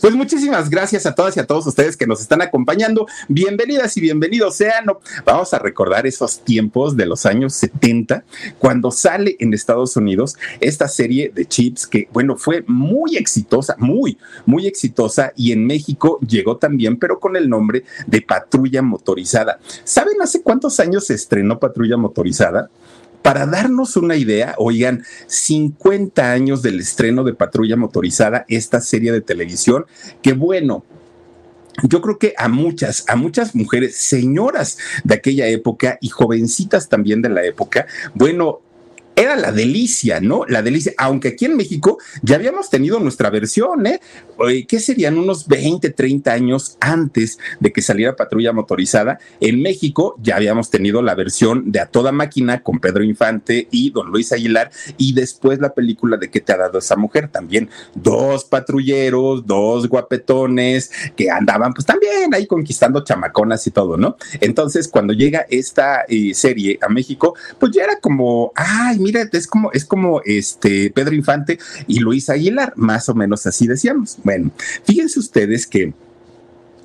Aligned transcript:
Pues 0.00 0.14
muchísimas 0.14 0.70
gracias 0.70 1.06
a 1.06 1.14
todas 1.14 1.36
y 1.36 1.40
a 1.40 1.46
todos 1.46 1.66
ustedes 1.66 1.96
que 1.96 2.06
nos 2.06 2.20
están 2.20 2.40
acompañando. 2.40 3.06
Bienvenidas 3.28 3.96
y 3.96 4.00
bienvenidos 4.00 4.56
sean. 4.56 4.86
Vamos 5.24 5.52
a 5.54 5.58
recordar 5.58 6.06
esos 6.06 6.40
tiempos 6.44 6.96
de 6.96 7.06
los 7.06 7.26
años 7.26 7.54
70, 7.54 8.24
cuando 8.58 8.90
sale 8.90 9.36
en 9.38 9.52
Estados 9.54 9.96
Unidos 9.96 10.36
esta 10.60 10.88
serie 10.88 11.32
de 11.34 11.46
chips 11.46 11.86
que, 11.86 12.08
bueno, 12.12 12.36
fue 12.36 12.64
muy 12.66 13.16
exitosa, 13.16 13.74
muy, 13.78 14.18
muy 14.46 14.66
exitosa 14.66 15.32
y 15.36 15.52
en 15.52 15.66
México 15.66 16.18
llegó 16.20 16.56
también, 16.56 16.96
pero 16.96 17.18
con 17.18 17.36
el 17.36 17.48
nombre 17.48 17.84
de 18.06 18.22
Patrulla 18.22 18.82
Motorizada. 18.82 19.58
¿Saben 19.84 20.20
hace 20.22 20.42
cuántos 20.42 20.78
años 20.80 21.06
se 21.06 21.14
estrenó 21.14 21.58
Patrulla 21.58 21.96
Motorizada? 21.96 22.70
Para 23.22 23.46
darnos 23.46 23.96
una 23.96 24.16
idea, 24.16 24.54
oigan, 24.58 25.04
50 25.26 26.32
años 26.32 26.62
del 26.62 26.80
estreno 26.80 27.24
de 27.24 27.34
Patrulla 27.34 27.76
Motorizada, 27.76 28.44
esta 28.48 28.80
serie 28.80 29.12
de 29.12 29.20
televisión, 29.20 29.86
que 30.22 30.32
bueno, 30.32 30.84
yo 31.84 32.02
creo 32.02 32.18
que 32.18 32.34
a 32.36 32.48
muchas, 32.48 33.04
a 33.08 33.16
muchas 33.16 33.54
mujeres, 33.54 33.96
señoras 33.96 34.78
de 35.04 35.14
aquella 35.14 35.46
época 35.46 35.98
y 36.00 36.08
jovencitas 36.08 36.88
también 36.88 37.22
de 37.22 37.30
la 37.30 37.44
época, 37.44 37.86
bueno, 38.14 38.60
era 39.16 39.36
la 39.36 39.52
delicia, 39.52 40.20
¿no? 40.20 40.44
La 40.46 40.62
delicia, 40.62 40.92
aunque 40.98 41.28
aquí 41.28 41.44
en 41.44 41.56
México 41.56 41.98
ya 42.22 42.36
habíamos 42.36 42.70
tenido 42.70 42.98
nuestra 42.98 43.30
versión, 43.30 43.86
¿eh? 43.86 44.00
¿Qué 44.66 44.80
serían 44.80 45.18
unos 45.18 45.46
20, 45.46 45.90
30 45.90 46.32
años 46.32 46.76
antes 46.80 47.38
de 47.60 47.72
que 47.72 47.82
saliera 47.82 48.16
Patrulla 48.16 48.52
Motorizada? 48.52 49.18
En 49.40 49.62
México 49.62 50.16
ya 50.22 50.36
habíamos 50.36 50.70
tenido 50.70 51.02
la 51.02 51.14
versión 51.14 51.70
de 51.70 51.80
A 51.80 51.86
Toda 51.86 52.12
Máquina 52.12 52.62
con 52.62 52.80
Pedro 52.80 53.04
Infante 53.04 53.68
y 53.70 53.90
Don 53.90 54.10
Luis 54.10 54.32
Aguilar 54.32 54.70
y 54.96 55.12
después 55.12 55.60
la 55.60 55.74
película 55.74 56.16
de 56.16 56.30
¿Qué 56.30 56.40
te 56.40 56.52
ha 56.52 56.56
dado 56.56 56.78
esa 56.78 56.96
mujer? 56.96 57.28
También 57.28 57.68
dos 57.94 58.44
patrulleros, 58.44 59.46
dos 59.46 59.86
guapetones 59.88 60.90
que 61.14 61.30
andaban 61.30 61.74
pues 61.74 61.86
también 61.86 62.32
ahí 62.32 62.46
conquistando 62.46 63.04
chamaconas 63.04 63.66
y 63.66 63.70
todo, 63.70 63.96
¿no? 63.96 64.16
Entonces 64.40 64.88
cuando 64.88 65.12
llega 65.12 65.46
esta 65.50 66.04
eh, 66.08 66.32
serie 66.34 66.78
a 66.80 66.88
México, 66.88 67.36
pues 67.58 67.72
ya 67.72 67.84
era 67.84 68.00
como, 68.00 68.52
ay, 68.54 69.01
mira, 69.02 69.28
es 69.30 69.46
como, 69.46 69.72
es 69.72 69.84
como 69.84 70.22
este 70.24 70.90
Pedro 70.90 71.14
Infante 71.14 71.58
y 71.86 72.00
Luis 72.00 72.30
Aguilar, 72.30 72.72
más 72.76 73.08
o 73.08 73.14
menos 73.14 73.46
así 73.46 73.66
decíamos. 73.66 74.18
Bueno, 74.24 74.50
fíjense 74.84 75.18
ustedes 75.18 75.66
que 75.66 75.92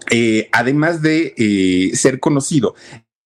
eh, 0.09 0.49
además 0.51 1.01
de 1.01 1.33
eh, 1.37 1.95
ser 1.95 2.19
conocido 2.19 2.75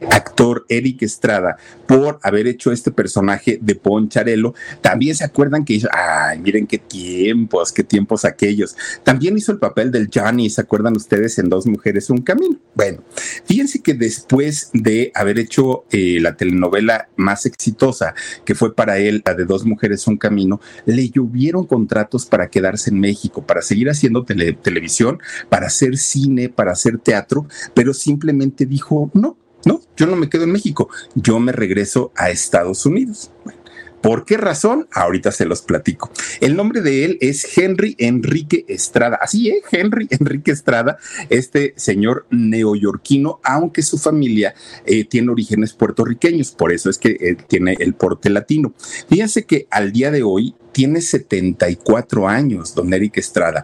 actor 0.09 0.65
Eric 0.69 1.03
Estrada 1.03 1.57
por 1.87 2.19
haber 2.23 2.47
hecho 2.47 2.71
este 2.71 2.91
personaje 2.91 3.59
de 3.61 3.75
Poncharelo. 3.75 4.53
También 4.81 5.15
se 5.15 5.23
acuerdan 5.23 5.65
que 5.65 5.73
hizo, 5.73 5.87
ay, 5.91 6.39
miren 6.39 6.67
qué 6.67 6.77
tiempos, 6.77 7.71
qué 7.71 7.83
tiempos 7.83 8.25
aquellos. 8.25 8.75
También 9.03 9.37
hizo 9.37 9.51
el 9.51 9.59
papel 9.59 9.91
del 9.91 10.09
Johnny, 10.13 10.49
¿se 10.49 10.61
acuerdan 10.61 10.95
ustedes 10.95 11.37
en 11.37 11.49
Dos 11.49 11.65
Mujeres, 11.67 12.09
un 12.09 12.19
Camino? 12.19 12.57
Bueno, 12.73 13.03
fíjense 13.45 13.81
que 13.81 13.93
después 13.93 14.69
de 14.73 15.11
haber 15.15 15.39
hecho 15.39 15.85
eh, 15.91 16.19
la 16.21 16.35
telenovela 16.35 17.09
más 17.15 17.45
exitosa, 17.45 18.13
que 18.45 18.55
fue 18.55 18.73
para 18.73 18.97
él 18.97 19.21
la 19.25 19.33
de 19.33 19.45
Dos 19.45 19.65
Mujeres, 19.65 20.07
un 20.07 20.17
Camino, 20.17 20.61
le 20.85 21.09
llovieron 21.09 21.65
contratos 21.65 22.25
para 22.25 22.49
quedarse 22.49 22.89
en 22.89 22.99
México, 22.99 23.45
para 23.45 23.61
seguir 23.61 23.89
haciendo 23.89 24.23
televisión, 24.23 25.19
para 25.49 25.67
hacer 25.67 25.97
cine, 25.97 26.49
para 26.49 26.71
hacer 26.71 26.97
teatro, 26.97 27.47
pero 27.73 27.93
simplemente 27.93 28.65
dijo, 28.65 29.11
no, 29.13 29.37
no, 29.65 29.81
yo 29.97 30.07
no 30.07 30.15
me 30.15 30.29
quedo 30.29 30.43
en 30.43 30.51
México, 30.51 30.89
yo 31.15 31.39
me 31.39 31.51
regreso 31.51 32.11
a 32.15 32.29
Estados 32.29 32.85
Unidos. 32.85 33.31
¿Por 34.01 34.25
qué 34.25 34.37
razón? 34.37 34.87
Ahorita 34.91 35.31
se 35.31 35.45
los 35.45 35.61
platico. 35.61 36.11
El 36.39 36.55
nombre 36.55 36.81
de 36.81 37.05
él 37.05 37.17
es 37.21 37.55
Henry 37.55 37.95
Enrique 37.99 38.65
Estrada. 38.67 39.19
Así 39.21 39.49
es, 39.49 39.63
Henry 39.71 40.07
Enrique 40.19 40.51
Estrada, 40.51 40.97
este 41.29 41.75
señor 41.77 42.25
neoyorquino, 42.31 43.39
aunque 43.43 43.83
su 43.83 43.99
familia 43.99 44.55
eh, 44.85 45.05
tiene 45.05 45.31
orígenes 45.31 45.73
puertorriqueños, 45.73 46.51
por 46.51 46.71
eso 46.71 46.89
es 46.89 46.97
que 46.97 47.15
él 47.19 47.37
tiene 47.47 47.77
el 47.79 47.93
porte 47.93 48.31
latino. 48.31 48.73
Fíjense 49.07 49.45
que 49.45 49.67
al 49.69 49.91
día 49.91 50.09
de 50.09 50.23
hoy 50.23 50.55
tiene 50.71 51.01
74 51.01 52.27
años, 52.27 52.73
don 52.73 52.91
Eric 52.93 53.17
Estrada. 53.17 53.63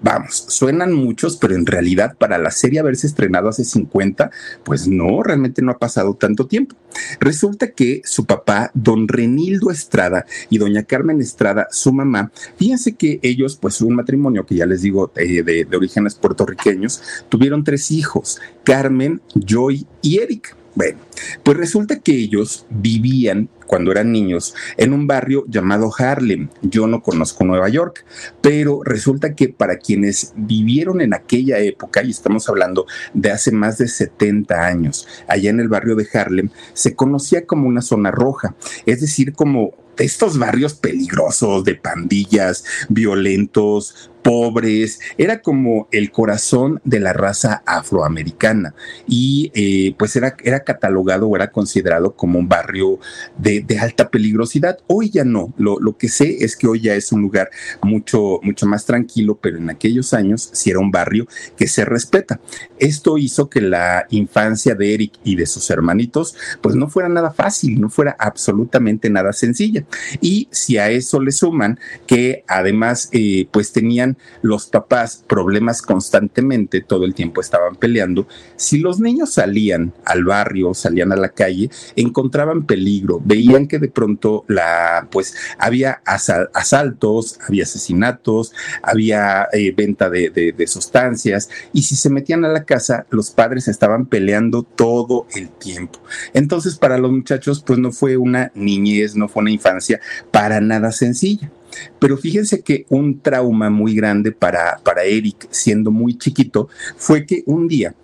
Vamos, 0.00 0.44
suenan 0.48 0.92
muchos, 0.92 1.36
pero 1.36 1.56
en 1.56 1.66
realidad 1.66 2.16
para 2.16 2.38
la 2.38 2.52
serie 2.52 2.78
haberse 2.78 3.08
estrenado 3.08 3.48
hace 3.48 3.64
50, 3.64 4.30
pues 4.64 4.86
no, 4.86 5.24
realmente 5.24 5.60
no 5.60 5.72
ha 5.72 5.78
pasado 5.78 6.14
tanto 6.14 6.46
tiempo. 6.46 6.76
Resulta 7.18 7.72
que 7.72 8.02
su 8.04 8.24
papá, 8.24 8.70
don 8.74 9.08
Renildo 9.08 9.72
Estrada 9.72 10.24
y 10.50 10.58
doña 10.58 10.84
Carmen 10.84 11.20
Estrada, 11.20 11.66
su 11.72 11.92
mamá, 11.92 12.30
fíjense 12.56 12.94
que 12.94 13.18
ellos, 13.22 13.56
pues 13.56 13.80
un 13.80 13.96
matrimonio 13.96 14.46
que 14.46 14.54
ya 14.54 14.66
les 14.66 14.82
digo 14.82 15.10
eh, 15.16 15.42
de, 15.42 15.64
de 15.64 15.76
orígenes 15.76 16.14
puertorriqueños, 16.14 17.02
tuvieron 17.28 17.64
tres 17.64 17.90
hijos, 17.90 18.40
Carmen, 18.62 19.20
Joy 19.34 19.84
y 20.00 20.18
Eric. 20.20 20.56
Bueno, 20.76 20.98
pues 21.42 21.56
resulta 21.56 21.98
que 21.98 22.12
ellos 22.12 22.66
vivían 22.70 23.48
cuando 23.68 23.92
eran 23.92 24.10
niños 24.10 24.56
en 24.76 24.92
un 24.92 25.06
barrio 25.06 25.44
llamado 25.46 25.92
Harlem. 25.96 26.48
Yo 26.62 26.88
no 26.88 27.02
conozco 27.02 27.44
Nueva 27.44 27.68
York, 27.68 28.04
pero 28.40 28.80
resulta 28.82 29.36
que 29.36 29.48
para 29.50 29.76
quienes 29.76 30.32
vivieron 30.34 31.00
en 31.00 31.14
aquella 31.14 31.58
época, 31.58 32.02
y 32.02 32.10
estamos 32.10 32.48
hablando 32.48 32.86
de 33.14 33.30
hace 33.30 33.52
más 33.52 33.78
de 33.78 33.86
70 33.86 34.66
años, 34.66 35.06
allá 35.28 35.50
en 35.50 35.60
el 35.60 35.68
barrio 35.68 35.94
de 35.94 36.08
Harlem, 36.12 36.50
se 36.72 36.96
conocía 36.96 37.46
como 37.46 37.68
una 37.68 37.82
zona 37.82 38.10
roja, 38.10 38.56
es 38.86 39.00
decir, 39.00 39.34
como 39.34 39.74
estos 39.98 40.38
barrios 40.38 40.74
peligrosos 40.74 41.64
de 41.64 41.74
pandillas, 41.74 42.64
violentos, 42.88 44.10
pobres, 44.28 45.00
era 45.16 45.40
como 45.40 45.88
el 45.90 46.10
corazón 46.10 46.82
de 46.84 47.00
la 47.00 47.14
raza 47.14 47.62
afroamericana 47.64 48.74
y 49.06 49.50
eh, 49.54 49.94
pues 49.98 50.16
era, 50.16 50.36
era 50.44 50.64
catalogado 50.64 51.28
o 51.28 51.34
era 51.34 51.50
considerado 51.50 52.14
como 52.14 52.38
un 52.38 52.46
barrio 52.46 52.98
de, 53.38 53.64
alta 53.80 54.10
peligrosidad. 54.10 54.80
Hoy 54.86 55.08
ya 55.08 55.24
no, 55.24 55.54
lo, 55.56 55.80
lo, 55.80 55.96
que 55.96 56.10
sé 56.10 56.44
es 56.44 56.56
que 56.56 56.66
hoy 56.66 56.82
ya 56.82 56.94
es 56.94 57.10
un 57.10 57.22
lugar 57.22 57.48
mucho, 57.80 58.38
mucho 58.42 58.66
más 58.66 58.84
tranquilo, 58.84 59.38
pero 59.40 59.56
en 59.56 59.70
aquellos 59.70 60.12
años 60.12 60.50
sí 60.52 60.68
era 60.68 60.80
un 60.80 60.90
barrio 60.90 61.26
que 61.56 61.66
se 61.66 61.86
respeta. 61.86 62.38
Esto 62.78 63.16
hizo 63.16 63.48
que 63.48 63.62
la 63.62 64.06
infancia 64.10 64.74
de 64.74 64.92
Eric 64.92 65.12
y 65.24 65.36
de 65.36 65.46
sus 65.46 65.70
hermanitos 65.70 66.36
pues 66.60 66.74
no 66.74 66.90
fuera 66.90 67.08
nada 67.08 67.30
fácil, 67.30 67.80
no 67.80 67.88
fuera 67.88 68.14
absolutamente 68.18 69.08
nada 69.08 69.32
sencilla. 69.32 69.86
Y 70.20 70.48
si 70.50 70.76
a 70.76 70.90
eso 70.90 71.18
le 71.18 71.32
suman 71.32 71.80
que 72.06 72.44
además 72.46 73.08
eh, 73.12 73.48
pues 73.50 73.72
tenían 73.72 74.17
los 74.42 74.66
papás 74.66 75.24
problemas 75.26 75.82
constantemente, 75.82 76.80
todo 76.80 77.04
el 77.04 77.14
tiempo 77.14 77.40
estaban 77.40 77.76
peleando, 77.76 78.26
si 78.56 78.78
los 78.78 79.00
niños 79.00 79.32
salían 79.32 79.92
al 80.04 80.24
barrio, 80.24 80.74
salían 80.74 81.12
a 81.12 81.16
la 81.16 81.30
calle, 81.30 81.70
encontraban 81.96 82.66
peligro, 82.66 83.20
veían 83.24 83.66
que 83.66 83.78
de 83.78 83.88
pronto 83.88 84.44
la, 84.48 85.08
pues 85.10 85.34
había 85.58 86.02
asaltos, 86.04 87.38
había 87.46 87.64
asesinatos, 87.64 88.52
había 88.82 89.48
eh, 89.52 89.72
venta 89.76 90.10
de, 90.10 90.30
de 90.30 90.66
sustancias, 90.66 91.48
y 91.72 91.82
si 91.82 91.96
se 91.96 92.10
metían 92.10 92.44
a 92.44 92.48
la 92.48 92.64
casa, 92.64 93.06
los 93.10 93.30
padres 93.30 93.68
estaban 93.68 94.06
peleando 94.06 94.62
todo 94.62 95.26
el 95.34 95.48
tiempo. 95.48 96.00
Entonces, 96.34 96.76
para 96.76 96.98
los 96.98 97.10
muchachos, 97.10 97.62
pues 97.66 97.78
no 97.78 97.92
fue 97.92 98.16
una 98.16 98.50
niñez, 98.54 99.14
no 99.16 99.28
fue 99.28 99.42
una 99.42 99.50
infancia 99.50 100.00
para 100.30 100.60
nada 100.60 100.92
sencilla. 100.92 101.50
Pero 101.98 102.16
fíjense 102.16 102.62
que 102.62 102.86
un 102.88 103.20
trauma 103.20 103.70
muy 103.70 103.94
grande 103.94 104.32
para, 104.32 104.78
para 104.82 105.04
Eric, 105.04 105.48
siendo 105.50 105.90
muy 105.90 106.16
chiquito, 106.16 106.68
fue 106.96 107.26
que 107.26 107.42
un 107.46 107.68
día 107.68 107.94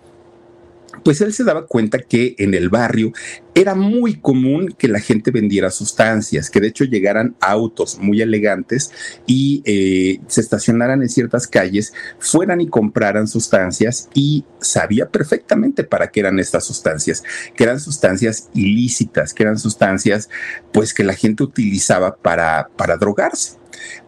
pues 1.05 1.21
él 1.21 1.33
se 1.33 1.43
daba 1.43 1.67
cuenta 1.67 1.99
que 1.99 2.33
en 2.39 2.55
el 2.55 2.69
barrio 2.69 3.13
era 3.53 3.75
muy 3.75 4.15
común 4.15 4.73
que 4.75 4.87
la 4.87 4.99
gente 4.99 5.29
vendiera 5.29 5.69
sustancias, 5.69 6.49
que 6.49 6.59
de 6.59 6.69
hecho 6.69 6.83
llegaran 6.83 7.35
autos 7.39 7.99
muy 7.99 8.23
elegantes 8.23 8.91
y 9.27 9.61
eh, 9.65 10.19
se 10.27 10.41
estacionaran 10.41 11.03
en 11.03 11.09
ciertas 11.09 11.45
calles, 11.45 11.93
fueran 12.17 12.59
y 12.59 12.67
compraran 12.67 13.27
sustancias 13.27 14.09
y 14.15 14.45
sabía 14.59 15.07
perfectamente 15.09 15.83
para 15.83 16.09
qué 16.09 16.21
eran 16.21 16.39
estas 16.39 16.65
sustancias, 16.65 17.23
que 17.55 17.65
eran 17.65 17.79
sustancias 17.79 18.49
ilícitas, 18.55 19.35
que 19.35 19.43
eran 19.43 19.59
sustancias 19.59 20.27
pues 20.73 20.95
que 20.95 21.03
la 21.03 21.13
gente 21.13 21.43
utilizaba 21.43 22.15
para, 22.15 22.69
para 22.75 22.97
drogarse. 22.97 23.59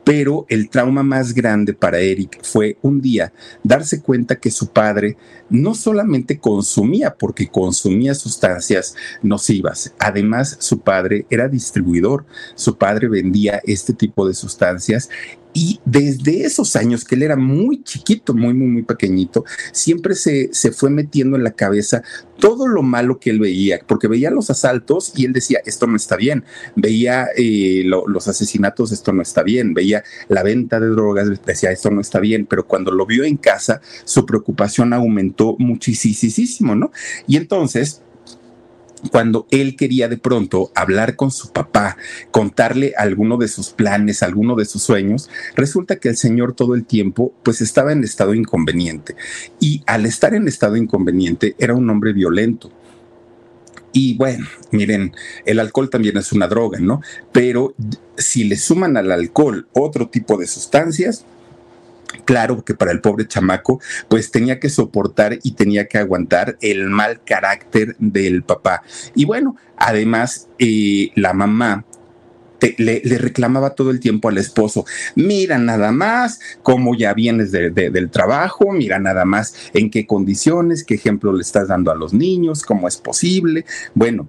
Pero 0.03 0.45
el 0.49 0.69
trauma 0.69 1.03
más 1.03 1.33
grande 1.33 1.73
para 1.73 1.99
Eric 1.99 2.39
fue 2.43 2.77
un 2.81 3.01
día 3.01 3.33
darse 3.63 4.01
cuenta 4.01 4.39
que 4.39 4.51
su 4.51 4.69
padre 4.69 5.17
no 5.49 5.75
solamente 5.75 6.39
consumía, 6.39 7.15
porque 7.15 7.47
consumía 7.47 8.15
sustancias 8.15 8.95
nocivas, 9.21 9.93
además 9.99 10.57
su 10.59 10.79
padre 10.79 11.25
era 11.29 11.47
distribuidor, 11.47 12.25
su 12.55 12.77
padre 12.77 13.07
vendía 13.07 13.61
este 13.65 13.93
tipo 13.93 14.27
de 14.27 14.33
sustancias 14.33 15.09
y 15.57 15.79
desde 15.85 16.45
esos 16.45 16.75
años, 16.75 17.03
que 17.03 17.15
él 17.15 17.23
era 17.23 17.35
muy 17.35 17.81
chiquito, 17.81 18.35
muy, 18.35 18.53
muy, 18.53 18.67
muy 18.67 18.83
pequeñito, 18.83 19.43
siempre 19.71 20.13
se, 20.13 20.53
se 20.53 20.71
fue 20.71 20.91
metiendo 20.91 21.35
en 21.35 21.43
la 21.43 21.49
cabeza 21.49 22.03
todo 22.37 22.67
lo 22.67 22.83
malo 22.83 23.19
que 23.19 23.31
él 23.31 23.39
veía, 23.39 23.79
porque 23.87 24.07
veía 24.07 24.29
los 24.29 24.51
asaltos 24.51 25.13
y 25.15 25.25
él 25.25 25.33
decía, 25.33 25.59
esto 25.65 25.87
no 25.87 25.95
está 25.95 26.15
bien, 26.15 26.43
veía 26.75 27.29
eh, 27.35 27.81
los 27.85 28.27
asesinatos, 28.27 28.91
esto 28.91 29.11
no 29.13 29.23
está 29.23 29.41
bien, 29.41 29.73
veía 29.73 30.03
la 30.27 30.43
venta 30.43 30.79
de 30.79 30.89
drogas, 30.89 31.27
decía, 31.43 31.71
esto 31.71 31.89
no 31.89 32.01
está 32.01 32.19
bien, 32.19 32.45
pero 32.45 32.67
cuando 32.67 32.91
lo 32.91 33.07
vio 33.07 33.23
en 33.23 33.37
casa, 33.37 33.81
su 34.05 34.27
preocupación 34.27 34.93
aumentó 34.93 35.55
muchísimo, 35.57 36.75
¿no? 36.75 36.91
Y 37.25 37.37
entonces 37.37 38.03
cuando 39.11 39.47
él 39.51 39.75
quería 39.75 40.07
de 40.07 40.17
pronto 40.17 40.71
hablar 40.75 41.15
con 41.15 41.31
su 41.31 41.51
papá, 41.51 41.97
contarle 42.31 42.93
alguno 42.97 43.37
de 43.37 43.47
sus 43.47 43.69
planes, 43.69 44.23
alguno 44.23 44.55
de 44.55 44.65
sus 44.65 44.83
sueños, 44.83 45.29
resulta 45.55 45.97
que 45.97 46.09
el 46.09 46.17
señor 46.17 46.53
todo 46.53 46.75
el 46.75 46.85
tiempo 46.85 47.33
pues 47.43 47.61
estaba 47.61 47.91
en 47.91 48.03
estado 48.03 48.33
inconveniente 48.33 49.15
y 49.59 49.83
al 49.85 50.05
estar 50.05 50.33
en 50.33 50.47
estado 50.47 50.75
inconveniente 50.75 51.55
era 51.59 51.75
un 51.75 51.89
hombre 51.89 52.13
violento. 52.13 52.71
Y 53.93 54.15
bueno, 54.15 54.45
miren, 54.71 55.15
el 55.45 55.59
alcohol 55.59 55.89
también 55.89 56.17
es 56.17 56.31
una 56.31 56.47
droga, 56.47 56.79
¿no? 56.79 57.01
Pero 57.31 57.73
si 58.17 58.43
le 58.43 58.57
suman 58.57 58.97
al 58.97 59.11
alcohol 59.11 59.67
otro 59.73 60.09
tipo 60.09 60.37
de 60.37 60.45
sustancias, 60.45 61.25
claro 62.25 62.63
que 62.63 62.73
para 62.73 62.91
el 62.91 63.01
pobre 63.01 63.27
chamaco, 63.27 63.81
pues 64.07 64.31
tenía 64.31 64.59
que 64.59 64.69
soportar 64.69 65.39
y 65.43 65.51
tenía 65.51 65.87
que 65.87 65.97
aguantar 65.97 66.57
el 66.61 66.89
mal 66.89 67.21
carácter 67.23 67.95
del 67.99 68.43
papá. 68.43 68.83
Y 69.15 69.25
bueno, 69.25 69.55
además, 69.77 70.47
eh, 70.59 71.11
la 71.15 71.33
mamá 71.33 71.85
le, 72.77 73.17
reclamaba 73.17 73.71
todo 73.71 73.91
el 73.91 73.99
tiempo 73.99 74.29
al 74.29 74.37
esposo, 74.37 74.85
mira 75.15 75.57
nada 75.57 75.91
más 75.91 76.39
cómo 76.63 76.95
ya 76.95 77.13
vienes 77.13 77.51
del 77.51 78.09
trabajo, 78.09 78.71
mira 78.71 78.99
nada 78.99 79.25
más 79.25 79.55
en 79.73 79.89
qué 79.89 80.05
condiciones, 80.05 80.83
qué 80.83 80.95
ejemplo 80.95 81.33
le 81.33 81.41
estás 81.41 81.67
dando 81.67 81.91
a 81.91 81.95
los 81.95 82.13
niños, 82.13 82.63
cómo 82.63 82.87
es 82.87 82.97
posible. 82.97 83.65
Bueno, 83.93 84.27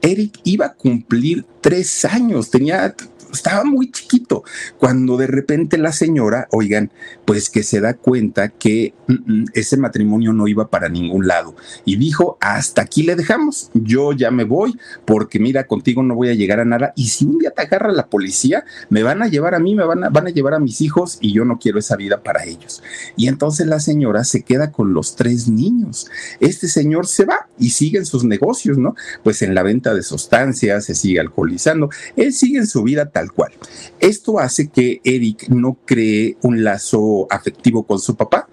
Eric 0.00 0.40
iba 0.44 0.66
a 0.66 0.74
cumplir 0.74 1.44
tres 1.60 2.04
años, 2.04 2.50
tenía 2.50 2.94
estaba 3.32 3.64
muy 3.64 3.90
chiquito, 3.90 4.44
cuando 4.78 5.16
de 5.16 5.26
repente 5.26 5.78
la 5.78 5.92
señora, 5.92 6.48
oigan, 6.50 6.90
pues 7.26 7.50
que 7.50 7.62
se 7.62 7.80
da 7.80 7.94
cuenta 7.94 8.48
que 8.48 8.94
mm, 9.08 9.12
mm, 9.12 9.44
ese 9.52 9.76
matrimonio 9.76 10.32
no 10.32 10.48
iba 10.48 10.70
para 10.70 10.88
ningún 10.88 11.26
lado 11.26 11.54
y 11.84 11.96
dijo, 11.96 12.38
hasta 12.40 12.82
aquí 12.82 13.02
le 13.02 13.16
dejamos, 13.16 13.70
yo 13.74 14.12
ya 14.12 14.30
me 14.30 14.44
voy 14.44 14.78
porque 15.04 15.38
mira, 15.38 15.66
contigo 15.66 16.02
no 16.02 16.14
voy 16.14 16.28
a 16.28 16.34
llegar 16.34 16.60
a 16.60 16.64
nada 16.64 16.92
y 16.96 17.08
si 17.08 17.26
un 17.26 17.38
día 17.38 17.50
te 17.50 17.62
agarra 17.62 17.92
la 17.92 18.06
policía, 18.06 18.64
me 18.88 19.02
van 19.02 19.22
a 19.22 19.28
llevar 19.28 19.54
a 19.54 19.58
mí, 19.58 19.74
me 19.74 19.84
van 19.84 20.04
a, 20.04 20.08
van 20.08 20.28
a 20.28 20.30
llevar 20.30 20.54
a 20.54 20.60
mis 20.60 20.80
hijos 20.80 21.18
y 21.20 21.32
yo 21.32 21.44
no 21.44 21.58
quiero 21.58 21.78
esa 21.78 21.96
vida 21.96 22.22
para 22.22 22.44
ellos. 22.44 22.82
Y 23.16 23.26
entonces 23.28 23.66
la 23.66 23.80
señora 23.80 24.24
se 24.24 24.42
queda 24.42 24.70
con 24.70 24.94
los 24.94 25.16
tres 25.16 25.48
niños. 25.48 26.06
Este 26.40 26.68
señor 26.68 27.06
se 27.06 27.24
va 27.24 27.48
y 27.58 27.70
sigue 27.70 27.98
en 27.98 28.06
sus 28.06 28.24
negocios, 28.24 28.78
¿no? 28.78 28.94
Pues 29.24 29.42
en 29.42 29.54
la 29.54 29.62
venta 29.62 29.94
de 29.94 30.02
sustancias, 30.02 30.84
se 30.84 30.94
sigue 30.94 31.18
alcoholizando, 31.18 31.90
él 32.14 32.32
sigue 32.32 32.58
en 32.58 32.66
su 32.66 32.82
vida 32.84 33.10
tal 33.10 33.32
cual. 33.32 33.52
Esto 33.98 34.38
hace 34.38 34.68
que 34.68 35.00
Eric 35.04 35.48
no 35.48 35.78
cree 35.84 36.36
un 36.42 36.62
lazo 36.62 37.15
afectivo 37.30 37.84
con 37.84 37.98
su 37.98 38.16
papá, 38.16 38.48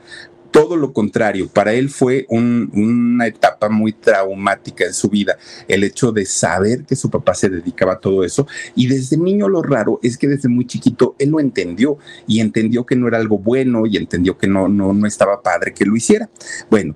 todo 0.53 0.77
lo 0.77 0.93
contrario, 0.93 1.49
para 1.49 1.73
él 1.73 1.89
fue 1.89 2.27
una 2.29 3.25
etapa 3.25 3.69
muy 3.69 3.91
traumática 3.91 4.85
en 4.85 4.93
su 4.93 5.09
vida, 5.09 5.35
el 5.67 5.83
hecho 5.83 6.11
de 6.11 6.27
saber 6.27 6.83
que 6.83 6.95
su 6.95 7.09
papá 7.09 7.33
se 7.33 7.49
dedicaba 7.49 7.93
a 7.93 7.99
todo 7.99 8.23
eso. 8.23 8.45
Y 8.75 8.85
desde 8.85 9.17
niño 9.17 9.49
lo 9.49 9.63
raro 9.63 9.99
es 10.03 10.15
que 10.15 10.27
desde 10.27 10.49
muy 10.49 10.67
chiquito 10.67 11.15
él 11.17 11.29
lo 11.29 11.39
entendió 11.39 11.97
y 12.27 12.39
entendió 12.39 12.85
que 12.85 12.95
no 12.95 13.07
era 13.07 13.17
algo 13.17 13.39
bueno 13.39 13.87
y 13.87 13.97
entendió 13.97 14.37
que 14.37 14.45
no, 14.45 14.67
no, 14.67 14.93
no 14.93 15.07
estaba 15.07 15.41
padre 15.41 15.73
que 15.73 15.85
lo 15.85 15.95
hiciera. 15.95 16.29
Bueno, 16.69 16.95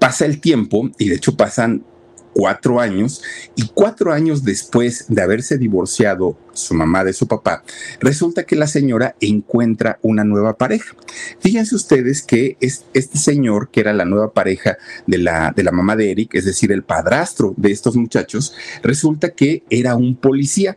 pasa 0.00 0.26
el 0.26 0.40
tiempo 0.40 0.90
y 0.98 1.10
de 1.10 1.14
hecho 1.14 1.36
pasan 1.36 1.84
cuatro 2.34 2.80
años 2.80 3.22
y 3.56 3.68
cuatro 3.72 4.12
años 4.12 4.44
después 4.44 5.06
de 5.08 5.22
haberse 5.22 5.56
divorciado 5.56 6.36
su 6.52 6.74
mamá 6.74 7.04
de 7.04 7.12
su 7.12 7.26
papá, 7.26 7.64
resulta 8.00 8.44
que 8.44 8.56
la 8.56 8.66
señora 8.66 9.16
encuentra 9.20 9.98
una 10.02 10.24
nueva 10.24 10.56
pareja. 10.56 10.94
Fíjense 11.40 11.74
ustedes 11.74 12.22
que 12.22 12.56
es, 12.60 12.84
este 12.92 13.18
señor, 13.18 13.70
que 13.70 13.80
era 13.80 13.92
la 13.92 14.04
nueva 14.04 14.32
pareja 14.32 14.76
de 15.06 15.18
la, 15.18 15.52
de 15.54 15.62
la 15.62 15.72
mamá 15.72 15.96
de 15.96 16.10
Eric, 16.10 16.34
es 16.34 16.44
decir, 16.44 16.72
el 16.72 16.82
padrastro 16.82 17.54
de 17.56 17.72
estos 17.72 17.96
muchachos, 17.96 18.54
resulta 18.82 19.30
que 19.30 19.62
era 19.70 19.96
un 19.96 20.16
policía. 20.16 20.76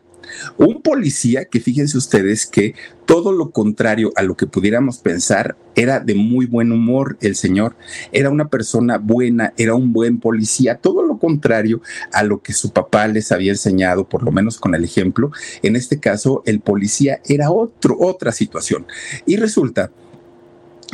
Un 0.57 0.81
policía 0.81 1.45
que 1.45 1.59
fíjense 1.59 1.97
ustedes 1.97 2.45
que 2.45 2.75
todo 3.05 3.31
lo 3.31 3.51
contrario 3.51 4.11
a 4.15 4.23
lo 4.23 4.35
que 4.35 4.47
pudiéramos 4.47 4.97
pensar, 4.97 5.55
era 5.75 5.99
de 5.99 6.15
muy 6.15 6.47
buen 6.47 6.71
humor 6.71 7.17
el 7.21 7.35
señor, 7.35 7.75
era 8.11 8.29
una 8.29 8.49
persona 8.49 8.97
buena, 8.97 9.53
era 9.57 9.75
un 9.75 9.93
buen 9.93 10.19
policía, 10.19 10.75
todo 10.75 11.03
lo 11.03 11.19
contrario 11.19 11.81
a 12.11 12.23
lo 12.23 12.41
que 12.41 12.53
su 12.53 12.71
papá 12.71 13.07
les 13.07 13.31
había 13.31 13.51
enseñado, 13.51 14.09
por 14.09 14.23
lo 14.23 14.31
menos 14.31 14.59
con 14.59 14.75
el 14.75 14.83
ejemplo. 14.83 15.31
En 15.61 15.75
este 15.75 15.99
caso, 15.99 16.41
el 16.45 16.59
policía 16.59 17.21
era 17.25 17.51
otro, 17.51 17.95
otra 17.99 18.31
situación. 18.31 18.87
Y 19.25 19.37
resulta 19.37 19.91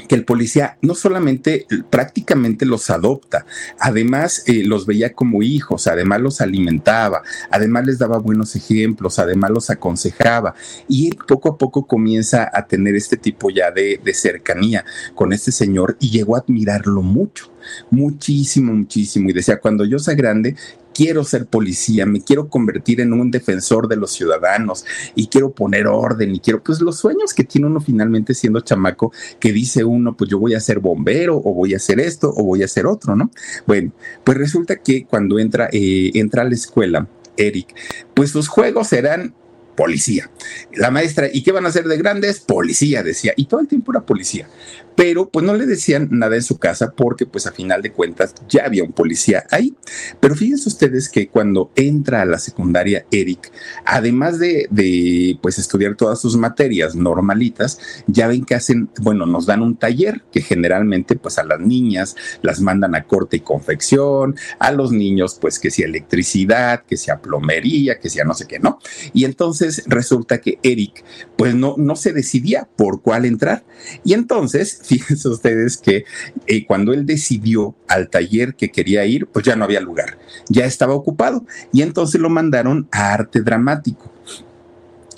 que 0.08 0.16
el 0.16 0.26
policía 0.26 0.78
no 0.82 0.96
solamente 0.96 1.68
prácticamente 1.90 2.66
los 2.66 2.90
adopta, 2.90 3.46
además 3.80 4.44
eh, 4.48 4.64
los 4.64 4.86
veía 4.86 5.14
como 5.14 5.44
hijos, 5.44 5.88
además 5.88 6.22
los 6.22 6.42
alimentaba, 6.42 7.22
además 7.50 7.86
les 7.86 8.00
daba 8.00 8.18
buenos 8.18 8.56
ejemplos, 8.56 9.20
además 9.20 9.52
los 9.52 9.70
aconsejaba 9.70 10.56
y 10.88 11.12
poco 11.16 11.50
a 11.50 11.58
poco 11.58 11.86
comienza 11.86 12.50
a 12.52 12.66
tener 12.66 12.96
este 12.96 13.18
tipo 13.18 13.50
ya 13.50 13.72
de, 13.72 14.00
de 14.04 14.14
cercanía 14.14 14.84
con 15.16 15.32
este 15.34 15.52
señor 15.52 15.98
y 16.00 16.10
llegó 16.10 16.36
a 16.36 16.40
admirarlo 16.40 17.02
mucho 17.02 17.54
muchísimo, 17.90 18.74
muchísimo. 18.74 19.30
Y 19.30 19.34
decía, 19.34 19.60
cuando 19.60 19.86
yo 19.86 20.00
sea 20.00 20.16
grande, 20.16 20.56
quiero 20.94 21.24
ser 21.24 21.46
policía, 21.46 22.06
me 22.06 22.22
quiero 22.22 22.48
convertir 22.48 23.02
en 23.02 23.14
un 23.14 23.32
defensor 23.32 23.88
de 23.88 23.96
los 23.96 24.12
ciudadanos 24.12 24.86
y 25.16 25.28
quiero 25.28 25.52
poner 25.52 25.88
orden 25.88 26.36
y 26.36 26.40
quiero, 26.40 26.64
pues 26.64 26.82
los 26.82 26.98
sueños 26.98 27.34
que 27.34 27.44
tiene 27.44 27.68
uno 27.68 27.82
finalmente 27.82 28.34
siendo 28.34 28.62
chamaco, 28.62 29.12
que 29.40 29.52
dice 29.52 29.84
uno, 29.84 30.16
pues 30.16 30.30
yo 30.30 30.40
voy 30.40 30.54
a 30.54 30.60
ser 30.60 30.80
bombero 30.80 31.38
o 31.38 31.54
voy 31.54 31.74
a 31.74 31.78
hacer 31.78 32.00
esto 32.00 32.34
o 32.36 32.44
voy 32.44 32.62
a 32.62 32.66
hacer 32.66 32.86
otro, 32.86 33.16
¿no? 33.16 33.32
Bueno, 33.66 33.92
pues 34.24 34.38
resulta 34.38 34.78
que 34.78 35.06
cuando 35.06 35.40
entra, 35.40 35.70
eh, 35.72 36.12
entra 36.14 36.44
a 36.44 36.46
la 36.46 36.54
escuela, 36.54 37.08
Eric, 37.38 37.76
pues 38.14 38.32
sus 38.32 38.48
juegos 38.48 38.94
eran 38.94 39.34
policía. 39.76 40.30
La 40.74 40.92
maestra, 40.92 41.30
¿y 41.32 41.44
qué 41.44 41.52
van 41.52 41.66
a 41.66 41.70
hacer 41.70 41.86
de 41.86 41.98
grandes? 41.98 42.40
Policía, 42.40 43.04
decía. 43.04 43.34
Y 43.36 43.46
todo 43.46 43.62
el 43.62 43.68
tiempo 43.68 43.92
era 43.92 44.06
policía 44.06 44.48
pero 44.96 45.30
pues 45.30 45.46
no 45.46 45.54
le 45.54 45.66
decían 45.66 46.10
nada 46.12 46.36
en 46.36 46.44
su 46.44 46.58
casa 46.58 46.94
porque 46.96 47.26
pues 47.26 47.48
a 47.48 47.52
final 47.52 47.82
de 47.82 47.92
cuentas 47.92 48.34
ya 48.48 48.66
había 48.66 48.84
un 48.84 48.92
policía 48.92 49.46
ahí. 49.52 49.74
Pero 50.20 50.36
fíjense 50.36 50.70
ustedes 50.70 51.10
que 51.10 51.28
cuando 51.28 51.72
entra 51.76 52.22
a 52.22 52.26
la 52.26 52.40
secundaria 52.40 53.06
Eric, 53.12 53.52
además 53.86 54.40
de, 54.40 54.68
de 54.70 55.38
pues 55.42 55.58
estudiar 55.58 55.96
todas 55.96 56.22
sus 56.22 56.38
materias 56.38 56.96
normalitas, 56.96 57.80
ya 58.08 58.28
ven 58.28 58.46
que 58.46 58.56
hacen, 58.56 58.90
bueno, 59.02 59.26
nos 59.26 59.46
dan 59.46 59.62
un 59.62 59.78
taller 59.78 60.24
que 60.32 60.42
generalmente 60.42 61.16
pues 61.16 61.38
a 61.38 61.44
las 61.44 61.60
niñas 61.60 62.16
las 62.42 62.62
mandan 62.62 62.96
a 62.96 63.06
corte 63.06 63.38
y 63.38 63.42
confección, 63.42 64.36
a 64.60 64.72
los 64.72 64.92
niños 64.92 65.38
pues 65.40 65.60
que 65.60 65.72
sea 65.72 65.86
electricidad, 65.86 66.84
que 66.86 66.98
sea 66.98 67.20
plomería, 67.20 68.00
que 68.00 68.10
sea 68.10 68.26
no 68.26 68.34
sé 68.34 68.48
qué, 68.48 68.60
¿no? 68.60 68.80
Y 69.14 69.26
entonces 69.26 69.63
resulta 69.88 70.40
que 70.42 70.60
Eric 70.64 71.04
pues 71.38 71.56
no, 71.56 71.76
no 71.78 71.96
se 71.96 72.14
decidía 72.14 72.68
por 72.76 73.02
cuál 73.02 73.26
entrar. 73.26 73.64
Y 74.04 74.14
entonces 74.14 74.82
fíjense 74.86 75.30
ustedes 75.30 75.78
que 75.78 76.06
eh, 76.48 76.66
cuando 76.66 76.94
él 76.94 77.06
decidió 77.06 77.76
al 77.88 78.10
taller 78.10 78.56
que 78.56 78.72
quería 78.72 79.06
ir, 79.06 79.28
pues 79.28 79.46
ya 79.46 79.56
no 79.56 79.66
había 79.66 79.82
lugar, 79.82 80.18
ya 80.50 80.66
estaba 80.66 80.94
ocupado 80.94 81.46
y 81.72 81.82
entonces 81.82 82.20
lo 82.20 82.30
mandaron 82.30 82.88
a 82.92 83.14
arte 83.14 83.42
dramático. 83.42 84.12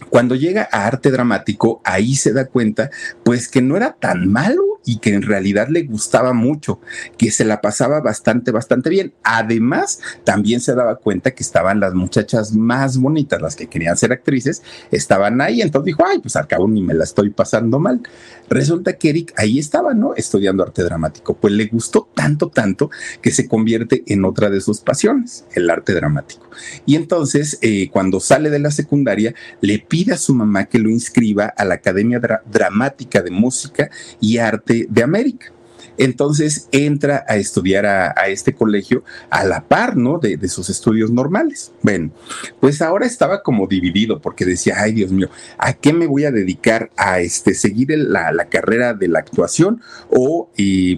cuando 0.09 0.35
llega 0.35 0.67
a 0.71 0.85
arte 0.87 1.11
dramático, 1.11 1.81
ahí 1.83 2.15
se 2.15 2.31
da 2.31 2.45
cuenta, 2.45 2.89
pues 3.23 3.47
que 3.47 3.61
no 3.61 3.75
era 3.75 3.93
tan 3.93 4.31
malo 4.31 4.74
y 4.85 4.99
que 4.99 5.13
en 5.13 5.23
realidad 5.23 5.67
le 5.69 5.83
gustaba 5.83 6.33
mucho, 6.33 6.79
que 7.17 7.31
se 7.31 7.43
la 7.43 7.61
pasaba 7.61 8.01
bastante, 8.01 8.51
bastante 8.51 8.89
bien. 8.89 9.13
Además, 9.23 9.99
también 10.23 10.61
se 10.61 10.75
daba 10.75 10.95
cuenta 10.97 11.31
que 11.31 11.43
estaban 11.43 11.79
las 11.79 11.93
muchachas 11.93 12.53
más 12.53 12.97
bonitas, 12.97 13.41
las 13.41 13.55
que 13.55 13.67
querían 13.67 13.97
ser 13.97 14.11
actrices, 14.11 14.61
estaban 14.91 15.41
ahí. 15.41 15.61
Entonces 15.61 15.85
dijo, 15.85 16.03
ay, 16.05 16.19
pues 16.19 16.35
al 16.35 16.47
cabo 16.47 16.67
ni 16.67 16.81
me 16.81 16.93
la 16.93 17.03
estoy 17.03 17.31
pasando 17.31 17.79
mal. 17.79 18.01
Resulta 18.49 18.93
que 18.93 19.09
Eric 19.09 19.33
ahí 19.37 19.57
estaba, 19.57 19.93
¿no? 19.93 20.13
Estudiando 20.15 20.63
arte 20.63 20.83
dramático. 20.83 21.35
Pues 21.35 21.53
le 21.53 21.65
gustó 21.65 22.07
tanto, 22.13 22.49
tanto 22.49 22.91
que 23.21 23.31
se 23.31 23.47
convierte 23.47 24.03
en 24.07 24.23
otra 24.23 24.49
de 24.49 24.61
sus 24.61 24.81
pasiones, 24.81 25.45
el 25.53 25.69
arte 25.69 25.93
dramático. 25.93 26.47
Y 26.85 26.95
entonces, 26.95 27.57
eh, 27.61 27.89
cuando 27.91 28.19
sale 28.19 28.49
de 28.49 28.59
la 28.59 28.71
secundaria, 28.71 29.33
le 29.61 29.79
pide 29.79 30.13
a 30.13 30.17
su 30.17 30.35
mamá 30.35 30.65
que 30.65 30.79
lo 30.79 30.89
inscriba 30.89 31.45
a 31.45 31.65
la 31.65 31.75
Academia 31.75 32.21
Dramática 32.45 33.21
de 33.21 33.31
Música 33.31 33.89
y 34.19 34.37
Arte 34.37 34.74
de 34.89 35.03
América. 35.03 35.51
Entonces 35.97 36.67
entra 36.71 37.23
a 37.27 37.37
estudiar 37.37 37.85
a, 37.85 38.11
este 38.27 38.53
colegio 38.53 39.03
a 39.29 39.43
la 39.45 39.63
par, 39.67 39.95
¿no? 39.95 40.19
De, 40.19 40.45
sus 40.49 40.69
estudios 40.69 41.11
normales. 41.11 41.71
Bueno, 41.81 42.11
pues 42.59 42.81
ahora 42.81 43.05
estaba 43.05 43.41
como 43.41 43.67
dividido 43.67 44.21
porque 44.21 44.45
decía, 44.45 44.75
ay 44.77 44.93
Dios 44.93 45.11
mío, 45.11 45.29
¿a 45.57 45.73
qué 45.73 45.91
me 45.91 46.05
voy 46.07 46.25
a 46.25 46.31
dedicar? 46.31 46.91
¿A 46.97 47.19
este, 47.19 47.53
seguir 47.53 47.89
la, 47.89 48.45
carrera 48.49 48.93
de 48.93 49.07
la 49.07 49.19
actuación 49.19 49.81
o 50.09 50.49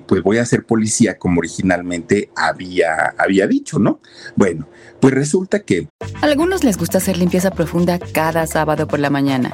pues 0.05 0.21
voy 0.21 0.37
a 0.37 0.45
ser 0.45 0.65
policía 0.65 1.17
como 1.17 1.39
originalmente 1.39 2.29
había, 2.35 3.13
había 3.17 3.47
dicho, 3.47 3.79
¿no? 3.79 4.01
Bueno, 4.35 4.67
pues 4.99 5.13
resulta 5.13 5.61
que... 5.61 5.87
A 6.21 6.25
algunos 6.25 6.63
les 6.63 6.77
gusta 6.77 6.97
hacer 6.97 7.17
limpieza 7.17 7.51
profunda 7.51 7.99
cada 7.99 8.45
sábado 8.47 8.87
por 8.87 8.99
la 8.99 9.09
mañana. 9.09 9.53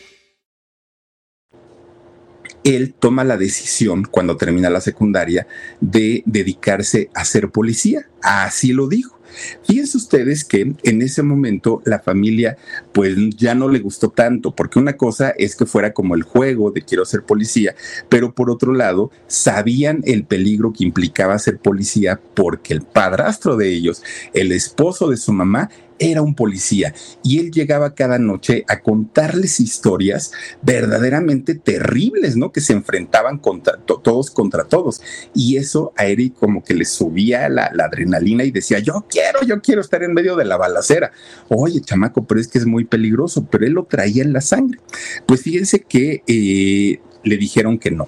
él 2.63 2.93
toma 2.93 3.23
la 3.23 3.37
decisión 3.37 4.07
cuando 4.09 4.37
termina 4.37 4.69
la 4.69 4.81
secundaria 4.81 5.47
de 5.79 6.23
dedicarse 6.25 7.09
a 7.13 7.25
ser 7.25 7.49
policía. 7.49 8.07
Así 8.21 8.73
lo 8.73 8.87
dijo. 8.87 9.21
Fíjense 9.63 9.97
ustedes 9.97 10.43
que 10.43 10.73
en 10.83 11.01
ese 11.01 11.23
momento 11.23 11.81
la 11.85 11.99
familia 11.99 12.57
pues 12.91 13.15
ya 13.37 13.55
no 13.55 13.69
le 13.69 13.79
gustó 13.79 14.09
tanto, 14.09 14.51
porque 14.53 14.79
una 14.79 14.97
cosa 14.97 15.33
es 15.37 15.55
que 15.55 15.65
fuera 15.65 15.93
como 15.93 16.15
el 16.15 16.23
juego 16.23 16.71
de 16.71 16.81
quiero 16.81 17.05
ser 17.05 17.23
policía, 17.23 17.75
pero 18.09 18.33
por 18.33 18.49
otro 18.49 18.73
lado 18.73 19.11
sabían 19.27 20.01
el 20.05 20.25
peligro 20.25 20.73
que 20.73 20.83
implicaba 20.83 21.39
ser 21.39 21.59
policía 21.59 22.19
porque 22.33 22.73
el 22.73 22.81
padrastro 22.81 23.55
de 23.55 23.69
ellos, 23.69 24.03
el 24.33 24.51
esposo 24.51 25.09
de 25.09 25.17
su 25.17 25.31
mamá, 25.31 25.69
era 25.99 26.21
un 26.21 26.35
policía 26.35 26.93
y 27.23 27.39
él 27.39 27.51
llegaba 27.51 27.93
cada 27.93 28.17
noche 28.17 28.63
a 28.67 28.81
contarles 28.81 29.59
historias 29.59 30.31
verdaderamente 30.61 31.55
terribles, 31.55 32.35
¿no? 32.35 32.51
Que 32.51 32.61
se 32.61 32.73
enfrentaban 32.73 33.37
contra 33.37 33.77
todos 33.77 34.31
contra 34.31 34.63
todos. 34.65 35.01
Y 35.33 35.57
eso 35.57 35.93
a 35.95 36.05
Eric 36.05 36.35
como 36.35 36.63
que 36.63 36.73
le 36.73 36.85
subía 36.85 37.49
la, 37.49 37.65
adrenalina 37.65 38.43
y 38.43 38.51
decía, 38.51 38.79
yo 38.79 39.05
quiero, 39.09 39.41
yo 39.43 39.61
quiero 39.61 39.81
estar 39.81 40.03
en 40.03 40.13
medio 40.13 40.35
de 40.35 40.45
la 40.45 40.57
balacera. 40.57 41.11
Oye, 41.49 41.81
chamaco, 41.81 42.25
pero 42.25 42.39
es 42.39 42.47
que 42.47 42.57
es 42.57 42.65
muy 42.65 42.85
peligroso, 42.85 43.47
pero 43.49 43.65
él 43.65 43.73
lo 43.73 43.85
traía 43.85 44.23
en 44.23 44.33
la 44.33 44.41
sangre. 44.41 44.79
Pues 45.25 45.41
fíjense 45.41 45.81
que 45.81 46.23
eh, 46.27 46.99
le 47.23 47.37
dijeron 47.37 47.77
que 47.77 47.91
no 47.91 48.07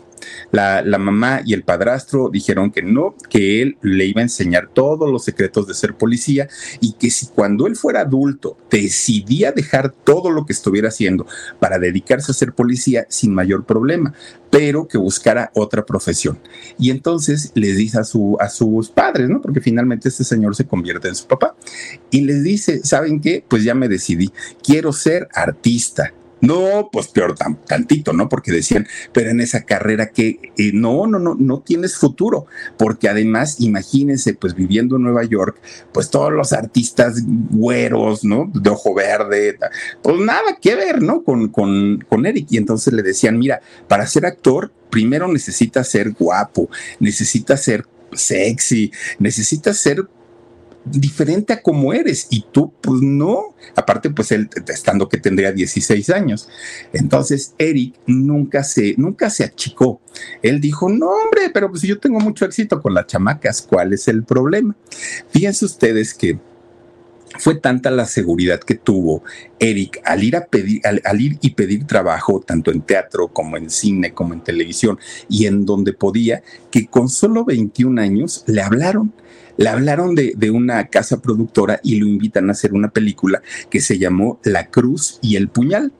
la, 0.51 0.97
mamá 0.97 1.41
y 1.45 1.53
el 1.53 1.63
padrastro 1.63 2.29
dijeron 2.29 2.71
que 2.71 2.81
no, 2.81 3.15
que 3.29 3.61
él 3.61 3.77
le 3.81 4.05
iba 4.05 4.21
a 4.21 4.23
enseñar 4.23 4.69
todos 4.71 5.09
los 5.09 5.23
secretos 5.23 5.67
de 5.67 5.73
ser 5.73 5.95
policía 5.95 6.47
y 6.79 6.93
que 6.93 7.09
si 7.09 7.27
cuando 7.27 7.67
él 7.67 7.75
fuera 7.75 8.01
adulto 8.01 8.57
decidía 8.69 9.51
dejar 9.51 9.91
todo 9.91 10.29
lo 10.29 10.45
que 10.45 10.53
estuviera 10.53 10.89
haciendo 10.89 11.25
para 11.59 11.79
dedicarse 11.79 12.31
a 12.31 12.35
ser 12.35 12.53
policía 12.53 13.05
sin 13.09 13.33
mayor 13.33 13.65
problema, 13.65 14.13
pero 14.49 14.87
que 14.87 14.97
buscara 14.97 15.51
otra 15.55 15.85
profesión. 15.85 16.39
Y 16.77 16.91
entonces 16.91 17.51
les 17.55 17.75
dice 17.75 17.99
a, 17.99 18.03
su, 18.03 18.37
a 18.39 18.49
sus 18.49 18.89
padres, 18.89 19.29
¿no? 19.29 19.41
Porque 19.41 19.61
finalmente 19.61 20.09
este 20.09 20.23
señor 20.23 20.55
se 20.55 20.65
convierte 20.65 21.07
en 21.07 21.15
su 21.15 21.25
papá. 21.25 21.55
Y 22.11 22.21
les 22.21 22.43
dice, 22.43 22.81
¿saben 22.83 23.19
qué? 23.19 23.43
Pues 23.47 23.63
ya 23.63 23.73
me 23.73 23.87
decidí, 23.87 24.31
quiero 24.61 24.93
ser 24.93 25.27
artista 25.33 26.13
no, 26.43 26.89
pues 26.91 27.07
peor 27.07 27.35
tantito, 27.35 28.11
¿no? 28.11 28.27
Porque 28.27 28.51
decían, 28.51 28.85
pero 29.13 29.29
en 29.29 29.39
esa 29.39 29.61
carrera 29.61 30.09
que 30.09 30.39
eh, 30.57 30.71
no, 30.73 31.07
no, 31.07 31.17
no, 31.17 31.35
no 31.39 31.61
tienes 31.61 31.95
futuro, 31.95 32.47
porque 32.77 33.07
además, 33.07 33.61
imagínense, 33.61 34.33
pues 34.33 34.53
viviendo 34.53 34.97
en 34.97 35.03
Nueva 35.03 35.23
York, 35.23 35.61
pues 35.93 36.09
todos 36.09 36.33
los 36.33 36.51
artistas 36.51 37.23
güeros, 37.25 38.25
¿no? 38.25 38.51
De 38.53 38.69
ojo 38.69 38.93
verde, 38.93 39.57
pues 40.01 40.17
nada 40.17 40.57
que 40.61 40.75
ver, 40.75 41.01
¿no? 41.01 41.23
Con, 41.23 41.47
con, 41.47 42.03
con 42.09 42.25
Eric. 42.25 42.47
Y 42.49 42.57
entonces 42.57 42.91
le 42.91 43.03
decían, 43.03 43.39
mira, 43.39 43.61
para 43.87 44.05
ser 44.05 44.25
actor, 44.25 44.73
primero 44.89 45.29
necesitas 45.29 45.87
ser 45.87 46.11
guapo, 46.11 46.69
necesitas 46.99 47.63
ser 47.63 47.85
sexy, 48.11 48.91
necesitas 49.17 49.77
ser 49.77 50.09
diferente 50.85 51.53
a 51.53 51.61
como 51.61 51.93
eres 51.93 52.27
y 52.29 52.45
tú 52.51 52.73
pues 52.81 53.01
no, 53.01 53.55
aparte 53.75 54.09
pues 54.09 54.31
él 54.31 54.49
estando 54.67 55.07
que 55.07 55.17
tendría 55.17 55.51
16 55.51 56.09
años. 56.09 56.49
Entonces 56.91 57.53
Eric 57.57 57.95
nunca 58.05 58.63
se 58.63 58.95
nunca 58.97 59.29
se 59.29 59.43
achicó. 59.43 60.01
Él 60.41 60.59
dijo, 60.59 60.89
"No, 60.89 61.09
hombre, 61.09 61.49
pero 61.53 61.69
pues 61.69 61.83
yo 61.83 61.99
tengo 61.99 62.19
mucho 62.19 62.45
éxito 62.45 62.81
con 62.81 62.93
las 62.93 63.07
chamacas, 63.07 63.61
¿cuál 63.61 63.93
es 63.93 64.07
el 64.07 64.23
problema?" 64.23 64.75
Fíjense 65.29 65.65
ustedes 65.65 66.13
que 66.13 66.39
fue 67.39 67.55
tanta 67.55 67.89
la 67.91 68.05
seguridad 68.05 68.59
que 68.59 68.75
tuvo 68.75 69.23
Eric 69.59 70.01
al 70.05 70.23
ir, 70.23 70.35
a 70.35 70.45
pedir, 70.45 70.81
al, 70.85 71.21
ir 71.21 71.37
y 71.41 71.51
pedir 71.51 71.87
trabajo, 71.87 72.41
tanto 72.45 72.71
en 72.71 72.81
teatro 72.81 73.29
como 73.29 73.57
en 73.57 73.69
cine, 73.69 74.13
como 74.13 74.33
en 74.33 74.41
televisión, 74.41 74.99
y 75.29 75.45
en 75.47 75.65
donde 75.65 75.93
podía, 75.93 76.43
que 76.71 76.87
con 76.87 77.09
solo 77.09 77.45
21 77.45 77.99
años 77.99 78.43
le 78.47 78.61
hablaron 78.61 79.13
le 79.57 79.69
hablaron 79.69 80.15
de, 80.15 80.51
una 80.51 80.87
casa 80.87 81.21
productora 81.21 81.79
y 81.83 81.95
lo 81.95 82.07
invitan 82.07 82.49
a 82.49 82.51
hacer 82.51 82.73
una 82.73 82.91
película 82.91 83.41
que 83.69 83.81
se 83.81 83.97
llamó 83.97 84.39
La 84.43 84.67
Cruz 84.67 85.19
y 85.21 85.35
el 85.35 85.47
Puñal. 85.47 85.91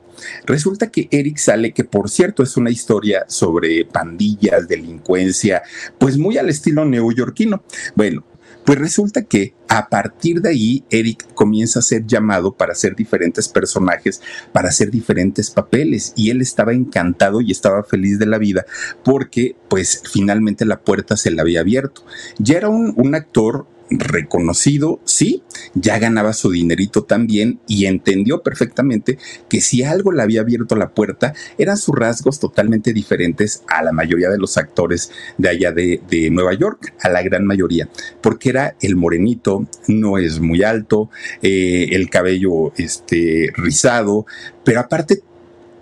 Resulta 0.46 0.90
que 0.90 1.08
Eric 1.10 1.38
sale, 1.38 1.72
que 1.72 1.82
por 1.82 2.08
cierto 2.08 2.42
es 2.42 2.56
una 2.56 2.70
historia 2.70 3.24
sobre 3.26 3.84
pandillas, 3.84 4.68
delincuencia, 4.68 5.62
pues 5.98 6.18
muy 6.18 6.38
al 6.38 6.48
estilo 6.48 6.84
neoyorquino. 6.84 7.64
Bueno, 7.96 8.24
pues 8.64 8.78
resulta 8.78 9.22
que 9.22 9.54
a 9.68 9.88
partir 9.88 10.40
de 10.40 10.50
ahí 10.50 10.84
Eric 10.90 11.34
comienza 11.34 11.80
a 11.80 11.82
ser 11.82 12.06
llamado 12.06 12.52
para 12.52 12.72
hacer 12.72 12.94
diferentes 12.94 13.48
personajes, 13.48 14.22
para 14.52 14.68
hacer 14.68 14.90
diferentes 14.90 15.50
papeles 15.50 16.12
y 16.16 16.30
él 16.30 16.40
estaba 16.40 16.72
encantado 16.72 17.40
y 17.40 17.50
estaba 17.50 17.82
feliz 17.82 18.18
de 18.18 18.26
la 18.26 18.38
vida 18.38 18.64
porque 19.02 19.56
pues 19.68 20.02
finalmente 20.10 20.64
la 20.64 20.80
puerta 20.80 21.16
se 21.16 21.30
le 21.30 21.40
había 21.40 21.60
abierto. 21.60 22.04
Ya 22.38 22.56
era 22.56 22.68
un, 22.68 22.94
un 22.96 23.14
actor 23.14 23.66
reconocido, 23.90 25.00
sí, 25.04 25.42
ya 25.74 25.98
ganaba 25.98 26.32
su 26.32 26.50
dinerito 26.50 27.04
también 27.04 27.60
y 27.66 27.86
entendió 27.86 28.42
perfectamente 28.42 29.18
que 29.48 29.60
si 29.60 29.82
algo 29.82 30.12
le 30.12 30.22
había 30.22 30.40
abierto 30.40 30.76
la 30.76 30.90
puerta 30.90 31.34
eran 31.58 31.76
sus 31.76 31.94
rasgos 31.94 32.40
totalmente 32.40 32.92
diferentes 32.92 33.62
a 33.68 33.82
la 33.82 33.92
mayoría 33.92 34.30
de 34.30 34.38
los 34.38 34.56
actores 34.56 35.10
de 35.38 35.48
allá 35.48 35.72
de, 35.72 36.00
Nueva 36.30 36.54
York, 36.54 36.94
a 37.00 37.08
la 37.08 37.22
gran 37.22 37.44
mayoría, 37.44 37.88
porque 38.20 38.48
era 38.48 38.76
el 38.80 38.96
morenito, 38.96 39.66
no 39.88 40.18
es 40.18 40.40
muy 40.40 40.62
alto, 40.62 41.10
eh, 41.42 41.88
el 41.92 42.08
cabello 42.08 42.72
este, 42.76 43.52
rizado, 43.56 44.26
pero 44.64 44.80
aparte 44.80 45.22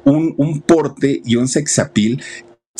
un, 0.05 0.35
un, 0.37 0.63
porte 0.63 1.23
y 1.25 1.37
un 1.37 1.49
sexapil 1.49 2.23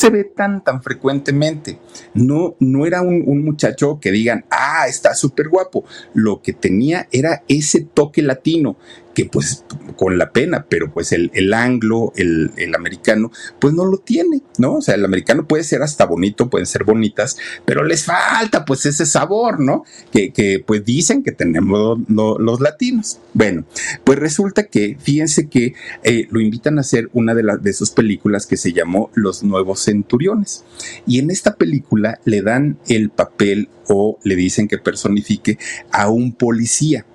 se 0.03 0.09
ve 0.09 0.25
tan, 0.25 0.63
tan 0.63 0.83
frecuentemente. 0.83 1.79
No, 2.13 2.55
no 2.59 2.85
era 2.85 3.01
un, 3.01 3.23
un 3.25 3.43
muchacho 3.43 3.99
que 4.01 4.11
digan, 4.11 4.45
ah, 4.49 4.85
está 4.87 5.13
súper 5.13 5.47
guapo. 5.47 5.85
Lo 6.13 6.41
que 6.41 6.51
tenía 6.51 7.07
era 7.11 7.43
ese 7.47 7.81
toque 7.81 8.21
latino 8.21 8.75
que 9.13 9.25
pues 9.25 9.65
con 9.95 10.17
la 10.17 10.31
pena, 10.31 10.65
pero 10.67 10.91
pues 10.91 11.11
el, 11.11 11.31
el 11.33 11.53
anglo, 11.53 12.13
el, 12.15 12.51
el, 12.57 12.75
americano, 12.75 13.31
pues 13.59 13.73
no 13.73 13.85
lo 13.85 13.99
tiene, 13.99 14.41
¿no? 14.57 14.75
O 14.75 14.81
sea, 14.81 14.95
el 14.95 15.05
americano 15.05 15.47
puede 15.47 15.63
ser 15.63 15.83
hasta 15.83 16.05
bonito, 16.05 16.49
pueden 16.49 16.65
ser 16.65 16.83
bonitas, 16.83 17.37
pero 17.65 17.83
les 17.83 18.05
falta 18.05 18.65
pues 18.65 18.85
ese 18.85 19.05
sabor, 19.05 19.59
¿no? 19.59 19.83
Que, 20.11 20.33
que 20.33 20.63
pues 20.65 20.83
dicen 20.83 21.23
que 21.23 21.31
tenemos 21.31 21.99
los 22.07 22.61
latinos. 22.61 23.19
Bueno, 23.33 23.65
pues 24.03 24.19
resulta 24.19 24.63
que, 24.63 24.97
fíjense 24.99 25.47
que 25.47 25.73
eh, 26.03 26.27
lo 26.31 26.39
invitan 26.39 26.77
a 26.77 26.81
hacer 26.81 27.09
una 27.13 27.35
de, 27.35 27.43
las 27.43 27.61
de 27.61 27.73
sus 27.73 27.91
películas 27.91 28.47
que 28.47 28.57
se 28.57 28.73
llamó 28.73 29.11
Los 29.13 29.43
Nuevos 29.43 29.81
Centuriones. 29.83 30.63
Y 31.05 31.19
en 31.19 31.29
esta 31.29 31.55
película 31.55 32.19
le 32.25 32.41
dan 32.41 32.77
el 32.87 33.09
papel 33.09 33.69
o 33.87 34.17
le 34.23 34.35
dicen 34.35 34.67
que 34.67 34.77
personifique 34.77 35.57
a 35.91 36.09
un 36.09 36.33
policía. 36.33 37.05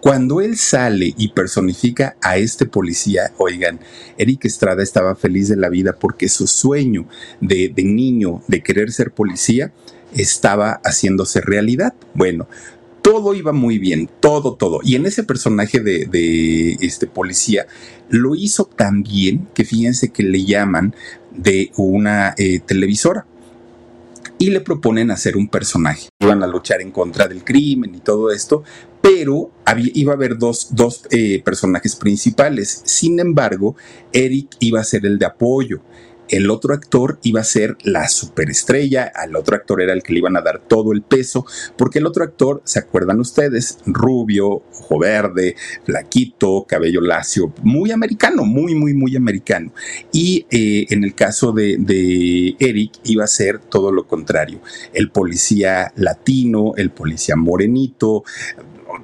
Cuando 0.00 0.40
él 0.40 0.56
sale 0.56 1.14
y 1.18 1.28
personifica 1.28 2.16
a 2.22 2.38
este 2.38 2.64
policía, 2.64 3.32
oigan, 3.36 3.80
Eric 4.16 4.46
Estrada 4.46 4.82
estaba 4.82 5.14
feliz 5.14 5.48
de 5.48 5.56
la 5.56 5.68
vida 5.68 5.96
porque 5.98 6.30
su 6.30 6.46
sueño 6.46 7.06
de, 7.42 7.72
niño 7.76 8.42
de 8.48 8.62
querer 8.62 8.92
ser 8.92 9.12
policía 9.12 9.72
estaba 10.14 10.80
haciéndose 10.84 11.42
realidad. 11.42 11.92
Bueno, 12.14 12.48
todo 13.02 13.34
iba 13.34 13.52
muy 13.52 13.78
bien, 13.78 14.08
todo, 14.20 14.54
todo. 14.54 14.80
Y 14.82 14.94
en 14.94 15.04
ese 15.04 15.22
personaje 15.22 15.80
de, 15.80 16.78
este 16.80 17.06
policía 17.06 17.66
lo 18.08 18.34
hizo 18.34 18.64
tan 18.64 19.02
bien 19.02 19.48
que 19.52 19.66
fíjense 19.66 20.10
que 20.12 20.22
le 20.22 20.44
llaman 20.46 20.94
de 21.30 21.72
una 21.76 22.34
eh, 22.38 22.60
televisora 22.60 23.26
y 24.40 24.48
le 24.48 24.62
proponen 24.62 25.10
hacer 25.10 25.36
un 25.36 25.48
personaje. 25.48 26.08
Iban 26.18 26.42
a 26.42 26.46
luchar 26.46 26.80
en 26.80 26.90
contra 26.90 27.28
del 27.28 27.44
crimen 27.44 27.94
y 27.94 28.00
todo 28.00 28.32
esto, 28.32 28.64
pero 29.02 29.50
iba 29.76 30.12
a 30.12 30.16
haber 30.16 30.38
dos, 30.38 30.74
dos 30.74 31.02
eh, 31.10 31.42
personajes 31.44 31.94
principales. 31.94 32.80
Sin 32.86 33.20
embargo, 33.20 33.76
Eric 34.14 34.56
iba 34.58 34.80
a 34.80 34.84
ser 34.84 35.04
el 35.04 35.18
de 35.18 35.26
apoyo 35.26 35.82
el 36.30 36.50
otro 36.50 36.74
actor 36.74 37.18
iba 37.22 37.40
a 37.40 37.44
ser 37.44 37.76
la 37.82 38.08
superestrella, 38.08 39.10
al 39.14 39.36
otro 39.36 39.56
actor 39.56 39.82
era 39.82 39.92
el 39.92 40.02
que 40.02 40.12
le 40.12 40.20
iban 40.20 40.36
a 40.36 40.42
dar 40.42 40.60
todo 40.60 40.92
el 40.92 41.02
peso, 41.02 41.44
porque 41.76 41.98
el 41.98 42.06
otro 42.06 42.24
actor, 42.24 42.62
¿se 42.64 42.78
acuerdan 42.78 43.20
ustedes? 43.20 43.78
Rubio, 43.86 44.48
ojo 44.48 44.98
verde, 44.98 45.56
flaquito, 45.84 46.64
cabello 46.68 47.00
lacio, 47.00 47.52
muy 47.62 47.90
americano, 47.90 48.44
muy, 48.44 48.74
muy, 48.74 48.94
muy 48.94 49.16
americano. 49.16 49.72
Y 50.12 50.46
eh, 50.50 50.86
en 50.90 51.04
el 51.04 51.14
caso 51.14 51.52
de, 51.52 51.76
de 51.78 52.56
Eric 52.58 52.92
iba 53.04 53.24
a 53.24 53.28
ser 53.28 53.58
todo 53.58 53.92
lo 53.92 54.06
contrario, 54.06 54.60
el 54.92 55.10
policía 55.10 55.92
latino, 55.96 56.74
el 56.76 56.90
policía 56.90 57.36
morenito, 57.36 58.24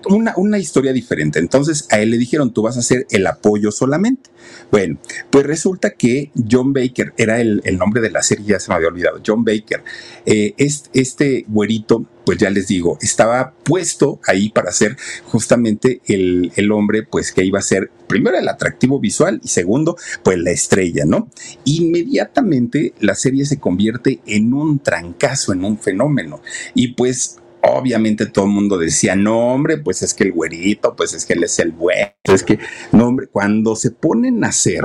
una, 0.08 0.34
una, 0.36 0.58
historia 0.58 0.92
diferente. 0.92 1.38
Entonces 1.38 1.86
a 1.90 2.00
él 2.00 2.10
le 2.10 2.18
dijeron, 2.18 2.52
tú 2.52 2.62
vas 2.62 2.76
a 2.76 2.80
hacer 2.80 3.06
el 3.10 3.26
apoyo 3.26 3.70
solamente. 3.70 4.30
Bueno, 4.70 4.98
pues 5.30 5.46
resulta 5.46 5.90
que 5.90 6.30
John 6.50 6.72
Baker 6.72 7.12
era 7.16 7.40
el, 7.40 7.62
nombre 7.78 8.00
de 8.00 8.10
la 8.10 8.22
serie, 8.22 8.46
ya 8.46 8.60
se 8.60 8.70
me 8.70 8.76
había 8.76 8.88
olvidado. 8.88 9.20
John 9.24 9.44
Baker, 9.44 9.82
eh, 10.24 10.54
este, 10.56 11.00
este 11.00 11.44
güerito, 11.48 12.06
pues 12.24 12.38
ya 12.38 12.50
les 12.50 12.66
digo, 12.66 12.98
estaba 13.00 13.54
puesto 13.62 14.20
ahí 14.26 14.48
para 14.48 14.72
ser 14.72 14.96
justamente 15.24 16.00
el, 16.06 16.52
el 16.56 16.72
hombre, 16.72 17.04
pues 17.04 17.32
que 17.32 17.44
iba 17.44 17.58
a 17.58 17.62
ser 17.62 17.90
primero 18.06 18.36
el 18.38 18.48
atractivo 18.48 18.98
visual 18.98 19.40
y 19.42 19.48
segundo, 19.48 19.96
pues 20.22 20.38
la 20.38 20.50
estrella, 20.50 21.04
¿no? 21.04 21.28
Inmediatamente 21.64 22.94
la 23.00 23.14
serie 23.14 23.46
se 23.46 23.58
convierte 23.58 24.20
en 24.26 24.54
un 24.54 24.78
trancazo, 24.78 25.52
en 25.52 25.64
un 25.64 25.78
fenómeno. 25.78 26.40
Y 26.74 26.88
pues 26.94 27.38
obviamente 27.62 28.26
todo 28.26 28.46
el 28.46 28.52
mundo 28.52 28.78
decía, 28.78 29.16
no, 29.16 29.54
hombre, 29.54 29.78
pues 29.78 30.02
es 30.02 30.14
que 30.14 30.24
el 30.24 30.32
güerito, 30.32 30.94
pues 30.96 31.14
es 31.14 31.24
que 31.24 31.34
él 31.34 31.44
es 31.44 31.58
el 31.58 31.72
bueno, 31.72 32.12
es 32.24 32.42
que, 32.42 32.58
no, 32.92 33.08
hombre, 33.08 33.26
cuando 33.26 33.76
se 33.76 33.90
ponen 33.90 34.44
a 34.44 34.48
hacer, 34.48 34.84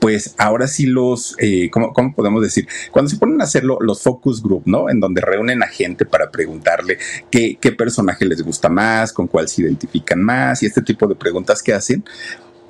pues 0.00 0.34
ahora 0.38 0.68
sí 0.68 0.86
los, 0.86 1.34
eh, 1.38 1.70
¿cómo, 1.70 2.14
podemos 2.14 2.42
decir? 2.42 2.68
Cuando 2.90 3.10
se 3.10 3.16
ponen 3.16 3.40
a 3.40 3.44
hacerlo 3.44 3.78
los 3.80 4.02
focus 4.02 4.42
group, 4.42 4.62
¿no? 4.66 4.90
En 4.90 5.00
donde 5.00 5.20
reúnen 5.20 5.62
a 5.62 5.66
gente 5.66 6.04
para 6.04 6.30
preguntarle 6.30 6.98
qué, 7.30 7.58
qué 7.60 7.72
personaje 7.72 8.24
les 8.24 8.42
gusta 8.42 8.68
más, 8.68 9.12
con 9.12 9.26
cuál 9.26 9.48
se 9.48 9.62
identifican 9.62 10.22
más 10.22 10.62
y 10.62 10.66
este 10.66 10.82
tipo 10.82 11.06
de 11.06 11.14
preguntas 11.14 11.62
que 11.62 11.72
hacen, 11.72 12.04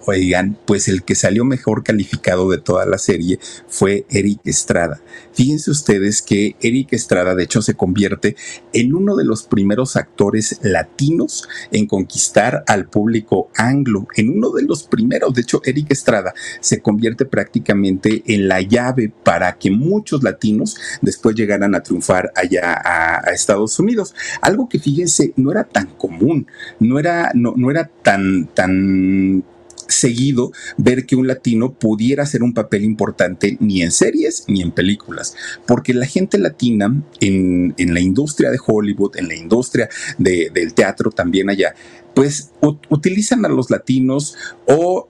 Oigan, 0.08 0.56
pues 0.66 0.86
el 0.86 1.02
que 1.02 1.16
salió 1.16 1.44
mejor 1.44 1.82
calificado 1.82 2.48
de 2.48 2.58
toda 2.58 2.86
la 2.86 2.96
serie 2.96 3.40
fue 3.66 4.06
Eric 4.08 4.38
Estrada. 4.44 5.00
Fíjense 5.32 5.72
ustedes 5.72 6.22
que 6.22 6.54
Eric 6.60 6.92
Estrada 6.92 7.34
de 7.34 7.42
hecho 7.42 7.60
se 7.60 7.74
convierte 7.74 8.36
en 8.72 8.94
uno 8.94 9.16
de 9.16 9.24
los 9.24 9.42
primeros 9.42 9.96
actores 9.96 10.60
latinos 10.62 11.48
en 11.72 11.88
conquistar 11.88 12.62
al 12.68 12.88
público 12.88 13.50
anglo, 13.56 14.06
en 14.16 14.30
uno 14.30 14.50
de 14.50 14.62
los 14.62 14.84
primeros. 14.84 15.34
De 15.34 15.42
hecho, 15.42 15.60
Eric 15.64 15.90
Estrada 15.90 16.34
se 16.60 16.80
convierte 16.80 17.24
prácticamente 17.24 18.22
en 18.26 18.46
la 18.46 18.60
llave 18.60 19.12
para 19.24 19.58
que 19.58 19.72
muchos 19.72 20.22
latinos 20.22 20.76
después 21.02 21.34
llegaran 21.34 21.74
a 21.74 21.82
triunfar 21.82 22.32
allá 22.36 22.80
a, 22.84 23.32
Estados 23.32 23.76
Unidos. 23.80 24.14
Algo 24.40 24.68
que 24.68 24.78
fíjense 24.78 25.32
no 25.34 25.50
era 25.50 25.64
tan 25.64 25.86
común, 25.86 26.46
no 26.78 27.00
era, 27.00 27.32
no, 27.34 27.54
no 27.56 27.72
era 27.72 27.90
tan, 28.02 28.46
tan 28.54 29.44
seguido 29.88 30.52
ver 30.76 31.06
que 31.06 31.16
un 31.16 31.26
latino 31.26 31.72
pudiera 31.72 32.22
hacer 32.22 32.42
un 32.42 32.54
papel 32.54 32.84
importante 32.84 33.56
ni 33.60 33.82
en 33.82 33.90
series 33.90 34.44
ni 34.48 34.62
en 34.62 34.72
películas, 34.72 35.34
porque 35.66 35.94
la 35.94 36.06
gente 36.06 36.38
latina 36.38 36.92
en, 37.20 37.74
la 37.78 38.00
industria 38.00 38.50
de 38.50 38.58
Hollywood, 38.64 39.16
en 39.16 39.28
la 39.28 39.34
industria 39.34 39.88
del 40.18 40.74
teatro 40.74 41.10
también 41.10 41.50
allá, 41.50 41.74
pues 42.14 42.50
utilizan 42.88 43.44
a 43.44 43.48
los 43.48 43.70
latinos 43.70 44.36
o 44.66 45.08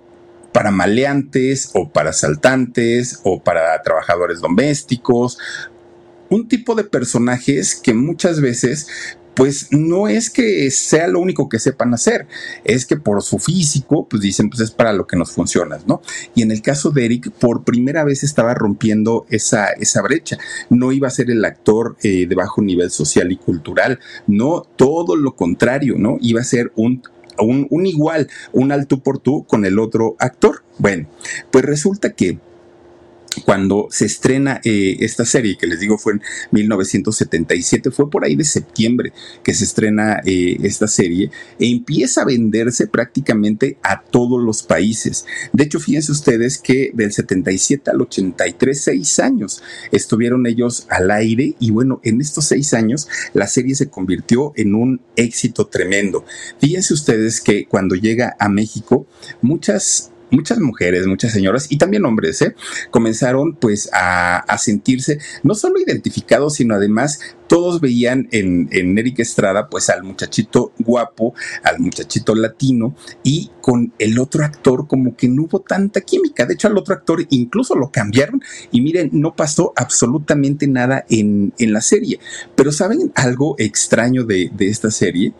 para 0.52 0.70
maleantes 0.70 1.70
o 1.74 1.90
para 1.90 2.10
asaltantes 2.10 3.20
o 3.24 3.42
para 3.42 3.80
trabajadores 3.82 4.40
domésticos, 4.40 5.38
un 6.30 6.48
tipo 6.48 6.74
de 6.74 6.84
personajes 6.84 7.74
que 7.74 7.94
muchas 7.94 8.40
veces 8.40 8.88
pues 9.36 9.68
no 9.70 10.08
es 10.08 10.30
que 10.30 10.70
sea 10.70 11.06
lo 11.06 11.20
único 11.20 11.48
que 11.48 11.58
sepan 11.58 11.92
hacer, 11.94 12.26
es 12.64 12.86
que 12.86 12.96
por 12.96 13.22
su 13.22 13.38
físico, 13.38 14.08
pues 14.08 14.22
dicen, 14.22 14.48
pues 14.48 14.60
es 14.60 14.70
para 14.70 14.94
lo 14.94 15.06
que 15.06 15.16
nos 15.16 15.30
funciona, 15.30 15.78
¿no? 15.86 16.00
Y 16.34 16.42
en 16.42 16.50
el 16.50 16.62
caso 16.62 16.90
de 16.90 17.04
Eric, 17.04 17.30
por 17.30 17.62
primera 17.62 18.02
vez 18.02 18.24
estaba 18.24 18.54
rompiendo 18.54 19.26
esa, 19.28 19.66
esa 19.66 20.00
brecha. 20.02 20.38
No 20.70 20.90
iba 20.90 21.06
a 21.06 21.10
ser 21.10 21.30
el 21.30 21.44
actor 21.44 21.96
eh, 22.02 22.26
de 22.26 22.34
bajo 22.34 22.62
nivel 22.62 22.90
social 22.90 23.30
y 23.30 23.36
cultural, 23.36 24.00
no, 24.26 24.62
todo 24.76 25.16
lo 25.16 25.36
contrario, 25.36 25.96
¿no? 25.98 26.16
Iba 26.20 26.40
a 26.40 26.44
ser 26.44 26.72
un 26.74 27.02
un, 27.38 27.66
un, 27.68 27.84
igual, 27.84 28.28
un 28.52 28.72
alto 28.72 29.00
por 29.00 29.18
tú 29.18 29.44
con 29.44 29.66
el 29.66 29.78
otro 29.78 30.16
actor. 30.18 30.62
Bueno, 30.78 31.06
pues 31.50 31.66
resulta 31.66 32.14
que 32.14 32.38
cuando 33.44 33.88
se 33.90 34.06
estrena 34.06 34.60
eh, 34.64 34.96
esta 35.00 35.24
serie, 35.24 35.56
que 35.56 35.66
les 35.66 35.80
digo 35.80 35.98
fue 35.98 36.14
en 36.14 36.22
1977, 36.52 37.90
fue 37.90 38.10
por 38.10 38.24
ahí 38.24 38.36
de 38.36 38.44
septiembre 38.44 39.12
que 39.42 39.54
se 39.54 39.64
estrena 39.64 40.20
eh, 40.24 40.56
esta 40.62 40.86
serie, 40.86 41.30
e 41.58 41.70
empieza 41.70 42.22
a 42.22 42.26
venderse 42.26 42.86
prácticamente 42.86 43.78
a 43.82 44.02
todos 44.02 44.42
los 44.42 44.62
países. 44.62 45.26
De 45.52 45.64
hecho, 45.64 45.80
fíjense 45.80 46.12
ustedes 46.12 46.58
que 46.58 46.90
del 46.94 47.12
77 47.12 47.90
al 47.90 48.00
83, 48.00 48.80
seis 48.80 49.18
años 49.18 49.62
estuvieron 49.92 50.46
ellos 50.46 50.86
al 50.90 51.10
aire, 51.10 51.54
y 51.58 51.70
bueno, 51.70 52.00
en 52.04 52.20
estos 52.20 52.46
seis 52.46 52.74
años 52.74 53.08
la 53.34 53.46
serie 53.46 53.74
se 53.74 53.88
convirtió 53.88 54.52
en 54.56 54.74
un 54.74 55.00
éxito 55.16 55.66
tremendo. 55.66 56.24
Fíjense 56.60 56.94
ustedes 56.94 57.40
que 57.40 57.66
cuando 57.66 57.94
llega 57.94 58.36
a 58.38 58.48
México, 58.48 59.06
muchas 59.42 60.12
muchas 60.30 60.58
mujeres, 60.58 61.06
muchas 61.06 61.32
señoras 61.32 61.66
y 61.70 61.78
también 61.78 62.04
hombres, 62.04 62.42
¿eh? 62.42 62.54
comenzaron 62.90 63.54
pues 63.54 63.88
a, 63.92 64.44
sentirse 64.58 65.18
no 65.42 65.54
solo 65.54 65.78
identificados, 65.78 66.54
sino 66.54 66.74
además 66.74 67.20
todos 67.46 67.80
veían 67.80 68.26
en, 68.32 68.68
en 68.72 68.96
Eric 68.98 69.20
Estrada 69.20 69.68
pues 69.68 69.90
al 69.90 70.02
muchachito 70.02 70.72
guapo, 70.78 71.34
al 71.62 71.78
muchachito 71.78 72.34
latino 72.34 72.96
y 73.22 73.50
con 73.60 73.92
el 73.98 74.18
otro 74.18 74.44
actor 74.44 74.88
como 74.88 75.14
que 75.14 75.28
no 75.28 75.44
hubo 75.44 75.60
tanta 75.60 76.00
química. 76.00 76.46
De 76.46 76.54
hecho 76.54 76.68
al 76.68 76.78
otro 76.78 76.94
actor 76.94 77.24
incluso 77.30 77.76
lo 77.76 77.90
cambiaron 77.90 78.42
y 78.72 78.80
miren, 78.80 79.10
no 79.12 79.36
pasó 79.36 79.72
absolutamente 79.76 80.66
nada 80.66 81.04
en, 81.08 81.52
en 81.58 81.72
la 81.72 81.80
serie. 81.82 82.18
Pero 82.54 82.72
¿saben 82.72 83.12
algo 83.14 83.54
extraño 83.58 84.24
de, 84.24 84.50
de 84.54 84.68
esta 84.68 84.90
serie? 84.90 85.32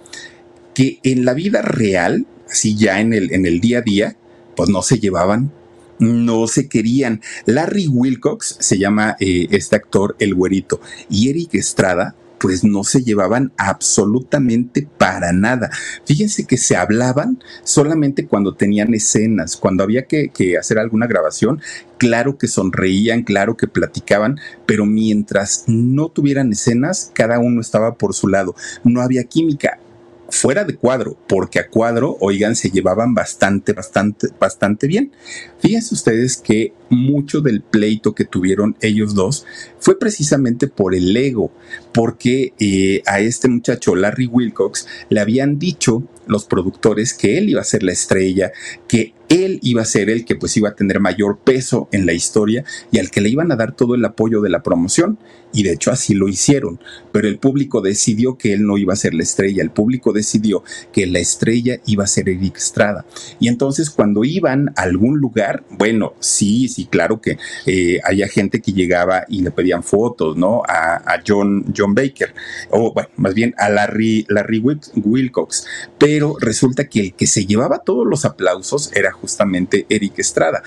Que 0.75 1.01
en 1.03 1.25
la 1.25 1.33
vida 1.35 1.63
real, 1.63 2.27
así 2.49 2.77
ya 2.77 3.01
en 3.01 3.15
el, 3.15 3.33
en 3.33 3.47
el 3.47 3.61
día 3.61 3.79
a 3.79 3.83
día, 3.83 4.17
pues 4.57 4.69
no 4.69 4.83
se 4.83 4.99
llevaban, 4.99 5.53
no 5.99 6.47
se 6.47 6.69
querían. 6.69 7.21
Larry 7.45 7.89
Wilcox 7.89 8.57
se 8.61 8.79
llama 8.79 9.17
eh, 9.21 9.47
este 9.51 9.77
actor 9.77 10.17
el 10.19 10.35
güerito 10.35 10.81
y 11.09 11.29
Eric 11.29 11.55
Estrada 11.55 12.15
pues 12.39 12.65
no 12.65 12.85
se 12.85 13.03
llevaban 13.03 13.53
absolutamente 13.57 14.87
para 14.99 15.33
nada. 15.33 15.71
Fíjense 16.05 16.45
que 16.45 16.57
se 16.57 16.77
hablaban 16.77 17.43
solamente 17.65 18.27
cuando 18.27 18.55
tenían 18.55 18.95
escenas, 18.95 19.57
cuando 19.57 19.83
había 19.83 20.03
que, 20.03 20.29
que, 20.29 20.59
hacer 20.59 20.79
alguna 20.79 21.07
grabación, 21.07 21.61
claro 21.99 22.37
que 22.37 22.47
sonreían, 22.47 23.23
claro 23.23 23.57
que 23.57 23.69
platicaban, 23.69 24.39
pero 24.67 24.85
mientras 24.85 25.65
no 25.67 26.09
tuvieran 26.09 26.53
escenas, 26.53 27.11
cada 27.15 27.39
uno 27.39 27.61
estaba 27.61 27.95
por 27.95 28.15
su 28.15 28.29
lado, 28.29 28.55
no 28.85 29.01
había 29.01 29.25
química 29.25 29.79
fuera 30.29 30.65
de 30.65 30.77
cuadro, 30.77 31.17
porque 31.27 31.59
a 31.59 31.69
cuadro, 31.69 32.17
oigan, 32.21 32.57
se 32.57 32.71
llevaban 32.71 33.15
bastante, 33.15 33.73
bastante, 33.73 34.29
bastante 34.39 34.87
bien. 34.87 35.13
Fíjense 35.61 35.95
ustedes 35.95 36.37
que 36.37 36.73
mucho 36.89 37.41
del 37.41 37.63
pleito 37.63 38.15
que 38.15 38.25
tuvieron 38.25 38.77
ellos 38.81 39.15
dos 39.15 39.45
fue 39.79 39.99
precisamente 39.99 40.69
por 40.69 40.95
el 40.95 41.17
ego, 41.17 41.53
porque 41.93 42.53
eh, 42.59 43.03
a 43.07 43.21
este 43.21 43.49
muchacho, 43.49 43.95
Larry 43.95 44.27
Wilcox, 44.27 44.87
le 45.09 45.21
habían 45.21 45.59
dicho 45.59 46.05
los 46.27 46.45
productores 46.45 47.15
que 47.15 47.39
él 47.39 47.49
iba 47.51 47.61
a 47.61 47.65
ser 47.65 47.83
la 47.83 47.93
estrella, 47.93 48.53
que 48.89 49.15
él 49.29 49.59
iba 49.63 49.83
a 49.83 49.87
ser 49.87 50.11
el 50.11 50.25
que 50.25 50.37
pues 50.37 50.57
iba 50.57 50.69
a 50.69 50.75
tener 50.75 51.01
mayor 51.01 51.39
peso 51.39 51.89
en 51.93 52.07
la 52.07 52.13
historia 52.13 52.65
y 52.93 52.99
al 52.99 53.11
que 53.11 53.21
le 53.21 53.29
iban 53.29 53.51
a 53.51 53.57
dar 53.57 53.75
todo 53.75 53.95
el 53.95 54.05
apoyo 54.05 54.41
de 54.41 54.51
la 54.51 54.63
promoción. 54.63 55.19
Y 55.53 55.63
de 55.63 55.73
hecho 55.73 55.91
así 55.91 56.15
lo 56.15 56.29
hicieron, 56.29 56.81
pero 57.13 57.29
el 57.29 57.39
público 57.39 57.81
decidió 57.81 58.37
que 58.37 58.53
él 58.53 58.67
no 58.67 58.77
iba 58.77 58.93
a 58.93 58.97
ser 58.97 59.15
la 59.15 59.23
estrella, 59.23 59.63
el 59.63 59.71
público 59.71 60.13
decidió 60.13 60.63
que 60.93 61.07
la 61.07 61.19
estrella 61.19 61.81
iba 61.87 62.05
a 62.05 62.09
ser 62.09 62.29
Eric 62.29 62.59
Estrada. 62.59 63.07
Y 63.41 63.49
entonces 63.49 63.89
cuando 63.89 64.25
iban 64.25 64.71
a 64.77 64.83
algún 64.83 65.19
lugar, 65.19 65.65
bueno, 65.71 66.15
sí, 66.21 66.69
sí, 66.77 66.87
claro 66.87 67.21
que 67.21 67.39
eh, 67.65 68.01
había 68.05 68.29
gente 68.29 68.61
que 68.61 68.73
llegaba 68.73 69.25
y 69.29 69.43
le 69.43 69.51
pedían 69.51 69.83
fotos, 69.83 70.37
¿no? 70.37 70.63
A, 70.69 71.23
John, 71.27 71.73
John 71.75 71.95
Baker, 71.95 72.35
o 72.71 72.93
bueno, 72.93 73.09
más 73.17 73.33
bien 73.35 73.55
a 73.57 73.71
Larry, 73.71 74.27
Larry 74.29 74.61
Wilcox, 74.61 75.67
pero 75.99 76.37
resulta 76.39 76.89
que 76.89 77.01
el 77.01 77.15
que 77.15 77.27
se 77.27 77.47
llevaba 77.47 77.79
todos 77.79 78.07
los 78.07 78.25
aplausos 78.25 78.93
era 78.95 79.11
justamente 79.13 79.87
Eric 79.89 80.19
Estrada 80.19 80.63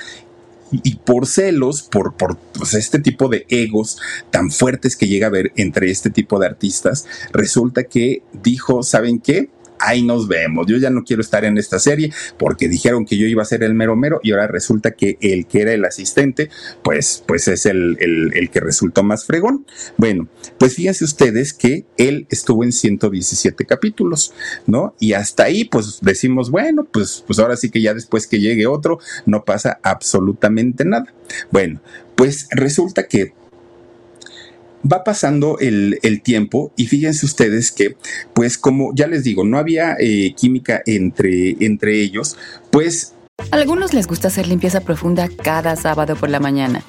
y 0.72 0.96
por 0.96 1.28
celos, 1.28 1.84
por, 1.84 2.16
por 2.16 2.38
pues, 2.38 2.74
este 2.74 3.00
tipo 3.00 3.28
de 3.28 3.46
egos 3.50 4.00
tan 4.32 4.52
fuertes 4.52 4.96
que 4.96 5.08
llega 5.08 5.28
a 5.28 5.30
haber 5.30 5.52
entre 5.56 5.90
este 5.90 6.10
tipo 6.10 6.40
de 6.40 6.48
artistas, 6.48 7.06
resulta 7.32 7.84
que 7.84 8.24
dijo, 8.34 8.84
¿saben 8.84 9.20
qué? 9.20 9.50
Ahí 9.80 10.04
nos 10.04 10.28
vemos. 10.28 10.68
Yo 10.68 10.78
ya 10.78 10.90
no 10.90 11.04
quiero 11.04 11.22
estar 11.22 11.46
en 11.46 11.58
esta 11.58 11.80
serie 11.80 12.12
porque 12.38 12.68
dijeron 12.68 13.06
que 13.06 13.18
yo 13.18 13.26
iba 13.26 13.42
a 13.42 13.46
ser 13.46 13.64
el 13.64 13.74
mero 13.74 13.96
mero 13.96 14.20
y 14.24 14.32
ahora 14.32 14.48
resulta 14.48 14.92
que 14.92 15.18
el 15.22 15.46
que 15.46 15.62
era 15.62 15.74
el 15.74 15.86
asistente, 15.86 16.50
pues, 16.84 17.24
pues 17.28 17.48
es 17.48 17.66
el, 17.66 17.98
el, 18.00 18.50
que 18.50 18.60
resultó 18.60 19.04
más 19.04 19.26
fregón. 19.26 19.66
Bueno, 19.98 20.28
pues 20.58 20.76
fíjense 20.76 21.04
ustedes 21.04 21.54
que 21.54 21.86
él 21.98 22.28
estuvo 22.30 22.64
en 22.64 22.72
117 22.72 23.66
capítulos, 23.66 24.34
¿no? 24.66 24.96
Y 25.00 25.14
hasta 25.14 25.44
ahí, 25.44 25.66
pues 25.66 26.00
decimos, 26.02 26.50
bueno, 26.50 26.88
pues, 26.92 27.24
pues 27.26 27.40
ahora 27.40 27.56
sí 27.56 27.70
que 27.70 27.82
ya 27.82 27.94
después 27.94 28.28
que 28.28 28.40
llegue 28.40 28.68
otro, 28.68 29.00
no 29.26 29.46
pasa 29.46 29.80
absolutamente 29.84 30.86
nada. 30.86 31.14
Bueno, 31.52 31.82
pues 32.16 32.48
resulta 32.52 33.08
que 33.08 33.34
va 34.84 35.04
pasando 35.04 35.58
el, 35.60 36.00
tiempo 36.24 36.74
y 36.76 36.88
fíjense 36.88 37.26
ustedes 37.26 37.72
que, 37.72 37.96
pues 38.34 38.58
como 38.58 38.94
ya 38.96 39.08
les 39.08 39.24
digo, 39.24 39.46
no 39.46 39.58
había 39.58 39.96
eh, 40.00 40.34
química 40.36 40.82
entre, 40.86 41.56
entre 41.60 42.02
ellos, 42.02 42.38
pues... 42.72 43.14
A 43.52 43.56
algunos 43.56 43.94
les 43.94 44.06
gusta 44.06 44.28
hacer 44.28 44.48
limpieza 44.48 44.82
profunda 44.82 45.30
cada 45.30 45.76
sábado 45.76 46.16
por 46.16 46.30
la 46.30 46.40
mañana. 46.40 46.84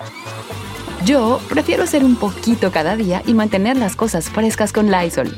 Yo 1.05 1.40
prefiero 1.48 1.85
hacer 1.85 2.05
un 2.05 2.16
poquito 2.16 2.72
cada 2.72 2.96
día 2.96 3.22
y 3.26 3.35
mantener 3.35 3.76
las 3.76 3.94
cosas 3.96 4.29
frescas 4.29 4.72
con 4.72 4.90
Lysol. 4.90 5.37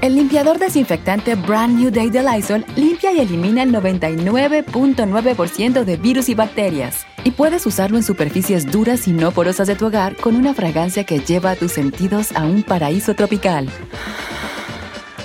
El 0.00 0.16
limpiador 0.16 0.58
desinfectante 0.58 1.36
Brand 1.36 1.78
New 1.78 1.92
Day 1.92 2.10
de 2.10 2.24
Lysol 2.24 2.64
limpia 2.74 3.12
y 3.12 3.20
elimina 3.20 3.62
el 3.62 3.72
99.9% 3.72 5.84
de 5.84 5.96
virus 5.96 6.28
y 6.28 6.34
bacterias. 6.34 7.06
Y 7.24 7.30
puedes 7.30 7.66
usarlo 7.66 7.96
en 7.96 8.02
superficies 8.02 8.70
duras 8.70 9.06
y 9.06 9.12
no 9.12 9.30
porosas 9.30 9.68
de 9.68 9.76
tu 9.76 9.86
hogar 9.86 10.16
con 10.16 10.34
una 10.34 10.54
fragancia 10.54 11.04
que 11.04 11.20
lleva 11.20 11.52
a 11.52 11.56
tus 11.56 11.72
sentidos 11.72 12.32
a 12.32 12.44
un 12.44 12.64
paraíso 12.64 13.14
tropical. 13.14 13.68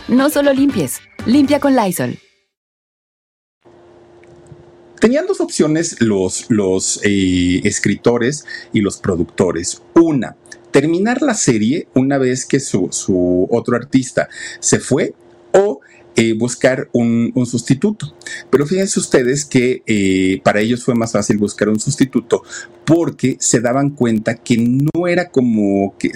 No 0.07 0.29
solo 0.29 0.53
limpies, 0.53 0.99
limpia 1.25 1.59
con 1.59 1.75
Lysol. 1.75 2.19
Tenían 4.99 5.25
dos 5.25 5.41
opciones 5.41 5.99
los, 5.99 6.45
los 6.49 6.99
eh, 7.03 7.61
escritores 7.63 8.45
y 8.73 8.81
los 8.81 8.97
productores. 8.97 9.81
Una, 9.95 10.35
terminar 10.71 11.21
la 11.21 11.33
serie 11.33 11.87
una 11.95 12.17
vez 12.17 12.45
que 12.45 12.59
su, 12.59 12.89
su 12.91 13.47
otro 13.49 13.75
artista 13.75 14.29
se 14.59 14.79
fue 14.79 15.13
o 15.51 15.81
eh, 16.19 16.33
buscar 16.33 16.89
un, 16.93 17.31
sustituto. 17.45 18.15
Pero 18.49 18.65
fíjense 18.65 18.99
ustedes 18.99 19.45
que 19.45 19.83
eh, 19.85 20.41
para 20.43 20.61
ellos 20.61 20.83
fue 20.83 20.95
más 20.95 21.11
fácil 21.11 21.37
buscar 21.37 21.69
un 21.69 21.79
sustituto 21.79 22.41
porque 22.85 23.37
se 23.39 23.61
daban 23.61 23.91
cuenta 23.91 24.33
que 24.33 24.57
no 24.57 25.07
era 25.07 25.29
como 25.29 25.95
que, 25.99 26.09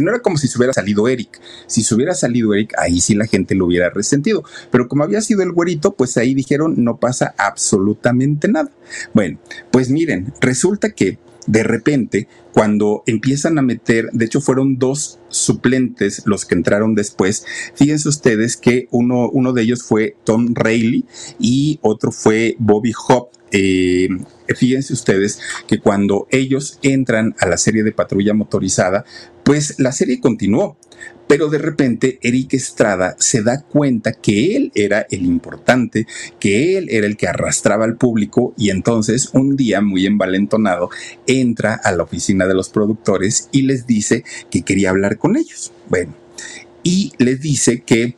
no 0.00 0.10
era 0.10 0.20
como 0.20 0.36
si 0.36 0.46
se 0.46 0.56
hubiera 0.58 0.72
salido 0.72 1.08
Eric. 1.08 1.40
Si 1.66 1.82
se 1.82 1.92
hubiera 1.96 2.14
salido 2.14 2.54
Eric, 2.54 2.72
ahí 2.78 3.00
sí 3.00 3.16
la 3.16 3.26
gente 3.26 3.56
lo 3.56 3.66
hubiera 3.66 3.90
resentido. 3.90 4.44
Pero 4.70 4.86
como 4.86 5.02
había 5.02 5.20
sido 5.22 5.42
el 5.42 5.50
güerito, 5.50 5.94
pues 5.94 6.16
ahí 6.18 6.34
dijeron 6.34 6.74
no 6.84 6.98
pasa 6.98 7.34
absolutamente 7.36 8.46
nada. 8.46 8.70
Bueno, 9.12 9.40
pues 9.72 9.90
miren, 9.90 10.32
resulta 10.40 10.90
que 10.90 11.18
de 11.48 11.62
repente, 11.62 12.28
cuando 12.52 13.02
empiezan 13.06 13.58
a 13.58 13.62
meter, 13.62 14.10
de 14.12 14.26
hecho 14.26 14.42
fueron 14.42 14.78
dos 14.78 15.18
suplentes 15.28 16.22
los 16.24 16.44
que 16.44 16.54
entraron 16.54 16.94
después, 16.94 17.44
fíjense 17.74 18.08
ustedes 18.08 18.56
que 18.56 18.88
uno, 18.90 19.28
uno 19.30 19.52
de 19.52 19.62
ellos 19.62 19.82
fue 19.82 20.16
Tom 20.24 20.54
Rayleigh 20.54 21.04
y 21.38 21.78
otro 21.82 22.12
fue 22.12 22.56
Bobby 22.58 22.92
Hope. 23.08 23.36
Eh, 23.50 24.08
fíjense 24.54 24.92
ustedes 24.92 25.40
que 25.66 25.80
cuando 25.80 26.26
ellos 26.30 26.78
entran 26.82 27.34
a 27.38 27.46
la 27.46 27.56
serie 27.56 27.82
de 27.82 27.92
patrulla 27.92 28.34
motorizada, 28.34 29.04
pues 29.42 29.76
la 29.78 29.92
serie 29.92 30.20
continuó. 30.20 30.76
Pero 31.28 31.48
de 31.50 31.58
repente 31.58 32.18
Eric 32.22 32.54
Estrada 32.54 33.14
se 33.18 33.42
da 33.42 33.60
cuenta 33.60 34.12
que 34.12 34.56
él 34.56 34.72
era 34.74 35.06
el 35.10 35.26
importante, 35.26 36.06
que 36.40 36.78
él 36.78 36.88
era 36.90 37.06
el 37.06 37.18
que 37.18 37.28
arrastraba 37.28 37.84
al 37.84 37.98
público 37.98 38.54
y 38.56 38.70
entonces 38.70 39.30
un 39.34 39.54
día 39.54 39.82
muy 39.82 40.06
envalentonado 40.06 40.88
entra 41.26 41.74
a 41.74 41.92
la 41.92 42.02
oficina 42.02 42.46
de 42.46 42.54
los 42.54 42.70
productores 42.70 43.50
y 43.52 43.62
les 43.62 43.86
dice 43.86 44.24
que 44.50 44.62
quería 44.62 44.88
hablar 44.88 45.17
con 45.18 45.36
ellos. 45.36 45.72
Bueno, 45.88 46.14
y 46.82 47.12
les 47.18 47.40
dice 47.40 47.82
que 47.82 48.16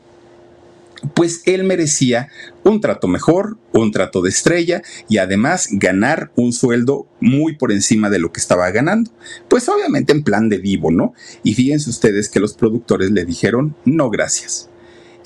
pues 1.15 1.43
él 1.47 1.65
merecía 1.65 2.29
un 2.63 2.81
trato 2.81 3.09
mejor, 3.09 3.57
un 3.73 3.91
trato 3.91 4.21
de 4.21 4.31
estrella 4.31 4.83
y 5.09 5.19
además 5.19 5.69
ganar 5.73 6.31
un 6.37 6.53
sueldo 6.53 7.07
muy 7.21 7.57
por 7.57 7.73
encima 7.73 8.11
de 8.11 8.19
lo 8.19 8.33
que 8.33 8.41
estaba 8.41 8.71
ganando. 8.71 9.11
Pues 9.49 9.69
obviamente 9.69 10.13
en 10.13 10.23
plan 10.23 10.49
de 10.49 10.59
vivo, 10.59 10.91
¿no? 10.91 11.15
Y 11.43 11.55
fíjense 11.55 11.91
ustedes 11.91 12.29
que 12.29 12.41
los 12.41 12.55
productores 12.55 13.11
le 13.11 13.25
dijeron, 13.25 13.75
no 13.85 14.11
gracias. 14.11 14.69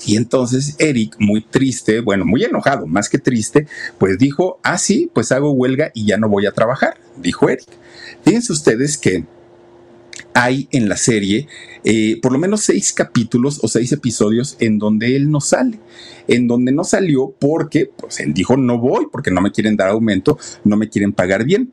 Y 0.05 0.17
entonces 0.17 0.75
Eric, 0.77 1.15
muy 1.19 1.41
triste, 1.41 1.99
bueno, 1.99 2.25
muy 2.25 2.43
enojado, 2.43 2.85
más 2.85 3.09
que 3.09 3.17
triste, 3.17 3.67
pues 3.97 4.17
dijo, 4.17 4.59
ah, 4.63 4.77
sí, 4.77 5.09
pues 5.13 5.31
hago 5.31 5.51
huelga 5.51 5.91
y 5.93 6.05
ya 6.05 6.17
no 6.17 6.29
voy 6.29 6.45
a 6.45 6.51
trabajar, 6.51 6.97
dijo 7.17 7.49
Eric. 7.49 7.67
Fíjense 8.23 8.51
ustedes 8.53 8.97
que 8.97 9.25
hay 10.35 10.67
en 10.71 10.89
la 10.89 10.97
serie 10.97 11.47
eh, 11.87 12.19
por 12.19 12.31
lo 12.31 12.39
menos 12.39 12.61
seis 12.61 12.91
capítulos 12.93 13.59
o 13.61 13.67
seis 13.67 13.91
episodios 13.91 14.57
en 14.59 14.79
donde 14.79 15.15
él 15.15 15.29
no 15.29 15.39
sale, 15.39 15.79
en 16.27 16.47
donde 16.47 16.71
no 16.71 16.83
salió 16.83 17.33
porque 17.39 17.91
pues, 17.95 18.19
él 18.19 18.33
dijo 18.33 18.57
no 18.57 18.79
voy 18.79 19.05
porque 19.11 19.29
no 19.29 19.39
me 19.39 19.51
quieren 19.51 19.77
dar 19.77 19.89
aumento, 19.89 20.39
no 20.63 20.77
me 20.77 20.89
quieren 20.89 21.13
pagar 21.13 21.45
bien. 21.45 21.71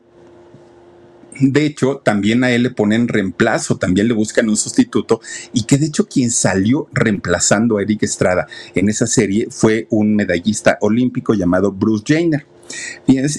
De 1.41 1.65
hecho, 1.65 2.03
también 2.05 2.45
a 2.45 2.51
él 2.51 2.63
le 2.63 2.71
ponen 2.71 3.09
reemplazo, 3.09 3.79
también 3.79 4.07
le 4.07 4.13
buscan 4.13 4.51
un 4.51 4.57
sustituto 4.59 5.23
y 5.55 5.65
que 5.65 5.79
de 5.79 5.87
hecho 5.87 6.07
quien 6.07 6.31
salió 6.31 6.89
reemplazando 6.93 7.79
a 7.79 7.83
Eric 7.83 8.03
Estrada 8.03 8.47
en 8.75 8.91
esa 8.91 9.07
serie 9.07 9.49
fue 9.51 9.87
un 9.89 10.15
medallista 10.15 10.77
olímpico 10.83 11.33
llamado 11.33 11.73
Bruce 11.73 12.05
Jenner. 12.07 12.45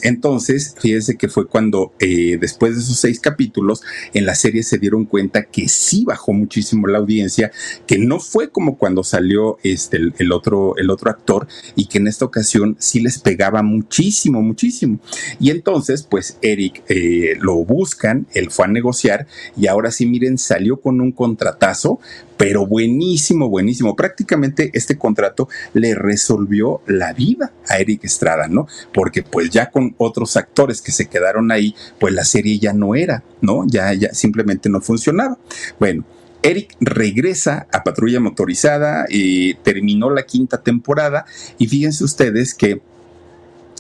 Entonces, 0.04 0.76
fíjense 0.80 1.18
que 1.18 1.28
fue 1.28 1.48
cuando 1.48 1.94
eh, 2.00 2.38
después 2.40 2.76
de 2.76 2.82
esos 2.82 3.00
seis 3.00 3.20
capítulos 3.20 3.82
en 4.14 4.26
la 4.26 4.36
serie 4.36 4.64
se 4.64 4.78
dieron 4.78 5.06
cuenta 5.06 5.44
que 5.44 5.68
sí 5.68 6.06
bajó 6.06 6.34
muchísimo 6.34 6.88
la 6.88 7.00
audiencia, 7.00 7.52
que 7.88 7.98
no 7.98 8.20
fue 8.20 8.50
como 8.50 8.78
cuando 8.78 9.04
salió 9.04 9.58
este, 9.64 9.98
el, 10.18 10.32
otro, 10.32 10.76
el 10.78 10.90
otro 10.90 11.10
actor 11.10 11.48
y 11.76 11.88
que 11.88 11.98
en 11.98 12.08
esta 12.08 12.26
ocasión 12.26 12.76
sí 12.80 13.00
les 13.00 13.20
pegaba 13.20 13.64
muchísimo, 13.64 14.42
muchísimo. 14.42 15.00
Y 15.40 15.50
entonces, 15.50 16.04
pues 16.04 16.38
Eric 16.42 16.84
eh, 16.90 17.38
lo 17.40 17.56
buscan, 17.64 18.28
él 18.34 18.52
fue 18.52 18.66
a 18.66 18.70
negociar 18.70 19.28
y 19.58 19.68
ahora 19.68 19.92
sí, 19.92 20.06
miren, 20.06 20.38
salió 20.38 20.80
con 20.80 21.02
un 21.02 21.12
contratazo 21.12 22.00
pero 22.44 22.68
buenísimo, 22.68 23.48
buenísimo. 23.48 23.96
Prácticamente 23.96 24.70
este 24.74 24.98
contrato 24.98 25.48
le 25.72 25.96
resolvió 25.96 26.82
la 26.88 27.14
vida 27.14 27.54
a 27.70 27.78
Eric 27.78 28.04
Estrada, 28.04 28.50
¿no? 28.50 28.68
Porque 28.94 29.24
pues 29.24 29.50
ya 29.50 29.72
con 29.72 29.96
otros 29.98 30.36
actores 30.36 30.82
que 30.82 30.92
se 30.92 31.08
quedaron 31.08 31.54
ahí, 31.54 31.74
pues 32.02 32.14
la 32.14 32.26
serie 32.26 32.60
ya 32.60 32.74
no 32.74 32.96
era, 32.96 33.24
¿no? 33.40 33.64
Ya, 33.66 33.94
ya 33.94 34.14
simplemente 34.14 34.68
no 34.68 34.82
funcionaba. 34.82 35.38
Bueno. 35.80 36.04
Eric 36.46 36.76
regresa 36.82 37.68
a 37.72 37.86
Patrulla 37.86 38.20
Motorizada 38.20 39.06
y 39.08 39.54
terminó 39.54 40.10
la 40.10 40.24
quinta 40.24 40.62
temporada 40.62 41.26
y 41.58 41.68
fíjense 41.68 42.04
ustedes 42.04 42.54
que 42.54 42.82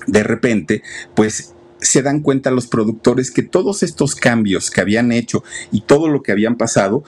de 0.07 0.23
repente, 0.23 0.81
pues 1.13 1.53
se 1.83 2.01
dan 2.01 2.21
cuenta 2.21 2.51
los 2.51 2.67
productores 2.67 3.31
que 3.31 3.43
todos 3.43 3.83
estos 3.83 4.15
cambios 4.15 4.71
que 4.71 4.79
habían 4.79 5.11
hecho 5.11 5.43
y 5.73 5.81
todo 5.81 6.07
lo 6.07 6.23
que 6.23 6.31
habían 6.31 6.55
pasado, 6.55 7.03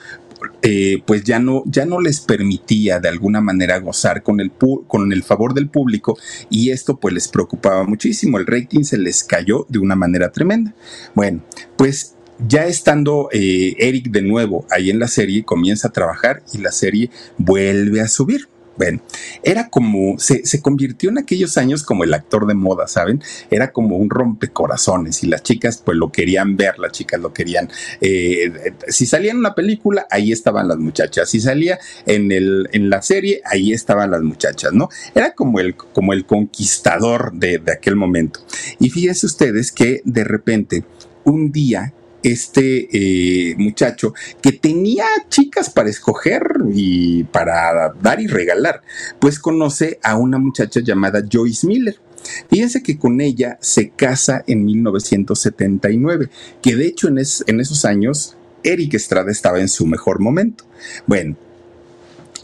eh, 0.62 1.02
pues 1.06 1.24
ya 1.24 1.38
no, 1.38 1.62
ya 1.66 1.86
no 1.86 2.00
les 2.00 2.20
permitía 2.20 3.00
de 3.00 3.08
alguna 3.08 3.40
manera 3.40 3.78
gozar 3.78 4.22
con 4.22 4.40
el, 4.40 4.52
con 4.86 5.12
el 5.12 5.22
favor 5.22 5.54
del 5.54 5.68
público 5.68 6.18
y 6.50 6.70
esto 6.70 6.98
pues 6.98 7.14
les 7.14 7.28
preocupaba 7.28 7.84
muchísimo. 7.84 8.38
El 8.38 8.46
rating 8.46 8.82
se 8.82 8.98
les 8.98 9.24
cayó 9.24 9.66
de 9.68 9.78
una 9.78 9.96
manera 9.96 10.32
tremenda. 10.32 10.74
Bueno, 11.14 11.44
pues 11.76 12.16
ya 12.46 12.66
estando 12.66 13.28
eh, 13.32 13.76
Eric 13.78 14.10
de 14.10 14.22
nuevo 14.22 14.66
ahí 14.70 14.90
en 14.90 14.98
la 14.98 15.08
serie, 15.08 15.44
comienza 15.44 15.88
a 15.88 15.92
trabajar 15.92 16.42
y 16.52 16.58
la 16.58 16.72
serie 16.72 17.10
vuelve 17.38 18.00
a 18.00 18.08
subir. 18.08 18.48
Bueno, 18.76 19.00
era 19.42 19.68
como, 19.68 20.18
se, 20.18 20.42
convirtió 20.60 21.10
en 21.10 21.18
aquellos 21.18 21.56
años 21.56 21.82
como 21.82 22.04
el 22.04 22.14
actor 22.14 22.46
de 22.46 22.54
moda, 22.54 22.86
¿saben? 22.86 23.22
Era 23.50 23.72
como 23.72 23.96
un 23.96 24.10
rompecorazones 24.10 25.22
y 25.22 25.28
las 25.28 25.42
chicas 25.42 25.82
pues 25.84 25.96
lo 25.96 26.12
querían 26.12 26.56
ver, 26.56 26.78
las 26.78 26.92
chicas 26.92 27.20
lo 27.20 27.32
querían. 27.32 27.70
Eh, 28.00 28.74
si 28.88 29.06
salía 29.06 29.30
en 29.30 29.38
una 29.38 29.54
película, 29.54 30.06
ahí 30.10 30.32
estaban 30.32 30.68
las 30.68 30.78
muchachas. 30.78 31.28
Si 31.30 31.40
salía 31.40 31.78
en, 32.06 32.32
el, 32.32 32.68
en 32.72 32.90
la 32.90 33.02
serie, 33.02 33.40
ahí 33.44 33.72
estaban 33.72 34.10
las 34.10 34.22
muchachas, 34.22 34.72
¿no? 34.72 34.88
Era 35.14 35.32
como 35.34 35.60
el, 35.60 35.74
como 35.76 36.12
el 36.12 36.26
conquistador 36.26 37.32
de, 37.32 37.58
de 37.58 37.72
aquel 37.72 37.96
momento. 37.96 38.40
Y 38.78 38.90
fíjense 38.90 39.26
ustedes 39.26 39.72
que 39.72 40.02
de 40.04 40.24
repente, 40.24 40.84
un 41.24 41.50
día 41.50 41.92
este 42.26 42.88
eh, 42.92 43.54
muchacho 43.56 44.12
que 44.42 44.52
tenía 44.52 45.04
chicas 45.28 45.70
para 45.70 45.88
escoger 45.88 46.42
y 46.72 47.24
para 47.24 47.92
dar 48.00 48.20
y 48.20 48.26
regalar, 48.26 48.82
pues 49.20 49.38
conoce 49.38 49.98
a 50.02 50.16
una 50.16 50.38
muchacha 50.38 50.80
llamada 50.80 51.22
Joyce 51.30 51.66
Miller. 51.66 51.96
Fíjense 52.50 52.82
que 52.82 52.98
con 52.98 53.20
ella 53.20 53.58
se 53.60 53.90
casa 53.90 54.42
en 54.48 54.64
1979, 54.64 56.28
que 56.60 56.74
de 56.74 56.86
hecho 56.86 57.06
en, 57.06 57.18
en 57.18 57.60
esos 57.60 57.84
años 57.84 58.36
Eric 58.64 58.94
Estrada 58.94 59.30
estaba 59.30 59.60
en 59.60 59.68
su 59.68 59.86
mejor 59.86 60.18
momento. 60.18 60.64
Bueno, 61.06 61.36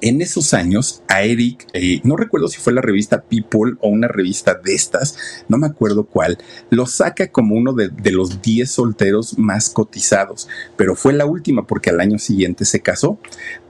en 0.03 0.21
esos 0.21 0.53
años 0.53 1.03
a 1.09 1.23
Eric, 1.23 1.67
eh, 1.73 2.01
no 2.05 2.17
recuerdo 2.17 2.49
si 2.49 2.59
fue 2.59 2.73
la 2.73 2.83
revista 2.83 3.23
People 3.23 3.75
o 3.81 3.89
una 3.89 4.09
revista 4.09 4.55
de 4.55 4.75
estas, 4.75 5.17
no 5.49 5.57
me 5.59 5.69
acuerdo 5.69 6.05
cuál, 6.05 6.39
lo 6.71 6.87
saca 6.87 7.29
como 7.29 7.55
uno 7.55 7.73
de, 7.73 7.91
los 8.11 8.43
10 8.43 8.71
solteros 8.71 9.39
más 9.39 9.71
cotizados, 9.71 10.49
pero 10.77 10.97
fue 10.97 11.13
la 11.13 11.25
última 11.25 11.67
porque 11.67 11.91
al 11.91 12.01
año 12.01 12.19
siguiente 12.19 12.65
se 12.65 12.81
casó, 12.81 13.19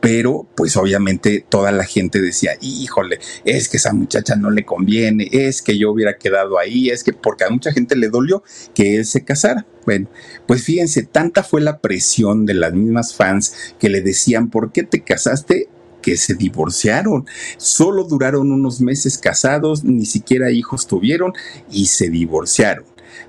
pero 0.00 0.48
pues 0.56 0.76
obviamente 0.76 1.44
toda 1.48 1.70
la 1.70 1.84
gente 1.84 2.20
decía, 2.20 2.52
híjole, 2.60 3.20
es 3.44 3.68
que 3.68 3.76
esa 3.76 3.92
muchacha 3.92 4.34
no 4.34 4.50
le 4.50 4.64
conviene, 4.64 5.28
es 5.30 5.62
que 5.62 5.78
yo 5.78 5.92
hubiera 5.92 6.16
quedado 6.16 6.58
ahí, 6.58 6.88
es 6.88 7.04
que 7.04 7.12
porque 7.12 7.44
a 7.44 7.50
mucha 7.50 7.72
gente 7.72 7.94
le 7.94 8.08
dolió 8.08 8.42
que 8.74 8.96
él 8.96 9.04
se 9.04 9.24
casara. 9.24 9.66
Bueno, 9.84 10.08
pues 10.46 10.62
fíjense, 10.62 11.02
tanta 11.02 11.42
fue 11.42 11.60
la 11.60 11.80
presión 11.80 12.46
de 12.46 12.54
las 12.54 12.72
mismas 12.72 13.14
fans 13.14 13.74
que 13.80 13.88
le 13.88 14.00
decían, 14.00 14.48
¿por 14.48 14.72
qué 14.72 14.84
te 14.84 15.02
casaste? 15.02 15.68
Que 16.02 16.16
se 16.16 16.34
divorciaron. 16.34 17.26
Solo 17.56 18.04
duraron 18.04 18.52
unos 18.52 18.80
meses 18.80 19.16
casados, 19.16 19.84
ni 19.84 20.04
siquiera 20.04 20.50
hijos 20.50 20.86
tuvieron 20.86 21.32
y 21.70 21.86
se 21.86 22.10
divorciaron. 22.10 22.84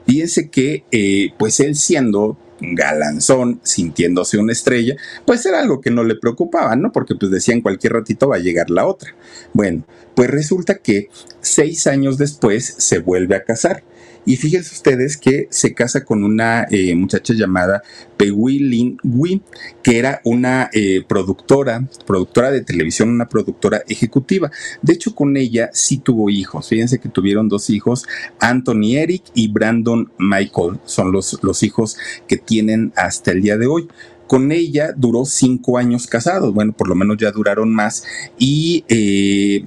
Fíjense 0.05 0.49
que, 0.49 0.83
eh, 0.91 1.29
pues 1.37 1.59
él 1.59 1.75
siendo 1.75 2.37
galanzón, 2.59 3.59
sintiéndose 3.63 4.37
una 4.37 4.53
estrella, 4.53 4.95
pues 5.25 5.45
era 5.45 5.59
algo 5.59 5.81
que 5.81 5.91
no 5.91 6.03
le 6.03 6.15
preocupaba, 6.15 6.75
¿no? 6.75 6.91
Porque 6.91 7.15
pues 7.15 7.31
decían 7.31 7.61
cualquier 7.61 7.93
ratito 7.93 8.29
va 8.29 8.37
a 8.37 8.39
llegar 8.39 8.69
la 8.69 8.85
otra. 8.85 9.15
Bueno, 9.53 9.85
pues 10.15 10.29
resulta 10.29 10.77
que 10.77 11.09
seis 11.41 11.87
años 11.87 12.17
después 12.17 12.75
se 12.77 12.99
vuelve 12.99 13.35
a 13.35 13.43
casar 13.43 13.83
y 14.25 14.37
fíjense 14.37 14.73
ustedes 14.73 15.17
que 15.17 15.47
se 15.49 15.73
casa 15.73 16.03
con 16.03 16.23
una 16.23 16.65
eh, 16.69 16.95
muchacha 16.95 17.33
llamada 17.33 17.83
Pei 18.17 18.31
Lin 18.31 18.97
Wei, 19.03 19.41
que 19.81 19.99
era 19.99 20.21
una 20.23 20.69
eh, 20.73 21.03
productora, 21.07 21.87
productora 22.05 22.51
de 22.51 22.61
televisión, 22.61 23.09
una 23.09 23.27
productora 23.27 23.83
ejecutiva. 23.87 24.51
De 24.81 24.93
hecho, 24.93 25.13
con 25.13 25.35
ella 25.35 25.69
sí 25.73 25.97
tuvo 25.97 26.29
hijos. 26.29 26.69
Fíjense 26.69 26.99
que 26.99 27.09
tuvieron 27.09 27.49
dos 27.49 27.69
hijos, 27.69 28.05
Anthony 28.39 28.95
Eric 28.95 29.23
y 29.33 29.49
Brandon 29.49 30.11
Michael. 30.17 30.79
Son 30.85 31.11
los, 31.11 31.39
los 31.41 31.63
hijos 31.63 31.97
que 32.27 32.37
tienen 32.37 32.93
hasta 32.95 33.31
el 33.31 33.41
día 33.41 33.57
de 33.57 33.67
hoy 33.67 33.87
con 34.27 34.51
ella 34.51 34.93
duró 34.95 35.25
cinco 35.25 35.77
años 35.77 36.07
casados, 36.07 36.53
bueno, 36.53 36.73
por 36.73 36.87
lo 36.87 36.95
menos 36.95 37.17
ya 37.17 37.29
duraron 37.29 37.71
más, 37.71 38.03
y 38.39 38.83
eh, 38.87 39.63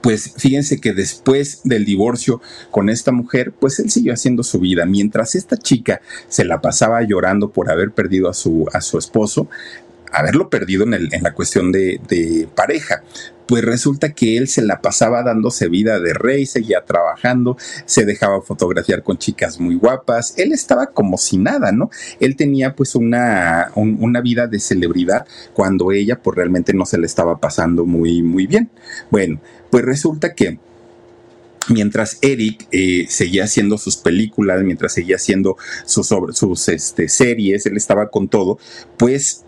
pues 0.00 0.34
fíjense 0.36 0.80
que 0.80 0.92
después 0.92 1.60
del 1.64 1.84
divorcio 1.84 2.40
con 2.70 2.88
esta 2.88 3.12
mujer, 3.12 3.52
pues 3.58 3.78
él 3.78 3.90
siguió 3.90 4.12
haciendo 4.12 4.42
su 4.42 4.60
vida. 4.60 4.86
Mientras 4.86 5.34
esta 5.34 5.56
chica 5.56 6.00
se 6.28 6.44
la 6.44 6.60
pasaba 6.60 7.02
llorando 7.02 7.50
por 7.50 7.70
haber 7.70 7.90
perdido 7.90 8.28
a 8.28 8.34
su, 8.34 8.68
a 8.72 8.80
su 8.80 8.98
esposo, 8.98 9.48
haberlo 10.12 10.48
perdido 10.48 10.84
en, 10.84 10.94
el, 10.94 11.12
en 11.12 11.22
la 11.22 11.34
cuestión 11.34 11.72
de, 11.72 12.00
de, 12.08 12.48
pareja. 12.54 13.02
Pues 13.48 13.64
resulta 13.64 14.12
que 14.12 14.36
él 14.36 14.46
se 14.46 14.62
la 14.62 14.82
pasaba 14.82 15.22
dándose 15.22 15.68
vida 15.68 15.98
de 15.98 16.12
rey, 16.12 16.46
seguía 16.46 16.84
trabajando, 16.84 17.56
se 17.86 18.04
dejaba 18.04 18.42
fotografiar 18.42 19.02
con 19.02 19.16
chicas 19.18 19.58
muy 19.58 19.74
guapas, 19.74 20.34
él 20.36 20.52
estaba 20.52 20.88
como 20.88 21.16
si 21.16 21.38
nada, 21.38 21.72
¿no? 21.72 21.90
Él 22.20 22.36
tenía 22.36 22.76
pues 22.76 22.94
una, 22.94 23.72
una 23.74 24.20
vida 24.20 24.46
de 24.46 24.60
celebridad 24.60 25.26
cuando 25.54 25.92
ella 25.92 26.20
pues 26.22 26.36
realmente 26.36 26.74
no 26.74 26.84
se 26.84 26.98
le 26.98 27.06
estaba 27.06 27.38
pasando 27.38 27.86
muy, 27.86 28.22
muy 28.22 28.46
bien. 28.46 28.70
Bueno, 29.10 29.40
pues 29.70 29.84
resulta 29.84 30.34
que 30.34 30.58
mientras 31.68 32.18
Eric 32.22 32.66
eh, 32.70 33.06
seguía 33.08 33.44
haciendo 33.44 33.78
sus 33.78 33.96
películas, 33.96 34.62
mientras 34.62 34.92
seguía 34.92 35.16
haciendo 35.16 35.56
sus, 35.84 36.08
sus 36.32 36.68
este, 36.68 37.08
series, 37.08 37.66
él 37.66 37.76
estaba 37.76 38.10
con 38.10 38.28
todo, 38.28 38.58
pues 38.96 39.44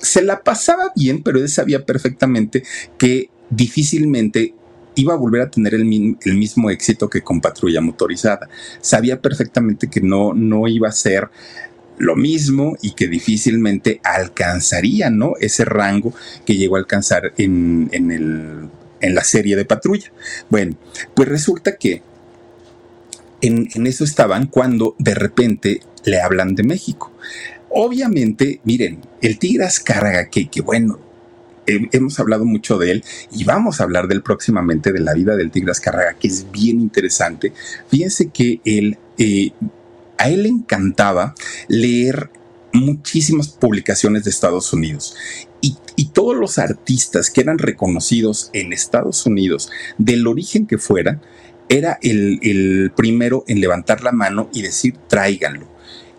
se 0.00 0.22
la 0.22 0.42
pasaba 0.42 0.92
bien, 0.96 1.22
pero 1.22 1.38
él 1.38 1.48
sabía 1.48 1.84
perfectamente 1.84 2.62
que 2.98 3.30
difícilmente 3.50 4.54
iba 4.94 5.14
a 5.14 5.16
volver 5.16 5.42
a 5.42 5.50
tener 5.50 5.74
el, 5.74 5.84
mismo 5.84 6.70
éxito 6.70 7.08
que 7.08 7.22
con 7.22 7.40
Patrulla 7.40 7.80
Motorizada. 7.80 8.48
Sabía 8.80 9.20
perfectamente 9.20 9.88
que 9.88 10.00
no, 10.00 10.34
no 10.34 10.68
iba 10.68 10.88
a 10.88 10.92
ser 10.92 11.28
lo 11.98 12.16
mismo 12.16 12.76
y 12.82 12.92
que 12.92 13.08
difícilmente 13.08 14.00
alcanzaría, 14.04 15.10
¿no? 15.10 15.34
Ese 15.40 15.64
rango 15.64 16.14
que 16.44 16.56
llegó 16.56 16.76
a 16.76 16.80
alcanzar 16.80 17.32
en, 17.36 17.88
en 17.92 18.10
el 18.10 18.70
en 19.00 19.14
la 19.14 19.24
serie 19.24 19.56
de 19.56 19.64
patrulla. 19.64 20.12
Bueno, 20.48 20.76
pues 21.14 21.28
resulta 21.28 21.76
que 21.76 22.02
en, 23.40 23.68
eso 23.86 24.04
estaban 24.04 24.46
cuando 24.46 24.94
de 24.98 25.14
repente 25.14 25.80
le 26.04 26.20
hablan 26.20 26.54
de 26.54 26.62
México. 26.62 27.12
Obviamente, 27.70 28.60
miren, 28.64 29.00
el 29.22 29.38
Tigras 29.38 29.78
Carga, 29.78 30.28
que, 30.28 30.48
bueno, 30.60 30.98
hemos 31.66 32.18
hablado 32.18 32.44
mucho 32.44 32.78
de 32.78 32.90
él 32.90 33.04
y 33.30 33.44
vamos 33.44 33.80
a 33.80 33.84
hablar 33.84 34.08
de 34.08 34.14
él 34.14 34.22
próximamente, 34.22 34.92
de 34.92 34.98
la 34.98 35.14
vida 35.14 35.36
del 35.36 35.52
Tigras 35.52 35.80
Carraga, 35.80 36.16
que 36.18 36.26
es 36.26 36.50
bien 36.50 36.80
interesante. 36.80 37.52
Fíjense 37.88 38.30
que 38.30 38.60
él, 38.64 38.98
eh, 39.18 39.52
a 40.18 40.30
él 40.30 40.42
le 40.42 40.48
encantaba 40.48 41.34
leer 41.68 42.30
muchísimas 42.72 43.48
publicaciones 43.48 44.24
de 44.24 44.30
Estados 44.30 44.72
Unidos 44.72 45.14
y, 45.60 45.76
todos 46.12 46.36
los 46.36 46.58
artistas 46.58 47.30
que 47.30 47.40
eran 47.40 47.58
reconocidos 47.58 48.50
en 48.52 48.72
Estados 48.72 49.26
Unidos, 49.26 49.70
del 49.96 50.26
origen 50.26 50.66
que 50.66 50.76
fueran, 50.76 51.20
era 51.68 51.98
el, 52.02 52.40
el 52.42 52.90
primero 52.96 53.44
en 53.46 53.60
levantar 53.60 54.02
la 54.02 54.10
mano 54.10 54.50
y 54.52 54.62
decir 54.62 54.96
tráiganlo 55.08 55.68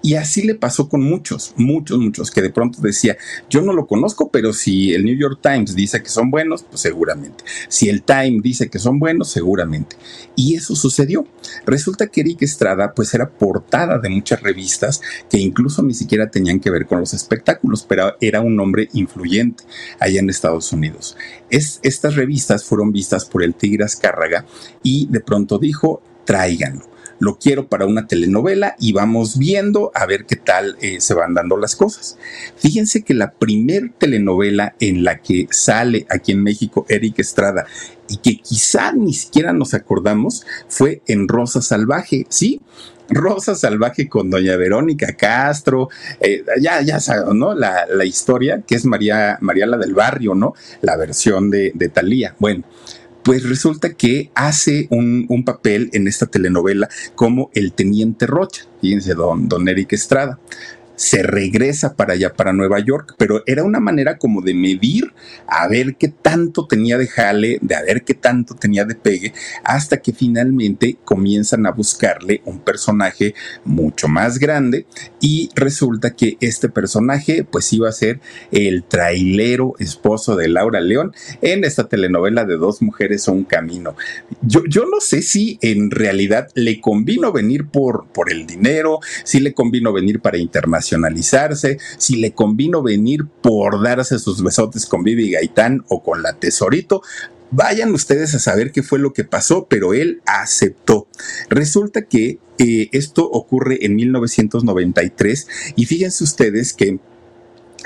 y 0.02 0.16
así 0.16 0.42
le 0.42 0.56
pasó 0.56 0.90
con 0.90 1.02
muchos, 1.04 1.54
muchos, 1.58 2.00
muchos, 2.00 2.32
que 2.32 2.42
de 2.42 2.50
pronto 2.50 2.82
decía, 2.82 3.18
yo 3.50 3.62
no 3.62 3.74
lo 3.74 3.86
conozco, 3.86 4.30
pero 4.32 4.52
si 4.54 4.94
el 4.94 5.06
New 5.06 5.16
York 5.16 5.40
Times 5.42 5.76
dice 5.76 6.02
que 6.02 6.10
son 6.10 6.32
buenos, 6.32 6.64
pues 6.64 6.82
seguramente. 6.82 7.44
Si 7.68 7.90
el 7.90 8.02
Time 8.02 8.40
dice 8.42 8.70
que 8.70 8.80
son 8.80 9.00
buenos, 9.00 9.30
seguramente. 9.30 9.96
Y 10.36 10.56
eso 10.56 10.76
sucedió. 10.76 11.28
Resulta 11.66 12.08
que 12.08 12.22
Eric 12.22 12.42
Estrada, 12.42 12.94
pues 12.94 13.14
era 13.14 13.30
portada 13.30 14.00
de 14.00 14.10
muchas 14.10 14.42
revistas 14.42 15.02
que 15.30 15.38
incluso 15.38 15.84
ni 15.84 15.94
siquiera 15.94 16.32
tenían 16.32 16.60
que 16.60 16.72
ver 16.72 16.88
con 16.88 17.00
los 17.00 17.14
espectáculos, 17.14 17.86
pero 17.88 18.16
era 18.22 18.42
un 18.42 18.60
hombre 18.60 18.90
influyente 18.94 19.64
allá 20.00 20.20
en 20.20 20.30
Estados 20.30 20.72
Unidos. 20.74 21.16
Es, 21.50 21.80
estas 21.84 22.16
revistas 22.16 22.66
fueron 22.66 22.92
vistas 22.92 23.26
por 23.26 23.44
el 23.44 23.54
Tigras 23.54 23.96
Cárraga 23.96 24.46
y 24.82 25.08
de 25.08 25.20
pronto 25.20 25.60
dijo, 25.60 26.02
tráiganlo 26.26 26.91
lo 27.22 27.38
quiero 27.38 27.68
para 27.68 27.86
una 27.86 28.08
telenovela 28.08 28.76
y 28.80 28.94
vamos 28.94 29.38
viendo 29.38 29.92
a 29.94 30.08
ver 30.08 30.26
qué 30.26 30.36
tal 30.36 30.76
eh, 30.82 31.00
se 31.00 31.14
van 31.14 31.36
dando 31.36 31.56
las 31.56 31.76
cosas. 31.76 32.18
Fíjense 32.58 33.04
que 33.04 33.14
la 33.14 33.32
primer 33.32 33.92
telenovela 33.96 34.76
en 34.80 35.04
la 35.04 35.22
que 35.22 35.48
sale 35.52 36.08
aquí 36.10 36.32
en 36.32 36.42
México 36.42 36.88
Eric 36.90 37.20
Estrada 37.20 37.68
y 38.10 38.18
que 38.18 38.42
quizá 38.42 38.92
ni 38.92 39.14
siquiera 39.14 39.54
nos 39.54 39.76
acordamos 39.76 40.48
fue 40.68 41.04
en 41.06 41.28
Rosa 41.28 41.62
Salvaje, 41.62 42.26
¿sí? 42.28 42.60
Rosa 43.08 43.54
Salvaje 43.54 44.10
con 44.10 44.32
doña 44.32 44.56
Verónica 44.56 45.14
Castro, 45.16 45.90
eh, 46.22 46.44
ya, 46.60 46.82
ya 46.82 46.98
¿no? 47.36 47.54
La, 47.54 48.04
historia 48.04 48.64
que 48.66 48.74
es 48.74 48.86
María, 48.86 49.38
María 49.42 49.68
la 49.68 49.78
del 49.78 49.94
Barrio, 49.94 50.34
¿no? 50.34 50.56
La 50.82 50.98
versión 50.98 51.52
de, 51.52 51.72
de 51.76 51.90
Talía. 51.90 52.36
Bueno, 52.40 52.64
pues 53.24 53.48
resulta 53.48 53.94
que 53.94 54.32
hace 54.36 54.88
un, 54.90 55.28
papel 55.46 55.90
en 55.94 56.08
esta 56.08 56.28
telenovela 56.28 56.90
como 57.16 57.50
el 57.54 57.74
Teniente 57.74 58.28
Rocha, 58.28 58.66
fíjense, 58.80 59.14
don, 59.14 59.48
don 59.48 59.68
Eric 59.68 59.94
Estrada. 59.94 60.40
Se 61.02 61.24
regresa 61.24 61.96
para 61.96 62.14
allá, 62.14 62.32
para 62.32 62.54
Nueva 62.54 62.80
York, 62.80 63.16
pero 63.18 63.42
era 63.48 63.64
una 63.64 63.80
manera 63.80 64.20
como 64.20 64.44
de 64.44 64.54
medir 64.54 65.12
a 65.48 65.68
ver 65.68 65.96
qué 65.96 66.10
tanto 66.10 66.68
tenía 66.68 67.00
de 67.00 67.08
jale, 67.08 67.58
de 67.64 67.74
a 67.74 67.82
ver 67.82 68.04
qué 68.04 68.14
tanto 68.14 68.54
tenía 68.54 68.86
de 68.86 68.94
pegue, 68.94 69.34
hasta 69.64 69.98
que 69.98 70.14
finalmente 70.14 70.98
comienzan 71.04 71.66
a 71.66 71.72
buscarle 71.72 72.44
un 72.46 72.60
personaje 72.60 73.34
mucho 73.66 74.08
más 74.10 74.38
grande 74.38 74.86
y 75.20 75.50
resulta 75.56 76.16
que 76.16 76.38
este 76.40 76.70
personaje 76.70 77.44
pues 77.44 77.74
iba 77.74 77.90
a 77.90 77.94
ser 77.94 78.20
el 78.52 78.84
trailero 78.84 79.74
esposo 79.80 80.36
de 80.36 80.50
Laura 80.50 80.82
León 80.82 81.14
en 81.42 81.64
esta 81.64 81.90
telenovela 81.90 82.46
de 82.46 82.58
dos 82.58 82.84
mujeres 82.84 83.28
o 83.28 83.32
un 83.32 83.44
camino. 83.44 83.96
Yo, 84.44 84.64
yo 84.66 84.86
no 84.86 85.02
sé 85.02 85.24
si 85.24 85.58
en 85.64 85.90
realidad 85.90 86.50
le 86.54 86.80
convino 86.80 87.32
venir 87.32 87.66
por, 87.66 88.06
por 88.10 88.32
el 88.32 88.46
dinero, 88.46 89.00
si 89.24 89.40
le 89.40 89.56
convino 89.56 89.94
venir 89.94 90.20
para 90.20 90.38
si 91.98 92.16
le 92.18 92.34
convino 92.34 92.82
venir 92.82 93.26
por 93.42 93.82
darse 93.84 94.20
sus 94.20 94.44
besotes 94.44 94.86
con 94.86 95.04
Vivi 95.04 95.32
Gaitán 95.32 95.84
o 95.88 96.04
con 96.04 96.22
la 96.22 96.34
Tesorito. 96.34 97.02
Vayan 97.52 97.94
ustedes 97.94 98.34
a 98.34 98.40
saber 98.40 98.72
qué 98.72 98.82
fue 98.82 98.98
lo 98.98 99.12
que 99.12 99.26
pasó, 99.26 99.68
pero 99.70 99.94
él 99.94 100.22
aceptó. 100.26 101.08
Resulta 101.50 102.04
que 102.04 102.40
eh, 102.58 102.88
esto 102.94 103.30
ocurre 103.30 103.86
en 103.86 103.96
1993 103.96 105.48
y 105.76 105.86
fíjense 105.86 106.24
ustedes 106.24 106.74
que 106.74 107.00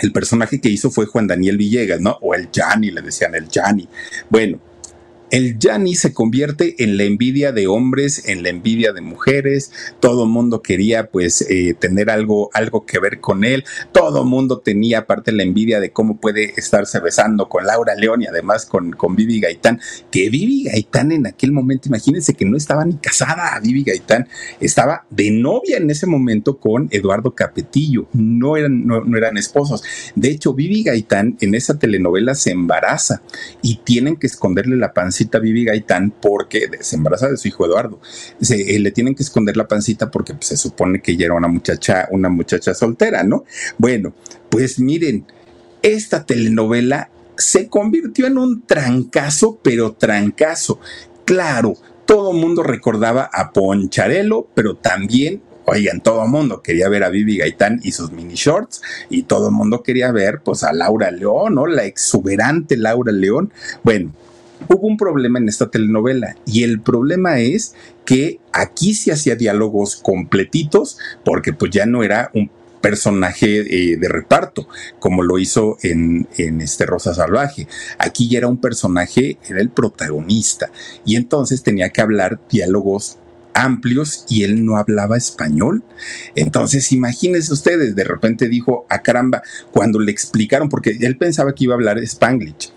el 0.02 0.12
personaje 0.12 0.62
que 0.62 0.70
hizo 0.70 0.92
fue 0.92 1.06
Juan 1.06 1.28
Daniel 1.28 1.58
Villegas, 1.58 2.00
¿no? 2.02 2.18
O 2.22 2.36
el 2.36 2.50
Jani, 2.54 2.92
le 2.92 3.02
decían 3.02 3.34
el 3.34 3.48
Jani. 3.52 3.88
Bueno, 4.30 4.60
el 5.36 5.60
Yanni 5.60 5.96
se 5.96 6.14
convierte 6.14 6.82
en 6.82 6.96
la 6.96 7.04
envidia 7.04 7.52
de 7.52 7.68
hombres, 7.68 8.30
en 8.30 8.42
la 8.42 8.48
envidia 8.48 8.94
de 8.94 9.02
mujeres. 9.02 9.70
Todo 10.00 10.24
el 10.24 10.30
mundo 10.30 10.62
quería, 10.62 11.10
pues, 11.12 11.42
eh, 11.50 11.76
tener 11.78 12.10
algo, 12.10 12.50
algo 12.54 12.86
que 12.86 13.00
ver 13.00 13.20
con 13.20 13.44
él. 13.44 13.66
Todo 13.92 14.22
el 14.22 14.30
mundo 14.30 14.60
tenía, 14.60 15.00
aparte, 15.00 15.34
la 15.34 15.44
envidia 15.44 15.82
de 15.82 15.92
cómo 15.92 16.22
puede 16.22 16.54
estarse 16.56 17.02
besando 17.02 17.50
con 17.50 17.66
Laura 17.66 17.96
León 17.96 18.22
y 18.22 18.28
además 18.28 18.66
con, 18.66 18.94
con 18.94 19.18
Vivi 19.18 19.42
Gaitán. 19.42 19.82
Que 20.10 20.30
Vivi 20.30 20.64
Gaitán 20.64 21.12
en 21.12 21.28
aquel 21.28 21.52
momento, 21.52 21.90
imagínense 21.90 22.34
que 22.34 22.46
no 22.46 22.56
estaba 22.56 22.86
ni 22.86 22.96
casada 22.96 23.60
Vivi 23.60 23.84
Gaitán, 23.84 24.30
estaba 24.62 25.06
de 25.10 25.32
novia 25.32 25.76
en 25.76 25.90
ese 25.90 26.08
momento 26.08 26.60
con 26.60 26.88
Eduardo 26.92 27.36
Capetillo. 27.36 28.08
No 28.14 28.56
eran, 28.56 28.88
no, 28.88 29.04
no 29.04 29.18
eran 29.18 29.36
esposos. 29.36 29.84
De 30.16 30.30
hecho, 30.30 30.54
Vivi 30.54 30.84
Gaitán 30.84 31.36
en 31.42 31.56
esa 31.56 31.78
telenovela 31.78 32.36
se 32.36 32.52
embaraza 32.52 33.22
y 33.62 33.82
tienen 33.84 34.16
que 34.16 34.28
esconderle 34.28 34.78
la 34.78 34.94
panza 34.94 35.25
Vivi 35.40 35.66
Gaitán 35.66 36.14
porque 36.22 36.70
se 36.80 36.96
embaraza 36.96 37.30
de 37.30 37.38
su 37.38 37.48
hijo 37.48 37.66
Eduardo. 37.66 38.00
Se, 38.42 38.76
eh, 38.76 38.80
le 38.80 38.92
tienen 38.92 39.16
que 39.16 39.24
esconder 39.24 39.58
la 39.58 39.68
pancita 39.68 40.12
porque 40.12 40.34
pues, 40.34 40.48
se 40.48 40.58
supone 40.58 41.02
que 41.02 41.14
ella 41.14 41.26
era 41.26 41.36
una 41.36 41.48
muchacha, 41.48 42.08
una 42.12 42.30
muchacha 42.30 42.74
soltera, 42.74 43.24
¿no? 43.24 43.46
Bueno, 43.78 44.14
pues 44.50 44.80
miren, 44.80 45.26
esta 45.82 46.26
telenovela 46.26 47.10
se 47.38 47.68
convirtió 47.68 48.28
en 48.28 48.38
un 48.38 48.62
trancazo, 48.66 49.60
pero 49.62 49.94
trancazo. 49.94 50.80
Claro, 51.26 51.74
todo 52.06 52.32
el 52.32 52.38
mundo 52.38 52.64
recordaba 52.64 53.30
a 53.32 53.52
Poncharelo, 53.52 54.48
pero 54.54 54.76
también 54.76 55.42
Oigan, 55.68 56.00
todo 56.02 56.24
el 56.24 56.30
mundo 56.30 56.62
quería 56.62 56.90
ver 56.90 57.04
a 57.04 57.10
Vivi 57.10 57.38
Gaitán 57.38 57.80
y 57.82 57.92
sus 57.92 58.12
mini 58.12 58.36
shorts 58.36 58.84
y 59.10 59.24
todo 59.24 59.48
el 59.48 59.56
mundo 59.56 59.82
quería 59.82 60.12
ver 60.12 60.42
pues 60.44 60.64
a 60.64 60.72
Laura 60.72 61.10
León, 61.10 61.56
¿no? 61.56 61.66
La 61.66 61.86
exuberante 61.86 62.78
Laura 62.78 63.12
León. 63.12 63.52
Bueno, 63.82 64.14
hubo 64.70 64.88
un 64.88 64.98
problema 64.98 65.40
en 65.40 65.50
esta 65.50 65.70
telenovela 65.70 66.36
y 66.46 66.64
el 66.64 66.82
problema 66.82 67.40
es 67.40 67.76
que 68.06 68.40
aquí 68.52 68.94
se 68.94 69.12
hacía 69.12 69.36
diálogos 69.36 69.96
completitos 69.98 70.98
porque 71.24 71.54
pues 71.54 71.72
ya 71.72 71.86
no 71.86 72.04
era 72.04 72.32
un 72.34 72.50
personaje 72.82 73.62
eh, 73.62 73.98
de 73.98 74.08
reparto, 74.08 74.68
como 75.00 75.24
lo 75.24 75.40
hizo 75.40 75.78
en, 75.82 76.28
en, 76.38 76.62
este 76.62 76.86
Rosa 76.86 77.16
Salvaje. 77.16 77.68
Aquí 77.98 78.30
ya 78.30 78.38
era 78.38 78.48
un 78.48 78.62
personaje, 78.62 79.40
era 79.50 79.60
el 79.60 79.72
protagonista, 79.72 80.70
y 81.04 81.16
entonces 81.16 81.64
tenía 81.64 81.90
que 81.90 82.02
hablar 82.02 82.40
diálogos 82.48 83.18
amplios 83.56 84.26
y 84.30 84.44
él 84.44 84.64
no 84.64 84.78
hablaba 84.78 85.18
español. 85.18 85.84
Entonces, 86.36 86.92
imagínense 86.92 87.52
ustedes, 87.54 87.96
de 87.96 88.04
repente 88.04 88.50
dijo, 88.50 88.86
a 88.90 88.96
ah, 88.96 89.02
caramba, 89.02 89.42
cuando 89.72 90.00
le 90.00 90.12
explicaron, 90.12 90.70
porque 90.70 90.96
él 91.00 91.18
pensaba 91.18 91.56
que 91.56 91.64
iba 91.64 91.74
a 91.74 91.78
hablar 91.78 91.98
spanglish 92.00 92.75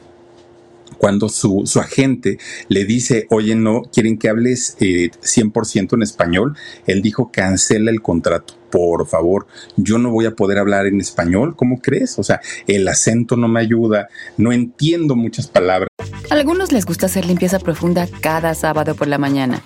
cuando 0.98 1.28
su, 1.28 1.64
agente 1.80 2.38
le 2.68 2.84
dice, 2.84 3.26
oye, 3.30 3.54
no, 3.54 3.82
quieren 3.82 4.18
que 4.18 4.28
hables 4.28 4.76
100% 4.78 5.76
eh, 5.76 5.88
en 5.92 6.02
español, 6.02 6.56
él 6.86 7.02
dijo, 7.02 7.30
cancela 7.32 7.90
el 7.90 8.02
contrato. 8.02 8.54
Por 8.70 9.06
favor, 9.06 9.46
yo 9.76 9.96
no 9.96 10.10
voy 10.10 10.26
a 10.26 10.32
poder 10.32 10.58
hablar 10.58 10.86
en 10.86 11.00
español, 11.00 11.56
¿cómo 11.56 11.80
crees? 11.80 12.18
O 12.18 12.22
sea, 12.22 12.40
el 12.66 12.86
acento 12.86 13.36
no 13.36 13.48
me 13.48 13.60
ayuda, 13.60 14.08
no 14.36 14.52
entiendo 14.52 15.16
muchas 15.16 15.46
palabras. 15.46 15.88
A 16.30 16.34
algunos 16.34 16.70
les 16.72 16.84
gusta 16.84 17.06
hacer 17.06 17.24
limpieza 17.24 17.58
profunda 17.58 18.06
cada 18.20 18.54
sábado 18.54 18.94
por 18.94 19.08
la 19.08 19.16
mañana. 19.16 19.62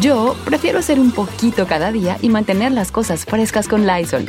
Yo 0.00 0.36
prefiero 0.44 0.78
hacer 0.78 1.00
un 1.00 1.10
poquito 1.10 1.66
cada 1.66 1.90
día 1.90 2.18
y 2.20 2.28
mantener 2.28 2.72
las 2.72 2.92
cosas 2.92 3.24
frescas 3.24 3.66
con 3.66 3.86
Lysol. 3.86 4.28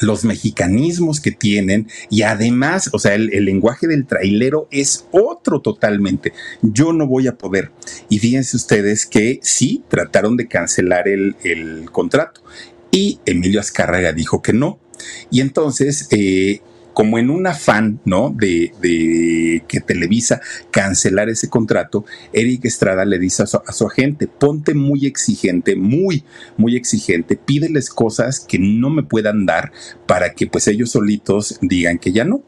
los 0.00 0.24
mexicanismos 0.24 1.20
que 1.20 1.30
tienen 1.30 1.88
y 2.08 2.22
además, 2.22 2.90
o 2.92 2.98
sea, 2.98 3.14
el, 3.14 3.28
lenguaje 3.44 3.86
del 3.86 4.06
trailero 4.06 4.68
es 4.70 5.06
otro 5.10 5.60
totalmente. 5.60 6.32
Yo 6.62 6.92
no 6.92 7.06
voy 7.06 7.26
a 7.26 7.36
poder. 7.36 7.70
Y 8.08 8.18
fíjense 8.18 8.56
ustedes 8.56 9.06
que 9.06 9.40
sí, 9.42 9.82
trataron 9.88 10.36
de 10.36 10.46
cancelar 10.46 11.08
el, 11.08 11.36
el 11.42 11.90
contrato 11.90 12.42
y 12.90 13.20
Emilio 13.26 13.60
Azcárraga 13.60 14.12
dijo 14.12 14.42
que 14.42 14.52
no. 14.52 14.78
Y 15.30 15.40
entonces 15.40 16.08
eh, 16.10 16.60
como 17.00 17.18
en 17.18 17.30
un 17.30 17.46
afán, 17.46 17.98
¿no? 18.04 18.28
De, 18.36 19.62
que 19.66 19.80
Televisa 19.80 20.42
cancelar 20.70 21.30
ese 21.30 21.48
contrato, 21.48 22.04
Eric 22.34 22.66
Estrada 22.66 23.06
le 23.06 23.18
dice 23.18 23.42
a 23.42 23.72
su, 23.72 23.86
agente, 23.86 24.26
ponte 24.26 24.74
muy 24.74 25.06
exigente, 25.06 25.76
muy, 25.76 26.24
muy 26.58 26.76
exigente, 26.76 27.36
pídeles 27.36 27.88
cosas 27.88 28.40
que 28.40 28.58
no 28.58 28.90
me 28.90 29.02
puedan 29.02 29.46
dar 29.46 29.72
para 30.04 30.34
que 30.34 30.46
pues 30.46 30.68
ellos 30.68 30.90
solitos 30.90 31.58
digan 31.62 31.96
que 31.98 32.12
ya 32.12 32.26
no. 32.26 32.42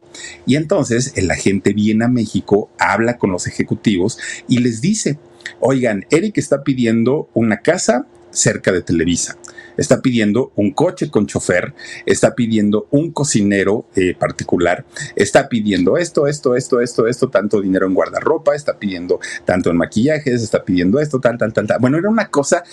Y 0.45 0.57
entonces 0.57 1.15
el 1.17 1.31
agente 1.31 1.73
viene 1.73 2.05
a 2.05 2.09
México, 2.09 2.71
habla 2.79 3.17
con 3.17 3.33
los 3.33 3.47
ejecutivos 3.47 4.19
y 4.49 4.59
les 4.59 4.83
dice, 4.83 5.19
oigan, 5.61 6.05
Eric 6.11 6.37
está 6.37 6.63
pidiendo 6.63 7.31
una 7.33 7.63
casa 7.63 8.07
cerca 8.33 8.71
de 8.71 8.83
Televisa 8.83 9.39
está 9.77 10.01
pidiendo 10.01 10.53
un 10.57 10.73
coche 10.73 11.11
con 11.11 11.27
chofer, 11.27 11.75
está 12.07 12.35
pidiendo 12.35 12.87
un 12.91 13.13
cocinero 13.13 13.87
eh, 13.95 14.15
particular, 14.15 14.85
está 15.17 15.49
pidiendo 15.49 15.97
esto, 15.97 16.27
esto, 16.27 16.57
esto, 16.57 16.81
esto, 16.81 17.07
esto, 17.07 17.29
tanto 17.29 17.61
dinero 17.61 17.87
en 17.87 17.95
guardarropa, 17.95 18.55
está 18.55 18.79
pidiendo 18.79 19.21
tanto 19.45 19.71
en 19.71 19.77
maquillajes, 19.77 20.43
está 20.43 20.65
pidiendo 20.65 21.01
esto, 21.01 21.21
tal, 21.21 21.39
tal, 21.39 21.53
tal, 21.53 21.67
tal. 21.67 21.79
Bueno, 21.81 21.99
era 21.99 22.09
una 22.09 22.29
cosa 22.29 22.65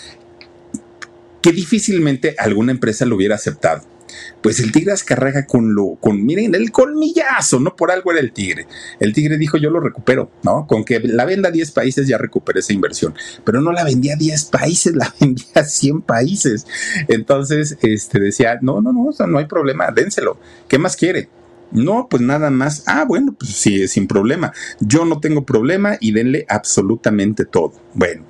que 1.41 1.51
difícilmente 1.51 2.35
alguna 2.37 2.71
empresa 2.71 3.05
lo 3.05 3.15
hubiera 3.15 3.35
aceptado 3.35 3.98
pues 4.41 4.59
el 4.59 4.71
tigre 4.71 4.93
Azcarraga 4.93 5.45
con 5.45 5.73
lo, 5.73 5.97
con, 5.99 6.25
miren, 6.25 6.55
el 6.55 6.71
colmillazo, 6.71 7.59
no 7.59 7.75
por 7.75 7.91
algo 7.91 8.11
era 8.11 8.21
el 8.21 8.31
tigre. 8.31 8.67
El 8.99 9.13
tigre 9.13 9.37
dijo, 9.37 9.57
yo 9.57 9.69
lo 9.69 9.79
recupero, 9.79 10.31
¿no? 10.43 10.67
Con 10.67 10.83
que 10.83 10.99
la 10.99 11.25
venda 11.25 11.49
a 11.49 11.51
10 11.51 11.71
países 11.71 12.07
ya 12.07 12.17
recuperé 12.17 12.59
esa 12.59 12.73
inversión, 12.73 13.13
pero 13.43 13.61
no 13.61 13.71
la 13.71 13.83
vendía 13.83 14.13
a 14.13 14.17
10 14.17 14.45
países, 14.45 14.95
la 14.95 15.13
vendía 15.19 15.45
a 15.55 15.63
100 15.63 16.01
países. 16.01 16.65
Entonces, 17.07 17.77
este 17.81 18.19
decía, 18.19 18.59
no, 18.61 18.81
no, 18.81 18.91
no, 18.93 19.09
no 19.27 19.37
hay 19.37 19.45
problema, 19.45 19.91
dénselo. 19.91 20.39
¿Qué 20.67 20.77
más 20.77 20.95
quiere? 20.95 21.29
No, 21.71 22.07
pues 22.09 22.21
nada 22.21 22.49
más. 22.49 22.83
Ah, 22.87 23.05
bueno, 23.07 23.35
pues 23.37 23.51
sí, 23.51 23.87
sin 23.87 24.07
problema. 24.07 24.53
Yo 24.79 25.05
no 25.05 25.19
tengo 25.19 25.45
problema 25.45 25.97
y 25.99 26.11
denle 26.11 26.45
absolutamente 26.49 27.45
todo. 27.45 27.73
Bueno, 27.93 28.25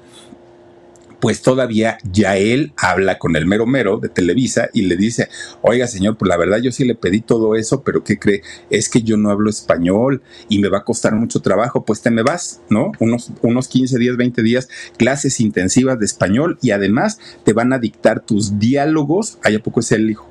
pues 1.20 1.42
todavía 1.42 1.98
ya 2.12 2.38
él 2.38 2.74
habla 2.78 3.18
con 3.18 3.36
el 3.36 3.46
mero 3.46 3.66
mero 3.66 3.98
de 3.98 4.10
Televisa 4.10 4.70
y 4.74 4.84
le 4.84 4.96
dice, 4.98 5.30
oiga 5.62 5.88
señor, 5.88 6.18
pues 6.18 6.30
la 6.30 6.38
verdad 6.38 6.60
yo 6.60 6.72
sí 6.72 6.86
le 6.86 6.96
pedí 6.96 7.22
todo 7.22 7.56
eso, 7.56 7.84
pero 7.84 8.04
¿qué 8.04 8.18
cree? 8.18 8.42
Es 8.70 8.90
que 8.90 9.02
yo 9.02 9.18
no 9.18 9.30
hablo 9.30 9.50
español 9.50 10.22
y 10.48 10.60
me 10.60 10.70
va 10.70 10.80
a 10.80 10.84
costar 10.84 11.16
mucho 11.16 11.42
trabajo, 11.42 11.86
pues 11.86 12.02
te 12.02 12.12
me 12.12 12.24
vas, 12.24 12.62
¿no? 12.70 12.92
Unos, 13.00 13.32
unos 13.42 13.68
15 13.68 13.98
días, 13.98 14.18
20 14.18 14.42
días, 14.44 14.70
clases 14.98 15.40
intensivas 15.40 16.00
de 16.00 16.06
español 16.06 16.58
y 16.62 16.72
además 16.72 17.20
te 17.44 17.54
van 17.54 17.74
a 17.74 17.80
dictar 17.80 18.22
tus 18.22 18.60
diálogos, 18.60 19.40
allá 19.44 19.60
poco 19.60 19.82
es 19.82 19.92
el 19.92 20.10
hijo 20.10 20.28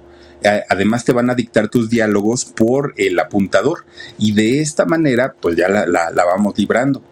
además 0.68 1.04
te 1.04 1.12
van 1.12 1.30
a 1.30 1.34
dictar 1.34 1.68
tus 1.68 1.90
diálogos 1.90 2.44
por 2.44 2.94
el 2.96 3.18
apuntador 3.18 3.84
y 4.18 4.34
de 4.34 4.60
esta 4.60 4.84
manera 4.84 5.34
pues 5.40 5.56
ya 5.56 5.68
la, 5.68 5.84
la 5.86 6.24
vamos 6.24 6.56
librando. 6.56 7.02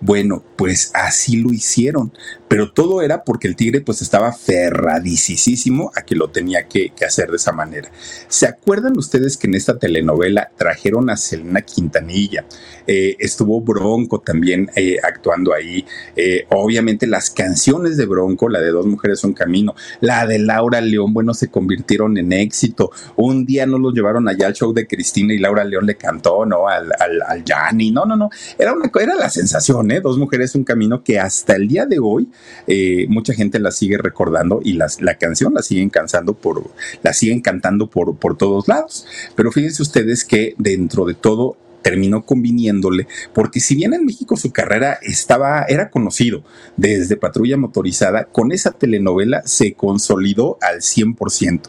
Bueno, 0.00 0.44
pues 0.56 0.90
así 0.94 1.36
lo 1.36 1.52
hicieron, 1.52 2.12
pero 2.48 2.70
todo 2.70 3.00
era 3.00 3.24
porque 3.24 3.48
el 3.48 3.56
tigre 3.56 3.80
pues 3.80 4.02
estaba 4.02 4.30
ferradicísimo 4.32 5.90
a 5.96 6.02
que 6.02 6.14
lo 6.14 6.28
tenía 6.28 6.68
que, 6.68 6.92
hacer 7.06 7.30
de 7.30 7.36
esa 7.36 7.52
manera. 7.52 7.90
¿Se 8.28 8.46
acuerdan 8.46 8.96
ustedes 8.98 9.36
que 9.36 9.46
en 9.46 9.54
esta 9.54 9.78
telenovela 9.78 10.50
trajeron 10.56 11.08
a 11.08 11.16
Selena 11.16 11.62
Quintanilla? 11.62 12.44
Eh, 12.86 13.16
estuvo 13.18 13.60
Bronco 13.60 14.20
también 14.20 14.70
eh, 14.76 14.98
actuando 15.02 15.54
ahí. 15.54 15.84
Eh, 16.14 16.46
obviamente 16.50 17.06
las 17.06 17.30
canciones 17.30 17.96
de 17.96 18.06
Bronco, 18.06 18.48
la 18.48 18.60
de 18.60 18.70
Dos 18.70 18.86
Mujeres 18.86 19.24
Un 19.24 19.32
Camino, 19.32 19.74
la 20.00 20.26
de 20.26 20.38
Laura 20.38 20.80
León, 20.80 21.14
bueno, 21.14 21.32
se 21.32 21.48
convirtieron 21.48 22.18
en 22.18 22.32
éxito. 22.32 22.90
Un 23.16 23.46
día 23.46 23.66
nos 23.66 23.80
los 23.80 23.94
llevaron 23.94 24.28
allá 24.28 24.46
al 24.46 24.54
show 24.54 24.72
de 24.72 24.86
Cristina 24.86 25.32
y 25.32 25.38
Laura 25.38 25.64
León 25.64 25.86
le 25.86 25.96
cantó, 25.96 26.44
¿no? 26.44 26.68
Al, 26.68 26.92
al, 26.98 27.22
al 27.26 27.44
Gianni, 27.44 27.90
no, 27.90 28.04
no, 28.04 28.16
no. 28.16 28.30
Era, 28.58 28.72
una, 28.72 28.90
era 29.00 29.14
la 29.14 29.30
sensación, 29.30 29.85
Dos 30.02 30.18
Mujeres 30.18 30.54
Un 30.54 30.64
Camino 30.64 31.02
que 31.02 31.18
hasta 31.18 31.54
el 31.56 31.68
día 31.68 31.86
de 31.86 31.98
hoy 31.98 32.28
eh, 32.66 33.06
mucha 33.08 33.32
gente 33.32 33.58
la 33.58 33.70
sigue 33.70 33.98
recordando 33.98 34.60
y 34.62 34.74
la 34.74 35.14
canción 35.18 35.54
la 35.54 35.62
siguen 35.62 35.90
cantando 35.90 36.34
por, 36.34 36.70
la 37.02 37.12
siguen 37.12 37.40
cantando 37.40 37.88
por, 37.88 38.16
por 38.16 38.36
todos 38.36 38.68
lados. 38.68 39.06
Pero 39.34 39.52
fíjense 39.52 39.82
ustedes 39.82 40.24
que 40.24 40.54
dentro 40.58 41.04
de 41.04 41.14
todo 41.14 41.56
terminó 41.86 42.26
conviniéndole, 42.26 43.06
porque 43.32 43.60
si 43.60 43.76
bien 43.76 43.94
en 43.94 44.04
México 44.04 44.36
su 44.36 44.50
carrera 44.50 44.98
estaba, 45.02 45.64
era 45.68 45.88
conocido 45.88 46.42
desde 46.76 47.16
Patrulla 47.16 47.56
Motorizada, 47.56 48.24
con 48.24 48.50
esa 48.50 48.72
telenovela 48.72 49.42
se 49.44 49.74
consolidó 49.74 50.58
al 50.60 50.80
100%. 50.80 51.60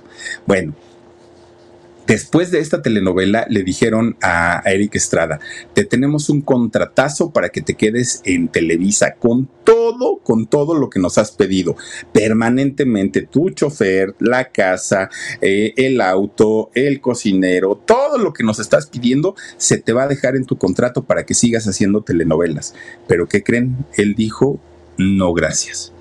Bueno, 0.48 0.74
Después 2.08 2.52
de 2.52 2.60
esta 2.60 2.82
telenovela 2.82 3.46
le 3.50 3.64
dijeron 3.64 4.16
a, 4.22 4.62
Eric 4.66 4.96
Estrada, 4.96 5.42
te 5.74 5.84
tenemos 5.84 6.30
un 6.30 6.40
contratazo 6.40 7.32
para 7.32 7.50
que 7.50 7.62
te 7.62 7.76
quedes 7.76 8.22
en 8.24 8.48
Televisa 8.48 9.16
con 9.16 9.50
todo, 9.66 10.20
con 10.20 10.48
todo 10.48 10.74
lo 10.74 10.90
que 10.90 11.02
nos 11.02 11.18
has 11.18 11.32
pedido. 11.32 11.76
Permanentemente 12.14 13.24
tu 13.24 13.50
chofer, 13.50 14.16
la 14.20 14.52
casa, 14.52 15.10
eh, 15.42 15.74
el 15.76 16.00
auto, 16.00 16.72
el 16.76 17.02
cocinero, 17.02 17.76
todo 17.76 18.18
lo 18.18 18.32
que 18.32 18.46
nos 18.46 18.60
estás 18.60 18.88
pidiendo 18.88 19.36
se 19.58 19.78
te 19.78 19.92
va 19.92 20.04
a 20.04 20.08
dejar 20.08 20.38
en 20.38 20.46
tu 20.46 20.58
contrato 20.58 21.04
para 21.04 21.26
que 21.26 21.34
sigas 21.34 21.68
haciendo 21.68 22.04
telenovelas. 22.04 22.74
Pero 23.06 23.28
¿qué 23.28 23.44
creen? 23.44 23.86
Él 23.98 24.16
dijo, 24.16 24.62
no 24.98 25.34
gracias. 25.34 25.92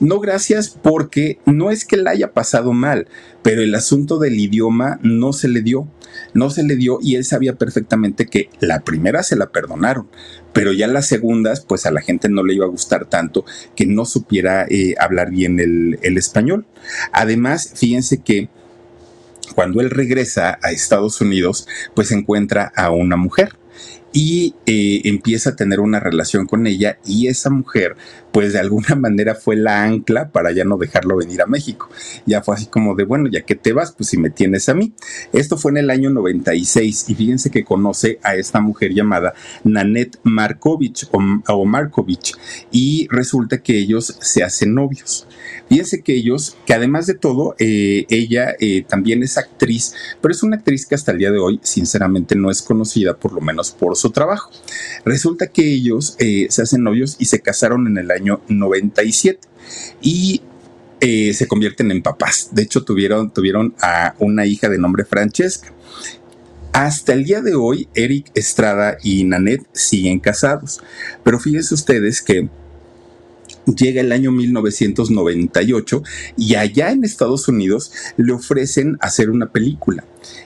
No 0.00 0.20
gracias 0.20 0.70
porque 0.70 1.38
no 1.44 1.70
es 1.70 1.84
que 1.84 1.96
la 1.96 2.10
haya 2.10 2.32
pasado 2.32 2.72
mal, 2.72 3.08
pero 3.42 3.62
el 3.62 3.74
asunto 3.74 4.18
del 4.18 4.38
idioma 4.38 5.00
no 5.02 5.32
se 5.32 5.48
le 5.48 5.60
dio, 5.60 5.88
no 6.34 6.50
se 6.50 6.62
le 6.62 6.76
dio 6.76 6.98
y 7.02 7.16
él 7.16 7.24
sabía 7.24 7.56
perfectamente 7.56 8.26
que 8.26 8.48
la 8.60 8.80
primera 8.80 9.24
se 9.24 9.34
la 9.34 9.50
perdonaron, 9.50 10.08
pero 10.52 10.72
ya 10.72 10.86
las 10.86 11.06
segundas 11.06 11.62
pues 11.62 11.84
a 11.84 11.90
la 11.90 12.00
gente 12.00 12.28
no 12.28 12.44
le 12.44 12.54
iba 12.54 12.64
a 12.64 12.70
gustar 12.70 13.06
tanto 13.06 13.44
que 13.74 13.86
no 13.86 14.04
supiera 14.04 14.66
eh, 14.68 14.94
hablar 15.00 15.30
bien 15.30 15.58
el, 15.58 15.98
español. 16.16 16.64
Además, 17.12 17.72
fíjense 17.74 18.18
que 18.18 18.48
cuando 19.56 19.80
él 19.80 19.90
regresa 19.90 20.58
a 20.62 20.70
Estados 20.70 21.20
Unidos, 21.20 21.66
pues 21.94 22.12
encuentra 22.12 22.72
a 22.76 22.90
una 22.90 23.16
mujer 23.16 23.56
y 24.12 24.54
eh, 24.66 25.02
empieza 25.04 25.50
a 25.50 25.56
tener 25.56 25.80
una 25.80 26.00
relación 26.00 26.46
con 26.46 26.66
ella 26.66 26.98
y 27.04 27.28
esa 27.28 27.50
mujer 27.50 27.96
pues 28.32 28.52
de 28.52 28.58
alguna 28.58 28.94
manera 28.96 29.34
fue 29.34 29.56
la 29.56 29.84
ancla 29.84 30.30
para 30.30 30.52
ya 30.52 30.64
no 30.64 30.76
dejarlo 30.76 31.16
venir 31.16 31.42
a 31.42 31.46
México. 31.46 31.88
Ya 32.26 32.42
fue 32.42 32.54
así 32.54 32.66
como 32.66 32.94
de, 32.94 33.04
bueno, 33.04 33.28
ya 33.28 33.42
que 33.42 33.54
te 33.54 33.72
vas, 33.72 33.92
pues 33.92 34.10
si 34.10 34.18
me 34.18 34.30
tienes 34.30 34.68
a 34.68 34.74
mí. 34.74 34.92
Esto 35.32 35.56
fue 35.56 35.70
en 35.72 35.78
el 35.78 35.90
año 35.90 36.10
96 36.10 37.06
y 37.08 37.14
fíjense 37.14 37.50
que 37.50 37.64
conoce 37.64 38.18
a 38.22 38.36
esta 38.36 38.60
mujer 38.60 38.92
llamada 38.92 39.34
Nanette 39.64 40.18
Markovich 40.22 41.08
o, 41.12 41.64
Markovich 41.64 42.34
y 42.70 43.08
resulta 43.10 43.62
que 43.62 43.78
ellos 43.78 44.16
se 44.20 44.42
hacen 44.42 44.74
novios. 44.74 45.26
Fíjense 45.68 46.02
que 46.02 46.14
ellos, 46.14 46.56
que 46.66 46.74
además 46.74 47.06
de 47.06 47.14
todo, 47.14 47.54
eh, 47.58 48.06
ella 48.08 48.54
eh, 48.60 48.84
también 48.88 49.22
es 49.22 49.38
actriz, 49.38 49.94
pero 50.20 50.32
es 50.32 50.42
una 50.42 50.56
actriz 50.56 50.86
que 50.86 50.94
hasta 50.94 51.12
el 51.12 51.18
día 51.18 51.30
de 51.30 51.38
hoy, 51.38 51.60
sinceramente, 51.62 52.36
no 52.36 52.50
es 52.50 52.62
conocida, 52.62 53.16
por 53.16 53.32
lo 53.32 53.40
menos 53.40 53.70
por 53.70 53.96
su 53.96 54.10
trabajo. 54.10 54.50
Resulta 55.04 55.48
que 55.48 55.66
ellos 55.66 56.16
eh, 56.18 56.46
se 56.50 56.62
hacen 56.62 56.82
novios 56.82 57.16
y 57.18 57.26
se 57.26 57.40
casaron 57.40 57.86
en 57.86 57.98
el 57.98 58.10
año 58.10 58.27
97 58.48 59.40
y 60.00 60.42
se 61.00 61.46
convierten 61.46 61.90
en 61.90 62.02
papás. 62.02 62.48
De 62.52 62.62
hecho, 62.62 62.84
tuvieron, 62.84 63.32
tuvieron 63.32 63.74
a 63.80 64.14
una 64.18 64.46
hija 64.46 64.68
de 64.68 64.78
nombre 64.78 65.04
Francesca. 65.04 65.72
Hasta 66.72 67.12
el 67.12 67.24
día 67.24 67.40
de 67.40 67.54
hoy, 67.54 67.88
Eric 67.94 68.30
Estrada 68.34 68.98
y 69.02 69.24
Nanette 69.24 69.66
siguen 69.72 70.20
casados. 70.20 70.80
Pero 71.24 71.40
fíjense 71.40 71.74
ustedes 71.74 72.22
que 72.22 72.48
llega 73.66 74.00
el 74.00 74.12
año 74.12 74.32
1998 74.32 76.02
y 76.36 76.54
allá 76.54 76.90
en 76.90 77.04
Estados 77.04 77.48
Unidos 77.48 77.92
le 78.16 78.32
ofrecen 78.32 78.96
hacer 79.00 79.30
una 79.30 79.50
película. 79.50 80.04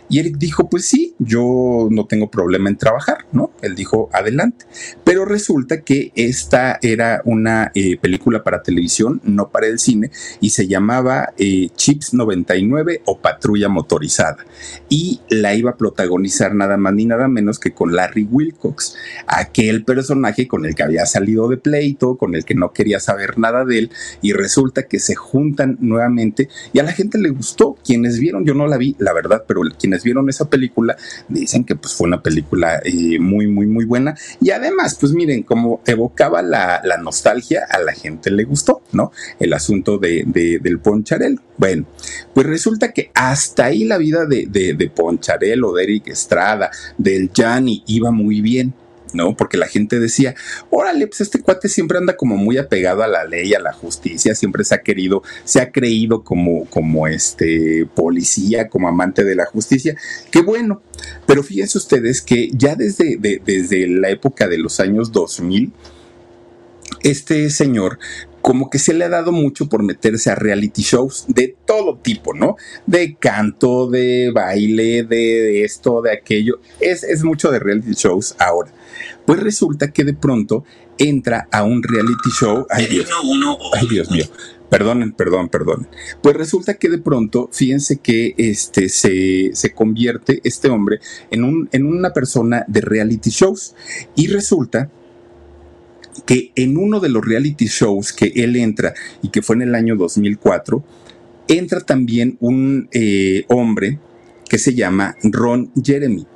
Y 0.09 0.19
Eric 0.19 0.37
dijo, 0.37 0.69
pues 0.69 0.85
sí, 0.85 1.15
yo 1.19 1.89
no 1.91 2.07
tengo 2.07 2.31
problema 2.31 2.69
en 2.69 2.77
trabajar, 2.77 3.27
¿no? 3.33 3.51
Él 3.63 3.75
dijo, 3.75 4.11
adelante. 4.13 4.67
Pero 5.05 5.25
resulta 5.25 5.83
que 5.83 6.13
esta 6.15 6.79
era 6.83 7.23
una 7.25 7.73
eh, 7.75 7.97
película 7.99 8.45
para 8.45 8.63
televisión, 8.63 9.21
no 9.25 9.51
para 9.51 9.67
el 9.69 9.79
cine, 9.79 10.11
y 10.41 10.51
se 10.51 10.69
llamaba 10.69 11.33
eh, 11.39 11.71
Chips 11.75 12.13
99 12.15 13.03
o 13.07 13.19
Patrulla 13.19 13.69
Motorizada. 13.69 14.45
Y 14.89 15.21
la 15.31 15.55
iba 15.55 15.71
a 15.71 15.77
protagonizar 15.77 16.55
nada 16.55 16.77
más 16.77 16.93
ni 16.95 17.07
nada 17.07 17.29
menos 17.29 17.59
que 17.59 17.73
con 17.73 17.95
Larry 17.95 18.29
Wilcox, 18.31 18.97
aquel 19.27 19.85
personaje 19.85 20.47
con 20.47 20.67
el 20.67 20.75
que 20.75 20.83
había 20.83 21.07
salido 21.07 21.49
de 21.49 21.57
pleito, 21.57 22.17
con 22.17 22.35
el 22.35 22.45
que 22.45 22.55
no 22.55 22.73
quería 22.73 23.01
saber 23.01 23.39
nada 23.39 23.65
de 23.65 23.79
él, 23.79 23.91
y 24.21 24.33
resulta 24.33 24.83
que 24.85 24.99
se 24.99 25.15
juntan 25.15 25.79
nuevamente 25.81 26.49
y 26.73 26.79
a 26.79 26.83
la 26.83 26.93
gente 26.93 27.19
le 27.19 27.31
gustó. 27.31 27.77
Quienes 27.85 28.19
vieron, 28.19 28.45
yo 28.45 28.55
no 28.55 28.67
la 28.67 28.77
vi, 28.77 28.97
la 28.99 29.13
verdad, 29.13 29.45
pero 29.47 29.63
quienes 29.73 30.03
vieron 30.03 30.29
esa 30.29 30.49
película 30.49 30.97
dicen 31.29 31.65
que 31.65 31.77
pues 31.77 31.95
fue 31.95 32.07
una 32.07 32.23
película 32.23 32.81
eh, 32.85 33.19
muy, 33.19 33.47
muy, 33.47 33.67
muy 33.67 33.85
buena. 33.85 34.15
Y 34.41 34.51
además, 34.51 34.97
pues 35.01 35.13
miren, 35.13 35.43
como 35.43 35.81
evocaba 35.87 36.43
la, 36.43 36.81
nostalgia, 37.03 37.67
a 37.69 37.79
la 37.79 37.93
gente 37.93 38.31
le 38.31 38.45
gustó, 38.45 38.83
¿no? 38.93 39.13
El 39.39 39.53
asunto 39.53 39.99
de, 39.99 40.25
del 40.63 40.79
Poncharel. 40.79 41.41
Bueno, 41.57 41.87
pues 42.35 42.47
resulta 42.47 42.93
que 42.93 43.11
hasta 43.15 43.67
ahí 43.67 43.85
la 43.85 43.99
vida 43.99 44.27
de, 44.27 44.47
de, 44.47 44.75
de 44.75 44.91
Poncharel 44.91 45.65
o 45.65 45.75
de 45.75 45.85
Eric 45.85 46.09
Estrada, 46.09 46.71
del 46.99 47.31
Gianni, 47.33 47.83
iba 47.87 48.11
muy 48.11 48.41
bien. 48.41 48.75
¿No? 49.13 49.37
Porque 49.37 49.57
la 49.57 49.67
gente 49.67 50.01
decía, 50.01 50.35
órale, 50.71 51.07
pues 51.07 51.23
este 51.23 51.41
cuate 51.41 51.69
siempre 51.69 51.99
anda 51.99 52.17
como 52.17 52.37
muy 52.37 52.59
apegado 52.59 53.03
a 53.03 53.09
la 53.09 53.25
ley, 53.25 53.55
a 53.55 53.61
la 53.61 53.73
justicia, 53.73 54.35
siempre 54.35 54.65
se 54.65 54.75
ha 54.75 54.83
querido, 54.83 55.23
se 55.45 55.61
ha 55.61 55.73
creído 55.73 56.25
como, 56.25 56.67
como 56.67 57.07
este 57.07 57.87
policía, 57.95 58.69
como 58.69 58.89
amante 58.89 59.25
de 59.25 59.35
la 59.35 59.47
justicia. 59.47 59.97
Qué 60.31 60.43
bueno. 60.43 60.83
Pero 61.27 61.43
fíjense 61.43 61.79
ustedes 61.79 62.23
que 62.23 62.51
ya 62.53 62.75
desde, 62.75 63.17
desde 63.19 63.89
la 63.89 64.11
época 64.11 64.49
de 64.49 64.59
los 64.59 64.81
años 64.81 65.13
2000, 65.13 65.73
este 67.03 67.51
señor 67.51 67.99
como 68.43 68.69
que 68.69 68.81
se 68.81 68.93
le 68.93 69.05
ha 69.05 69.09
dado 69.09 69.33
mucho 69.33 69.69
por 69.69 69.83
meterse 69.85 70.31
a 70.31 70.35
reality 70.35 70.83
shows 70.83 71.25
de 71.29 71.57
todo 71.65 71.97
tipo, 71.97 72.35
¿no? 72.35 72.57
De 72.87 73.15
canto, 73.15 73.89
de 73.89 74.33
baile, 74.35 75.05
de, 75.05 75.65
esto, 75.65 76.03
de 76.03 76.13
aquello. 76.13 76.61
Es, 76.81 77.05
es 77.05 77.23
mucho 77.23 77.51
de 77.53 77.61
reality 77.61 77.93
shows 77.93 78.35
ahora. 78.39 78.73
Pues 79.25 79.41
resulta 79.41 79.93
que 79.93 80.03
de 80.05 80.15
pronto 80.15 80.65
entra 80.99 81.49
a 81.53 81.63
un 81.63 81.83
reality 81.83 82.31
show. 82.31 82.67
Ay 82.69 82.87
Dios, 82.87 83.09
ay, 83.75 83.87
Dios 83.89 84.11
mío. 84.11 84.25
Perdonen, 84.69 85.13
perdón, 85.13 85.49
perdón. 85.49 85.87
Pues 86.23 86.35
resulta 86.35 86.75
que 86.75 86.89
de 86.89 86.99
pronto, 86.99 87.49
fíjense 87.53 87.99
que 87.99 88.35
este 88.39 88.89
se, 88.89 89.51
se 89.53 89.73
convierte 89.73 90.41
este 90.45 90.69
hombre 90.69 90.99
en, 91.31 91.45
un, 91.45 91.69
en 91.73 91.87
una 91.87 92.13
persona 92.13 92.65
de 92.67 92.81
reality 92.81 93.31
shows. 93.31 93.75
Y 94.17 94.29
resulta 94.29 94.91
que 96.27 96.53
en 96.55 96.77
uno 96.77 97.01
de 97.01 97.09
los 97.09 97.25
reality 97.25 97.67
shows 97.67 98.13
que 98.13 98.33
él 98.37 98.57
entra 98.57 98.95
y 99.23 99.29
que 99.29 99.43
fue 99.43 99.57
en 99.57 99.63
el 99.63 99.75
año 99.75 99.97
2004, 99.97 100.85
entra 101.49 101.81
también 101.81 102.37
un 102.41 102.89
eh, 102.93 103.45
hombre 103.49 103.99
que 104.49 104.59
se 104.59 104.75
llama 104.75 105.17
Ron 105.23 105.71
Jeremy. 105.83 106.27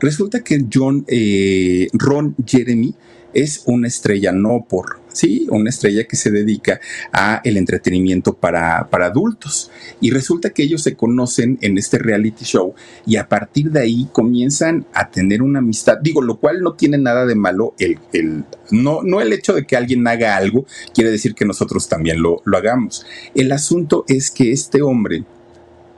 Resulta 0.00 0.44
que 0.44 0.64
John, 0.72 1.04
eh, 1.08 1.88
Ron 1.92 2.36
Jeremy 2.46 2.94
es 3.34 3.62
una 3.66 3.88
estrella 3.88 4.32
no 4.32 4.66
por, 4.68 5.00
sí, 5.12 5.46
una 5.50 5.70
estrella 5.70 6.04
que 6.04 6.16
se 6.16 6.30
dedica 6.30 6.80
a 7.12 7.40
el 7.44 7.56
entretenimiento 7.56 8.34
para, 8.34 8.88
para, 8.90 9.06
adultos. 9.06 9.70
Y 10.00 10.10
resulta 10.10 10.50
que 10.50 10.62
ellos 10.62 10.82
se 10.82 10.94
conocen 10.94 11.58
en 11.60 11.78
este 11.78 11.98
reality 11.98 12.44
show 12.44 12.74
y 13.06 13.16
a 13.16 13.28
partir 13.28 13.70
de 13.70 13.80
ahí 13.80 14.08
comienzan 14.12 14.86
a 14.92 15.10
tener 15.10 15.42
una 15.42 15.58
amistad. 15.58 15.98
Digo, 16.00 16.22
lo 16.22 16.38
cual 16.38 16.62
no 16.62 16.74
tiene 16.74 16.98
nada 16.98 17.26
de 17.26 17.34
malo. 17.34 17.74
El, 17.78 17.98
el, 18.12 18.44
no, 18.70 19.02
no 19.02 19.20
el 19.20 19.32
hecho 19.32 19.52
de 19.52 19.66
que 19.66 19.76
alguien 19.76 20.06
haga 20.06 20.36
algo 20.36 20.66
quiere 20.94 21.10
decir 21.10 21.34
que 21.34 21.44
nosotros 21.44 21.88
también 21.88 22.22
lo, 22.22 22.40
lo 22.44 22.56
hagamos. 22.56 23.04
El 23.34 23.52
asunto 23.52 24.04
es 24.08 24.30
que 24.30 24.52
este 24.52 24.82
hombre 24.82 25.24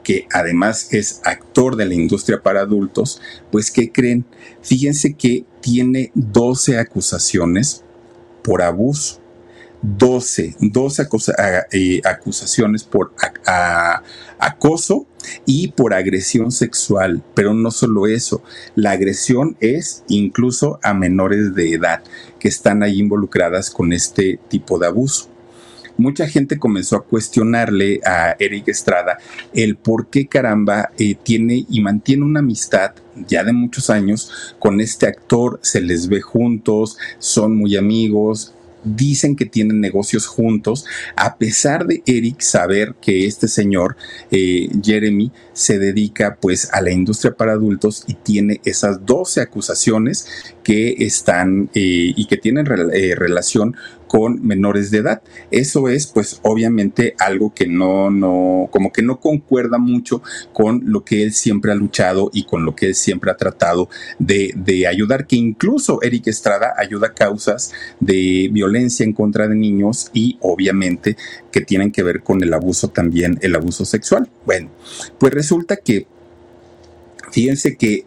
que 0.07 0.29
además 0.31 0.93
es 0.93 1.21
actor 1.25 1.75
de 1.75 1.85
la 1.85 1.95
industria 1.95 2.41
para 2.41 2.61
adultos, 2.61 3.21
pues 3.51 3.73
¿qué 3.73 3.91
creen? 3.91 4.25
Fíjense 4.63 5.15
que 5.15 5.45
tiene 5.67 6.13
12 6.15 6.79
acusaciones 6.79 7.83
por 8.45 8.63
abuso. 8.63 9.21
12, 9.83 10.57
12 10.61 11.07
eh, 11.73 12.01
acusaciones 12.05 12.85
por 12.85 13.13
acoso 14.39 15.07
y 15.45 15.69
por 15.73 15.93
agresión 15.93 16.53
sexual. 16.53 17.23
Pero 17.35 17.53
no 17.53 17.73
solo 17.73 18.07
eso, 18.07 18.43
la 18.77 18.93
agresión 18.93 19.57
es 19.61 20.05
incluso 20.09 20.79
a 20.85 20.95
menores 20.95 21.55
de 21.57 21.75
edad 21.75 22.03
que 22.39 22.47
están 22.47 22.85
ahí 22.85 23.01
involucradas 23.01 23.71
con 23.71 23.93
este 23.93 24.39
tipo 24.49 24.79
de 24.79 24.87
abuso 24.87 25.31
mucha 25.99 26.29
gente 26.29 26.59
comenzó 26.59 26.97
a 26.97 27.05
cuestionarle 27.05 28.01
a 28.05 28.37
Eric 28.39 28.69
Estrada 28.69 29.17
el 29.55 29.77
por 29.77 30.09
qué 30.09 30.27
caramba 30.27 30.91
eh, 30.99 31.15
tiene 31.15 31.65
y 31.71 31.81
mantiene 31.81 32.23
una 32.23 32.41
amistad 32.41 32.93
ya 33.29 33.45
de 33.45 33.53
muchos 33.53 33.91
años 33.91 34.55
con 34.59 34.81
este 34.81 35.07
actor, 35.07 35.59
se 35.63 35.81
les 35.81 36.09
ve 36.09 36.21
juntos, 36.21 36.99
son 37.19 37.57
muy 37.57 37.77
amigos, 37.77 38.55
dicen 38.87 39.35
que 39.35 39.47
tienen 39.47 39.81
negocios 39.81 40.27
juntos, 40.27 40.85
a 41.17 41.37
pesar 41.37 41.87
de 41.87 42.03
Eric 42.07 42.41
saber 42.41 42.95
que 43.01 43.27
este 43.27 43.49
señor, 43.49 43.97
eh, 44.31 44.69
Jeremy, 44.83 45.33
se 45.53 45.79
dedica 45.79 46.39
pues 46.41 46.73
a 46.73 46.81
la 46.81 46.93
industria 46.93 47.35
para 47.35 47.53
adultos 47.53 48.05
y 48.07 48.15
tiene 48.15 48.61
esas 48.65 49.05
12 49.05 49.41
acusaciones 49.41 50.29
que 50.63 50.95
están 51.01 51.69
eh, 51.75 52.13
y 52.17 52.27
que 52.27 52.37
tienen 52.37 52.67
eh, 52.93 53.15
relación 53.17 53.77
con 54.07 54.47
menores 54.47 54.91
de 54.91 54.99
edad. 54.99 55.23
Eso 55.51 55.89
es, 55.89 56.07
pues, 56.07 56.41
obviamente 56.43 57.15
algo 57.19 57.53
que 57.55 57.67
no, 57.67 58.11
no, 58.11 58.69
como 58.71 58.93
que 58.93 59.03
no 59.03 59.21
concuerda 59.21 59.79
mucho 59.79 60.23
con 60.53 60.83
lo 60.87 61.05
que 61.05 61.23
él 61.23 61.33
siempre 61.33 61.73
ha 61.73 61.75
luchado 61.75 62.31
y 62.33 62.45
con 62.45 62.65
lo 62.65 62.75
que 62.75 62.87
él 62.87 62.95
siempre 62.95 63.31
ha 63.31 63.37
tratado 63.37 63.89
de, 64.19 64.53
de 64.57 64.87
ayudar, 64.87 65.27
que 65.27 65.37
incluso 65.37 66.03
Eric 66.03 66.29
Estrada 66.29 66.75
ayuda 66.77 67.09
a 67.09 67.15
causas 67.15 67.73
de 68.01 68.49
violencia 68.53 69.05
en 69.05 69.13
contra 69.13 69.49
de 69.49 69.55
niños 69.55 70.11
y 70.13 70.39
obviamente 70.41 71.17
que 71.51 71.61
tienen 71.61 71.93
que 71.93 72.03
ver 72.03 72.23
con 72.23 72.43
el 72.43 72.53
abuso 72.53 72.89
también, 72.89 73.39
el 73.43 73.55
abuso 73.55 73.85
sexual. 73.85 74.31
Bueno, 74.45 74.71
pues 75.19 75.33
resulta 75.33 75.77
que, 75.77 76.07
fíjense 77.31 77.77
que 77.77 78.05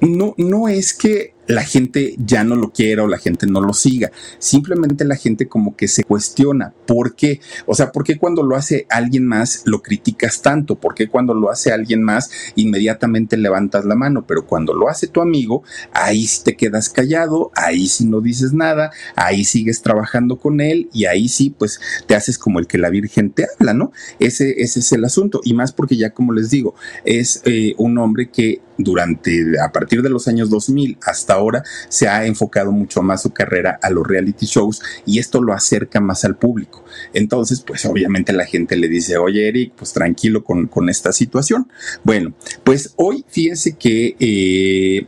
no, 0.00 0.34
no 0.36 0.68
es 0.68 0.94
que 0.94 1.35
la 1.46 1.62
gente 1.62 2.14
ya 2.18 2.44
no 2.44 2.56
lo 2.56 2.72
quiera 2.72 3.04
o 3.04 3.06
la 3.06 3.18
gente 3.18 3.46
no 3.46 3.60
lo 3.60 3.72
siga. 3.72 4.10
Simplemente 4.38 5.04
la 5.04 5.16
gente 5.16 5.48
como 5.48 5.76
que 5.76 5.88
se 5.88 6.04
cuestiona. 6.04 6.74
¿Por 6.86 7.14
qué? 7.14 7.40
O 7.66 7.74
sea, 7.74 7.92
¿por 7.92 8.04
qué 8.04 8.18
cuando 8.18 8.42
lo 8.42 8.56
hace 8.56 8.86
alguien 8.90 9.26
más 9.26 9.62
lo 9.64 9.82
criticas 9.82 10.42
tanto? 10.42 10.76
¿Por 10.76 10.94
qué 10.94 11.08
cuando 11.08 11.34
lo 11.34 11.50
hace 11.50 11.72
alguien 11.72 12.02
más 12.02 12.30
inmediatamente 12.56 13.36
levantas 13.36 13.84
la 13.84 13.94
mano? 13.94 14.26
Pero 14.26 14.46
cuando 14.46 14.74
lo 14.74 14.88
hace 14.88 15.06
tu 15.06 15.20
amigo, 15.20 15.62
ahí 15.92 16.26
sí 16.26 16.42
te 16.44 16.56
quedas 16.56 16.88
callado, 16.88 17.50
ahí 17.54 17.86
sí 17.88 18.06
no 18.06 18.20
dices 18.20 18.52
nada, 18.52 18.90
ahí 19.14 19.44
sigues 19.44 19.82
trabajando 19.82 20.38
con 20.38 20.60
él 20.60 20.88
y 20.92 21.06
ahí 21.06 21.28
sí 21.28 21.54
pues 21.56 21.80
te 22.06 22.14
haces 22.14 22.38
como 22.38 22.58
el 22.58 22.66
que 22.66 22.78
la 22.78 22.90
Virgen 22.90 23.30
te 23.30 23.46
habla, 23.58 23.74
¿no? 23.74 23.92
Ese, 24.18 24.62
ese 24.62 24.80
es 24.80 24.92
el 24.92 25.04
asunto. 25.04 25.40
Y 25.44 25.54
más 25.54 25.72
porque 25.72 25.96
ya 25.96 26.10
como 26.10 26.32
les 26.32 26.50
digo, 26.50 26.74
es 27.04 27.42
eh, 27.44 27.74
un 27.78 27.98
hombre 27.98 28.30
que 28.30 28.60
durante, 28.78 29.58
a 29.60 29.72
partir 29.72 30.02
de 30.02 30.10
los 30.10 30.28
años 30.28 30.50
2000 30.50 30.98
hasta 31.02 31.35
ahora 31.36 31.62
se 31.88 32.08
ha 32.08 32.26
enfocado 32.26 32.72
mucho 32.72 33.02
más 33.02 33.22
su 33.22 33.32
carrera 33.32 33.78
a 33.82 33.90
los 33.90 34.06
reality 34.06 34.46
shows 34.46 34.82
y 35.04 35.18
esto 35.18 35.40
lo 35.42 35.52
acerca 35.52 36.00
más 36.00 36.24
al 36.24 36.36
público. 36.36 36.84
Entonces, 37.12 37.60
pues 37.60 37.84
obviamente 37.86 38.32
la 38.32 38.46
gente 38.46 38.76
le 38.76 38.88
dice, 38.88 39.16
oye 39.16 39.48
Eric, 39.48 39.72
pues 39.76 39.92
tranquilo 39.92 40.44
con, 40.44 40.66
con 40.66 40.88
esta 40.88 41.12
situación. 41.12 41.70
Bueno, 42.04 42.34
pues 42.64 42.94
hoy 42.96 43.24
fíjense 43.28 43.76
que 43.76 44.16
eh, 44.18 45.06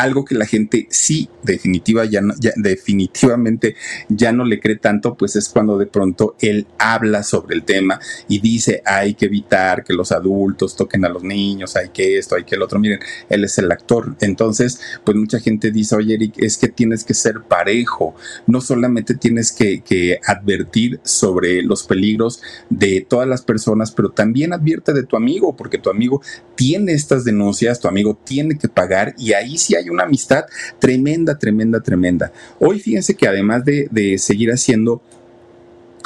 algo 0.00 0.24
que 0.24 0.34
la 0.34 0.46
gente 0.46 0.86
sí 0.90 1.28
definitiva 1.42 2.04
ya, 2.04 2.20
definitivamente 2.56 3.76
ya 4.08 4.32
no 4.32 4.44
le 4.44 4.60
cree 4.60 4.76
tanto, 4.76 5.14
pues 5.14 5.36
es 5.36 5.48
cuando 5.48 5.78
de 5.78 5.86
pronto 5.86 6.36
él 6.40 6.66
habla 6.78 7.22
sobre 7.22 7.54
el 7.54 7.64
tema 7.64 8.00
y 8.28 8.40
dice 8.40 8.82
hay 8.84 9.14
que 9.14 9.26
evitar 9.26 9.84
que 9.84 9.92
los 9.92 10.12
adultos 10.12 10.76
toquen 10.76 11.04
a 11.04 11.08
los 11.08 11.22
niños, 11.22 11.76
hay 11.76 11.90
que 11.90 12.18
esto, 12.18 12.36
hay 12.36 12.44
que 12.44 12.54
el 12.54 12.62
otro. 12.62 12.78
Miren, 12.78 13.00
él 13.28 13.44
es 13.44 13.58
el 13.58 13.70
actor. 13.70 14.16
Entonces, 14.20 14.80
pues 15.04 15.16
mucha 15.16 15.38
gente 15.40 15.70
dice, 15.70 15.96
oye 15.96 16.14
Eric, 16.14 16.34
es 16.38 16.56
que 16.56 16.68
tienes 16.68 17.04
que 17.04 17.14
ser 17.14 17.42
parejo, 17.42 18.14
no 18.46 18.60
solamente 18.60 19.14
tienes 19.14 19.52
que, 19.52 19.82
que 19.82 20.18
advertir 20.24 21.00
sobre 21.04 21.62
los 21.62 21.84
peligros 21.84 22.40
de 22.70 23.06
todas 23.08 23.28
las 23.28 23.42
personas, 23.42 23.90
pero 23.90 24.10
también 24.10 24.52
advierte 24.52 24.92
de 24.92 25.04
tu 25.04 25.16
amigo, 25.16 25.56
porque 25.56 25.78
tu 25.78 25.90
amigo 25.90 26.22
tiene 26.54 26.92
estas 26.92 27.24
denuncias, 27.24 27.80
tu 27.80 27.88
amigo 27.88 28.18
tiene 28.24 28.56
que 28.58 28.68
pagar 28.68 29.14
y 29.18 29.32
ahí 29.32 29.58
sí 29.58 29.74
hay 29.74 29.89
una 29.90 30.04
amistad 30.04 30.44
tremenda, 30.78 31.38
tremenda, 31.38 31.80
tremenda. 31.80 32.32
Hoy 32.58 32.80
fíjense 32.80 33.14
que 33.14 33.28
además 33.28 33.64
de, 33.64 34.16
seguir 34.18 34.50
haciendo 34.50 35.02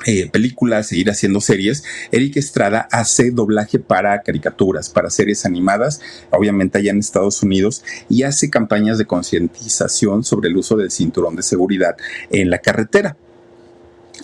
eh, 0.06 0.28
películas, 0.30 0.88
seguir 0.88 1.10
haciendo 1.10 1.40
series, 1.40 1.84
Eric 2.12 2.36
Estrada 2.36 2.88
hace 2.90 3.30
doblaje 3.30 3.78
para 3.78 4.20
caricaturas, 4.22 4.90
para 4.90 5.10
series 5.10 5.46
animadas, 5.46 6.00
obviamente 6.30 6.78
allá 6.78 6.90
en 6.90 6.98
Estados 6.98 7.42
Unidos, 7.42 7.82
y 8.08 8.24
hace 8.24 8.50
campañas 8.50 8.98
de 8.98 9.06
concientización 9.06 10.24
sobre 10.24 10.48
el 10.50 10.56
uso 10.56 10.76
del 10.76 10.90
cinturón 10.90 11.36
de 11.36 11.42
seguridad 11.42 11.96
en 12.30 12.50
la 12.50 12.58
carretera. 12.58 13.16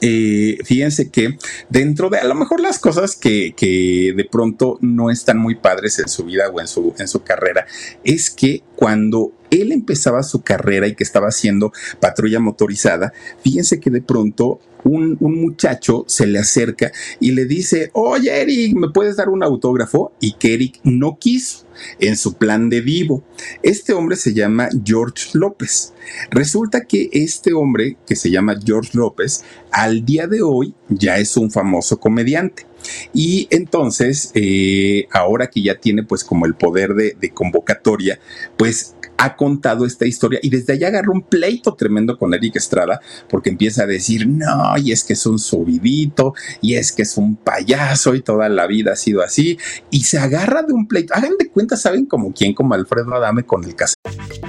Eh, 0.00 0.58
fíjense 0.64 1.10
que 1.10 1.36
dentro 1.68 2.08
de 2.08 2.18
a 2.18 2.24
lo 2.24 2.34
mejor 2.34 2.60
las 2.60 2.78
cosas 2.78 3.16
que, 3.16 3.54
que, 3.54 4.14
de 4.16 4.24
pronto 4.24 4.78
no 4.80 5.10
están 5.10 5.38
muy 5.38 5.56
padres 5.56 5.98
en 5.98 6.08
su 6.08 6.24
vida 6.24 6.48
o 6.48 6.60
en 6.60 6.68
su, 6.68 6.94
en 6.98 7.08
su 7.08 7.22
carrera, 7.22 7.66
es 8.04 8.30
que 8.30 8.62
cuando 8.76 9.32
él 9.50 9.72
empezaba 9.72 10.22
su 10.22 10.42
carrera 10.42 10.86
y 10.86 10.94
que 10.94 11.04
estaba 11.04 11.28
haciendo 11.28 11.72
patrulla 12.00 12.40
motorizada, 12.40 13.12
fíjense 13.42 13.80
que 13.80 13.90
de 13.90 14.00
pronto 14.00 14.60
un, 14.84 15.18
muchacho 15.20 16.04
se 16.06 16.26
le 16.26 16.38
acerca 16.38 16.92
y 17.20 17.32
le 17.32 17.44
dice, 17.44 17.90
oye 17.92 18.40
Eric, 18.40 18.74
¿me 18.74 18.90
puedes 18.90 19.16
dar 19.16 19.28
un 19.28 19.42
autógrafo? 19.42 20.12
Y 20.20 20.32
que 20.32 20.54
Eric 20.54 20.80
no 20.84 21.18
quiso 21.18 21.66
en 21.98 22.16
su 22.16 22.34
plan 22.34 22.68
de 22.68 22.80
vivo. 22.80 23.24
Este 23.62 23.92
hombre 23.92 24.16
se 24.16 24.34
llama 24.34 24.68
George 24.84 25.30
López. 25.34 25.92
Resulta 26.30 26.84
que 26.84 27.08
este 27.12 27.52
hombre, 27.52 27.96
que 28.06 28.16
se 28.16 28.30
llama 28.30 28.58
George 28.62 28.90
López, 28.94 29.44
al 29.70 30.04
día 30.04 30.26
de 30.26 30.42
hoy 30.42 30.74
ya 30.88 31.18
es 31.18 31.36
un 31.36 31.50
famoso 31.50 31.98
comediante. 31.98 32.66
Y 33.12 33.46
entonces, 33.50 34.30
eh, 34.34 35.06
ahora 35.12 35.48
que 35.48 35.62
ya 35.62 35.78
tiene 35.78 36.02
pues 36.02 36.24
como 36.24 36.46
el 36.46 36.54
poder 36.54 36.94
de, 36.94 37.16
de 37.20 37.30
convocatoria, 37.30 38.18
pues 38.56 38.94
ha 39.20 39.36
contado 39.36 39.84
esta 39.84 40.06
historia 40.06 40.40
y 40.42 40.48
desde 40.48 40.72
allá 40.72 40.88
agarró 40.88 41.12
un 41.12 41.22
pleito 41.22 41.74
tremendo 41.74 42.16
con 42.16 42.32
Eric 42.32 42.56
Estrada 42.56 43.00
porque 43.28 43.50
empieza 43.50 43.82
a 43.82 43.86
decir, 43.86 44.26
no, 44.26 44.78
y 44.78 44.92
es 44.92 45.04
que 45.04 45.12
es 45.12 45.26
un 45.26 45.38
subidito, 45.38 46.32
y 46.62 46.74
es 46.74 46.90
que 46.90 47.02
es 47.02 47.18
un 47.18 47.36
payaso 47.36 48.14
y 48.14 48.22
toda 48.22 48.48
la 48.48 48.66
vida 48.66 48.92
ha 48.92 48.96
sido 48.96 49.22
así, 49.22 49.58
y 49.90 50.04
se 50.04 50.18
agarra 50.18 50.62
de 50.62 50.72
un 50.72 50.88
pleito. 50.88 51.12
Hagan 51.14 51.36
de 51.38 51.50
cuenta, 51.50 51.76
¿saben 51.76 52.06
como 52.06 52.32
quién? 52.32 52.54
Como 52.54 52.72
Alfredo 52.72 53.14
Adame 53.14 53.44
con 53.44 53.62
el 53.64 53.74
caso. 53.74 53.94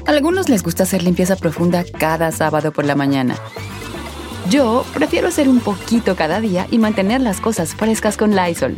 algunos 0.05 0.47
les 0.47 0.63
gusta 0.63 0.83
hacer 0.83 1.03
limpieza 1.03 1.35
profunda 1.35 1.83
cada 1.99 2.31
sábado 2.31 2.71
por 2.71 2.85
la 2.85 2.95
mañana. 2.95 3.35
Yo 4.49 4.85
prefiero 4.93 5.27
hacer 5.27 5.49
un 5.49 5.59
poquito 5.59 6.15
cada 6.15 6.39
día 6.39 6.67
y 6.71 6.77
mantener 6.77 7.21
las 7.21 7.41
cosas 7.41 7.75
frescas 7.75 8.17
con 8.17 8.35
Lysol. 8.35 8.77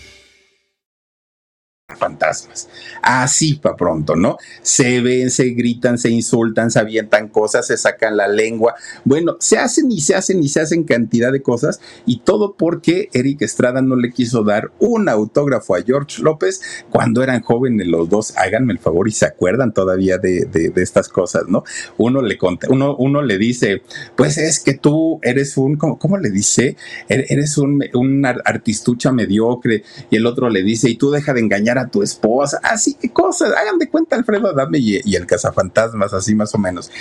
fantasmas. 1.97 2.69
Así 3.01 3.55
para 3.55 3.75
pronto, 3.75 4.15
¿no? 4.15 4.37
Se 4.61 5.01
ven, 5.01 5.31
se 5.31 5.49
gritan, 5.49 5.97
se 5.97 6.09
insultan, 6.09 6.71
se 6.71 6.79
avientan 6.79 7.27
cosas, 7.27 7.67
se 7.67 7.77
sacan 7.77 8.17
la 8.17 8.27
lengua. 8.27 8.75
Bueno, 9.05 9.37
se 9.39 9.57
hacen 9.57 9.91
y 9.91 10.01
se 10.01 10.15
hacen 10.15 10.41
y 10.43 10.49
se 10.49 10.61
hacen 10.61 10.83
cantidad 10.83 11.31
de 11.31 11.41
cosas 11.41 11.79
y 12.05 12.19
todo 12.19 12.55
porque 12.57 13.09
Eric 13.13 13.41
Estrada 13.41 13.81
no 13.81 13.95
le 13.95 14.11
quiso 14.11 14.43
dar 14.43 14.71
un 14.79 15.09
autógrafo 15.09 15.75
a 15.75 15.81
George 15.81 16.21
López 16.21 16.61
cuando 16.89 17.23
eran 17.23 17.41
jóvenes 17.41 17.87
los 17.87 18.09
dos. 18.09 18.33
Háganme 18.37 18.73
el 18.73 18.79
favor 18.79 19.07
y 19.07 19.11
se 19.11 19.25
acuerdan 19.25 19.73
todavía 19.73 20.17
de, 20.17 20.71
estas 20.75 21.09
cosas, 21.09 21.43
¿no? 21.47 21.63
Uno 21.97 22.21
le 22.21 22.37
conta, 22.37 22.67
uno, 22.69 22.95
uno 22.95 23.21
le 23.21 23.37
dice, 23.37 23.81
pues 24.15 24.37
es 24.37 24.59
que 24.59 24.73
tú 24.73 25.19
eres 25.21 25.57
un, 25.57 25.75
¿cómo, 25.77 26.17
le 26.17 26.29
dice? 26.29 26.75
Er, 27.07 27.25
eres 27.29 27.57
un, 27.57 27.83
un 27.93 28.25
artistucha 28.25 29.11
mediocre 29.11 29.83
y 30.09 30.15
el 30.15 30.25
otro 30.25 30.49
le 30.49 30.63
dice, 30.63 30.89
y 30.89 30.95
tú 30.95 31.11
deja 31.11 31.33
de 31.33 31.41
engañar 31.41 31.77
a 31.77 31.80
a 31.81 31.87
tu 31.87 32.03
esposa, 32.03 32.59
así 32.63 32.93
que 32.93 33.09
cosas, 33.09 33.51
hagan 33.53 33.77
de 33.77 33.89
cuenta 33.89 34.15
Alfredo 34.15 34.47
Adame 34.47 34.79
y, 34.79 35.01
y 35.03 35.15
el 35.15 35.25
cazafantasmas, 35.25 36.13
así 36.13 36.35
más 36.35 36.53
o 36.55 36.57
menos. 36.57 36.91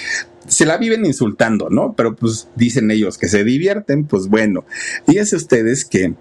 Se 0.47 0.66
la 0.66 0.78
viven 0.78 1.05
insultando, 1.07 1.68
¿no? 1.70 1.95
Pero 1.95 2.16
pues 2.16 2.49
dicen 2.57 2.91
ellos 2.91 3.18
que 3.18 3.28
se 3.28 3.45
divierten, 3.45 4.05
pues 4.05 4.28
bueno, 4.28 4.64
fíjense 5.07 5.37
ustedes 5.37 5.85
que 5.85 6.14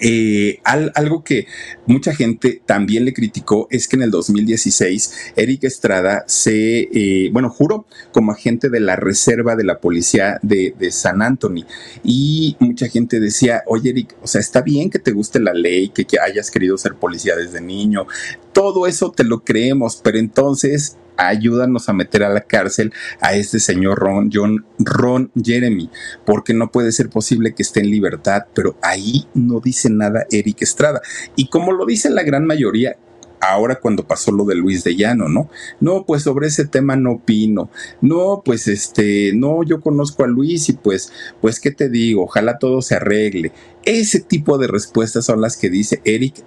eh, 0.00 0.60
algo 0.64 1.24
que 1.24 1.46
mucha 1.86 2.14
gente 2.14 2.62
también 2.64 3.04
le 3.04 3.12
criticó 3.12 3.66
es 3.70 3.88
que 3.88 3.96
en 3.96 4.02
el 4.02 4.10
2016 4.10 5.32
Eric 5.36 5.64
Estrada 5.64 6.24
se, 6.26 6.88
eh, 6.92 7.30
bueno, 7.32 7.50
juró 7.50 7.86
como 8.12 8.32
agente 8.32 8.68
de 8.68 8.80
la 8.80 8.96
reserva 8.96 9.56
de 9.56 9.64
la 9.64 9.80
policía 9.80 10.38
de, 10.42 10.74
San 10.90 11.20
Antonio 11.20 11.66
y 12.02 12.56
mucha 12.60 12.88
gente 12.88 13.20
decía, 13.20 13.62
oye 13.66 13.90
Eric, 13.90 14.16
o 14.22 14.26
sea, 14.26 14.40
está 14.40 14.62
bien 14.62 14.90
que 14.90 14.98
te 14.98 15.12
guste 15.12 15.38
la 15.38 15.52
ley, 15.52 15.90
que, 15.90 16.06
que 16.06 16.18
hayas 16.18 16.50
querido 16.50 16.78
ser 16.78 16.94
policía 16.94 17.36
desde 17.36 17.60
niño, 17.60 18.06
todo 18.52 18.86
eso 18.86 19.12
te 19.12 19.24
lo 19.24 19.44
creemos, 19.44 20.00
pero 20.02 20.18
entonces 20.18 20.96
ayúdanos 21.18 21.88
a 21.88 21.92
meter 21.92 22.22
a 22.22 22.30
la 22.30 22.40
cárcel 22.40 22.92
a 23.20 23.34
este 23.34 23.58
señor 23.60 23.98
Ron, 23.98 24.30
John, 24.32 24.64
Ron 24.78 25.30
Jeremy, 25.42 25.90
porque 26.24 26.54
no 26.54 26.70
puede 26.70 26.92
ser 26.92 27.10
posible 27.10 27.54
que 27.54 27.62
esté 27.62 27.80
en 27.80 27.90
libertad, 27.90 28.44
pero 28.54 28.78
ahí 28.82 29.26
no 29.34 29.60
dice 29.60 29.90
nada 29.90 30.26
Eric 30.30 30.62
Estrada. 30.62 31.02
Y 31.36 31.48
como 31.48 31.72
lo 31.72 31.84
dice 31.84 32.08
la 32.08 32.22
gran 32.22 32.46
mayoría, 32.46 32.96
ahora 33.40 33.76
cuando 33.80 34.06
pasó 34.06 34.32
lo 34.32 34.44
de 34.44 34.54
Luis 34.54 34.84
de 34.84 34.96
Llano, 34.96 35.28
¿no? 35.28 35.50
No, 35.80 36.04
pues 36.06 36.22
sobre 36.22 36.48
ese 36.48 36.66
tema 36.66 36.96
no 36.96 37.12
opino. 37.12 37.70
No, 38.00 38.42
pues 38.44 38.68
este, 38.68 39.32
no, 39.34 39.62
yo 39.62 39.80
conozco 39.80 40.24
a 40.24 40.28
Luis 40.28 40.68
y 40.68 40.72
pues, 40.74 41.12
pues, 41.40 41.60
¿qué 41.60 41.70
te 41.70 41.88
digo? 41.88 42.24
Ojalá 42.24 42.58
todo 42.58 42.82
se 42.82 42.96
arregle. 42.96 43.52
Ese 43.84 44.20
tipo 44.20 44.58
de 44.58 44.66
respuestas 44.66 45.24
son 45.24 45.40
las 45.40 45.56
que 45.56 45.70
dice 45.70 46.00
Eric 46.04 46.44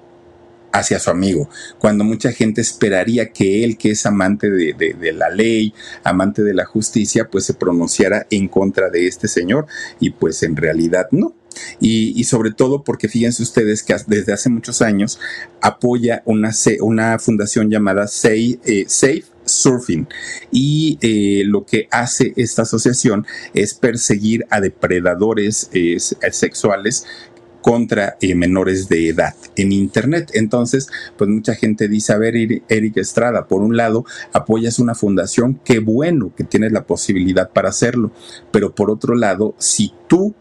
hacia 0.72 1.00
su 1.00 1.10
amigo, 1.10 1.50
cuando 1.80 2.04
mucha 2.04 2.32
gente 2.32 2.62
esperaría 2.62 3.32
que 3.32 3.64
él, 3.64 3.78
que 3.78 3.92
es 3.92 4.06
amante 4.06 4.50
de, 4.50 5.14
la 5.14 5.30
ley, 5.30 5.74
amante 6.04 6.44
de 6.44 6.54
la 6.54 6.66
justicia, 6.66 7.28
pues 7.30 7.46
se 7.46 7.54
pronunciara 7.54 8.28
en 8.30 8.48
contra 8.48 8.90
de 8.90 9.08
este 9.08 9.28
señor 9.28 9.68
y 10.00 10.12
pues 10.12 10.44
en 10.44 10.56
realidad 10.56 11.08
no. 11.12 11.36
Y, 11.82 12.24
sobre 12.24 12.52
todo 12.52 12.84
porque 12.84 13.10
fíjense 13.10 13.44
ustedes 13.44 13.84
que 13.84 13.94
desde 14.08 14.32
hace 14.32 14.50
muchos 14.50 14.82
años 14.82 15.20
apoya 15.60 16.24
una, 16.26 16.52
una 16.80 17.20
fundación 17.20 17.70
llamada 17.70 18.08
Safe, 18.08 18.58
eh, 18.64 18.86
Safe 18.88 19.26
Surfing. 19.46 20.08
Y 20.52 20.98
eh, 21.02 21.44
lo 21.46 21.66
que 21.66 21.88
hace 21.92 22.34
esta 22.36 22.62
asociación 22.62 23.26
es 23.54 23.74
perseguir 23.74 24.46
a 24.50 24.62
depredadores 24.62 25.70
eh, 25.74 25.98
sexuales 26.00 27.06
contra 27.62 28.18
eh, 28.22 28.36
menores 28.36 28.90
de 28.90 29.10
edad 29.10 29.36
en 29.56 29.72
Internet. 29.72 30.32
Entonces, 30.34 30.90
pues 31.18 31.30
mucha 31.30 31.56
gente 31.56 31.88
dice, 31.88 32.14
a 32.14 32.18
ver, 32.18 32.36
Eric 32.36 32.98
Estrada, 32.98 33.48
por 33.48 33.62
un 33.62 33.78
lado, 33.78 34.06
apoyas 34.34 34.80
una 34.80 34.96
fundación, 34.96 35.60
qué 35.64 35.80
bueno 35.80 36.34
que 36.36 36.44
tienes 36.44 36.72
la 36.72 36.86
posibilidad 36.86 37.50
para 37.52 37.70
hacerlo, 37.70 38.12
pero 38.52 38.74
por 38.74 38.90
otro 38.90 39.16
lado, 39.16 39.56
si 39.58 39.94
tú 40.08 40.36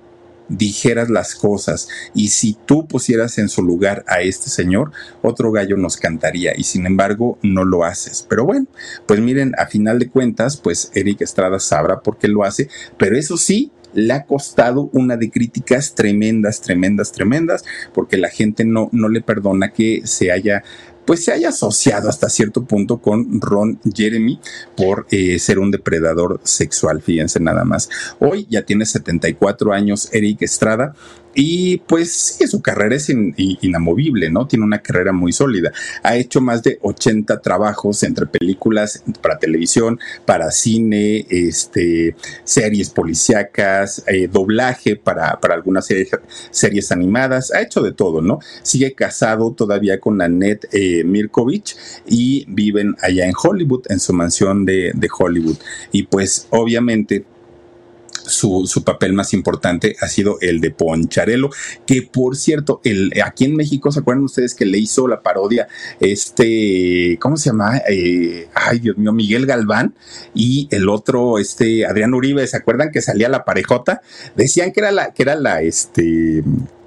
dijeras 0.51 1.09
las 1.09 1.35
cosas 1.35 1.89
y 2.13 2.29
si 2.29 2.57
tú 2.67 2.87
pusieras 2.87 3.39
en 3.39 3.49
su 3.49 3.63
lugar 3.63 4.05
a 4.09 4.21
este 4.21 4.51
señor, 4.51 4.91
otro 5.23 5.53
gallo 5.53 5.77
nos 5.77 5.97
cantaría 5.97 6.53
y 6.57 6.65
sin 6.65 6.87
embargo 6.87 7.39
no 7.43 7.65
lo 7.65 7.85
haces. 7.85 8.27
Pero 8.29 8.45
bueno, 8.45 8.67
pues 9.07 9.21
miren, 9.21 9.53
a 9.57 9.67
final 9.67 9.99
de 9.99 10.11
cuentas, 10.11 10.57
pues 10.57 10.91
Eric 10.95 11.23
Estrada 11.23 11.61
sabrá 11.61 12.01
por 12.01 12.19
qué 12.19 12.29
lo 12.29 12.45
hace, 12.45 12.69
pero 12.99 13.17
eso 13.17 13.37
sí, 13.37 13.71
le 13.95 14.13
ha 14.13 14.25
costado 14.25 14.91
una 14.93 15.17
de 15.17 15.31
críticas 15.31 15.95
tremendas, 15.95 16.61
tremendas, 16.61 17.13
tremendas, 17.13 17.65
porque 17.93 18.17
la 18.17 18.29
gente 18.29 18.65
no, 18.65 18.89
no 18.93 19.09
le 19.09 19.21
perdona 19.21 19.73
que 19.73 20.03
se 20.05 20.31
haya 20.31 20.63
pues 21.11 21.25
se 21.25 21.33
haya 21.33 21.49
asociado 21.49 22.09
hasta 22.09 22.29
cierto 22.29 22.65
punto 22.65 22.99
con 22.99 23.41
Ron 23.41 23.81
Jeremy 23.93 24.39
por 24.77 25.09
eh, 25.11 25.41
ser 25.41 25.59
un 25.59 25.73
depredador 25.73 26.41
sexual, 26.45 27.03
fíjense 27.03 27.41
nada 27.41 27.65
más. 27.65 27.89
Hoy 28.21 28.47
ya 28.49 28.63
tiene 28.63 28.87
74 28.87 29.73
años 29.73 30.09
Eric 30.13 30.43
Estrada, 30.43 30.95
y 31.35 31.79
pues 31.79 32.39
su 32.49 32.61
carrera 32.61 32.97
es 32.97 33.09
inamovible, 33.09 34.31
¿no? 34.31 34.47
Tiene 34.47 34.65
una 34.65 34.83
carrera 34.83 35.13
muy 35.13 35.33
sólida. 35.33 35.73
Ha 36.03 36.17
hecho 36.17 36.41
más 36.41 36.63
de 36.63 36.79
80 36.83 37.41
trabajos 37.41 38.03
entre 38.03 38.27
películas 38.27 39.03
para 39.23 39.39
televisión, 39.39 40.01
para 40.25 40.51
cine, 40.51 41.27
este, 41.31 42.17
series 42.45 42.91
policíacas, 42.91 44.03
eh, 44.07 44.29
doblaje 44.29 44.97
para, 44.97 45.39
para 45.41 45.55
algunas 45.55 45.87
series, 46.51 46.93
animadas. 46.93 47.53
Ha 47.53 47.63
hecho 47.63 47.81
de 47.83 47.93
todo, 47.93 48.21
¿no? 48.21 48.41
Sigue 48.63 48.95
casado 48.95 49.53
todavía 49.53 50.01
con 50.01 50.21
Annette 50.21 50.69
eh, 50.73 51.05
Mirkovich 51.05 51.77
y 52.07 52.45
viven 52.49 52.97
allá 53.01 53.27
en 53.27 53.35
Hollywood, 53.41 53.85
en 53.89 54.01
su 54.01 54.13
mansión 54.13 54.65
de, 54.65 54.93
de 54.95 55.09
Hollywood. 55.17 55.57
Y 55.93 56.05
pues 56.05 56.49
obviamente 56.51 57.25
su, 58.27 58.83
papel 58.85 59.13
más 59.13 59.35
importante 59.35 59.97
ha 60.01 60.09
sido 60.09 60.39
el 60.41 60.61
de 60.61 60.71
Poncharelo, 60.71 61.51
que 61.87 62.03
por 62.03 62.37
cierto, 62.37 62.81
el, 62.85 63.13
aquí 63.25 63.45
en 63.45 63.57
México, 63.57 63.93
¿se 63.93 64.01
acuerdan 64.01 64.25
ustedes 64.25 64.55
que 64.55 64.65
le 64.65 64.79
hizo 64.79 65.07
la 65.07 65.23
parodia 65.23 65.69
este, 66.01 67.19
¿cómo 67.21 67.37
se 67.37 67.51
llama? 67.51 67.79
Eh, 67.89 68.49
ay, 68.55 68.79
Dios 68.81 68.97
mío, 68.97 69.13
Miguel 69.13 69.47
Galván 69.47 69.95
y 70.35 70.69
el 70.71 70.89
otro, 70.89 71.39
este, 71.39 71.87
Adrián 71.87 72.15
Uribe, 72.15 72.47
¿se 72.47 72.57
acuerdan 72.57 72.91
que 72.91 73.03
salía 73.03 73.29
la 73.29 73.45
parejota? 73.45 74.01
Decían 74.37 74.73
que 74.73 74.81
era 74.81 74.93
la, 74.93 75.13
que 75.13 75.23
era 75.23 75.35
la, 75.35 75.63
este, 75.63 76.43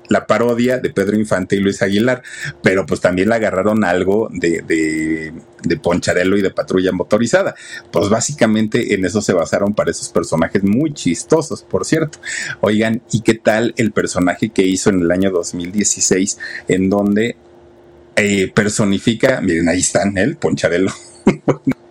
la 0.10 0.26
parodia 0.28 0.80
de 0.80 0.89
Pedro 0.89 1.16
Infante 1.18 1.56
y 1.56 1.60
Luis 1.60 1.82
Aguilar, 1.82 2.22
pero 2.62 2.86
pues 2.86 3.01
también 3.01 3.30
le 3.30 3.36
agarraron 3.36 3.84
algo 3.84 4.30
de, 4.32 4.62
de, 4.62 5.34
de, 5.64 5.78
Poncharelo 5.78 6.38
y 6.38 6.41
de 6.41 6.51
Patrulla 6.51 6.91
Motorizada. 6.91 7.56
Pues 7.91 8.10
básicamente 8.10 8.93
en 8.93 9.06
eso 9.06 9.22
se 9.22 9.34
basaron 9.34 9.74
para 9.74 9.91
esos 9.91 10.10
personajes 10.10 10.64
muy 10.64 10.93
chistosos, 10.93 11.64
por 11.64 11.86
cierto. 11.86 12.20
Oigan, 12.62 13.01
¿y 13.12 13.22
qué 13.22 13.36
tal 13.36 13.74
el 13.78 13.91
personaje 13.91 14.49
que 14.49 14.66
hizo 14.66 14.89
en 14.89 15.01
el 15.01 15.12
año 15.12 15.32
2016 15.32 16.38
en 16.68 16.89
donde 16.89 17.38
eh, 18.16 18.51
personifica, 18.54 19.41
miren, 19.41 19.70
ahí 19.70 19.80
están, 19.80 20.18
el 20.18 20.36
Poncharelo. 20.36 20.91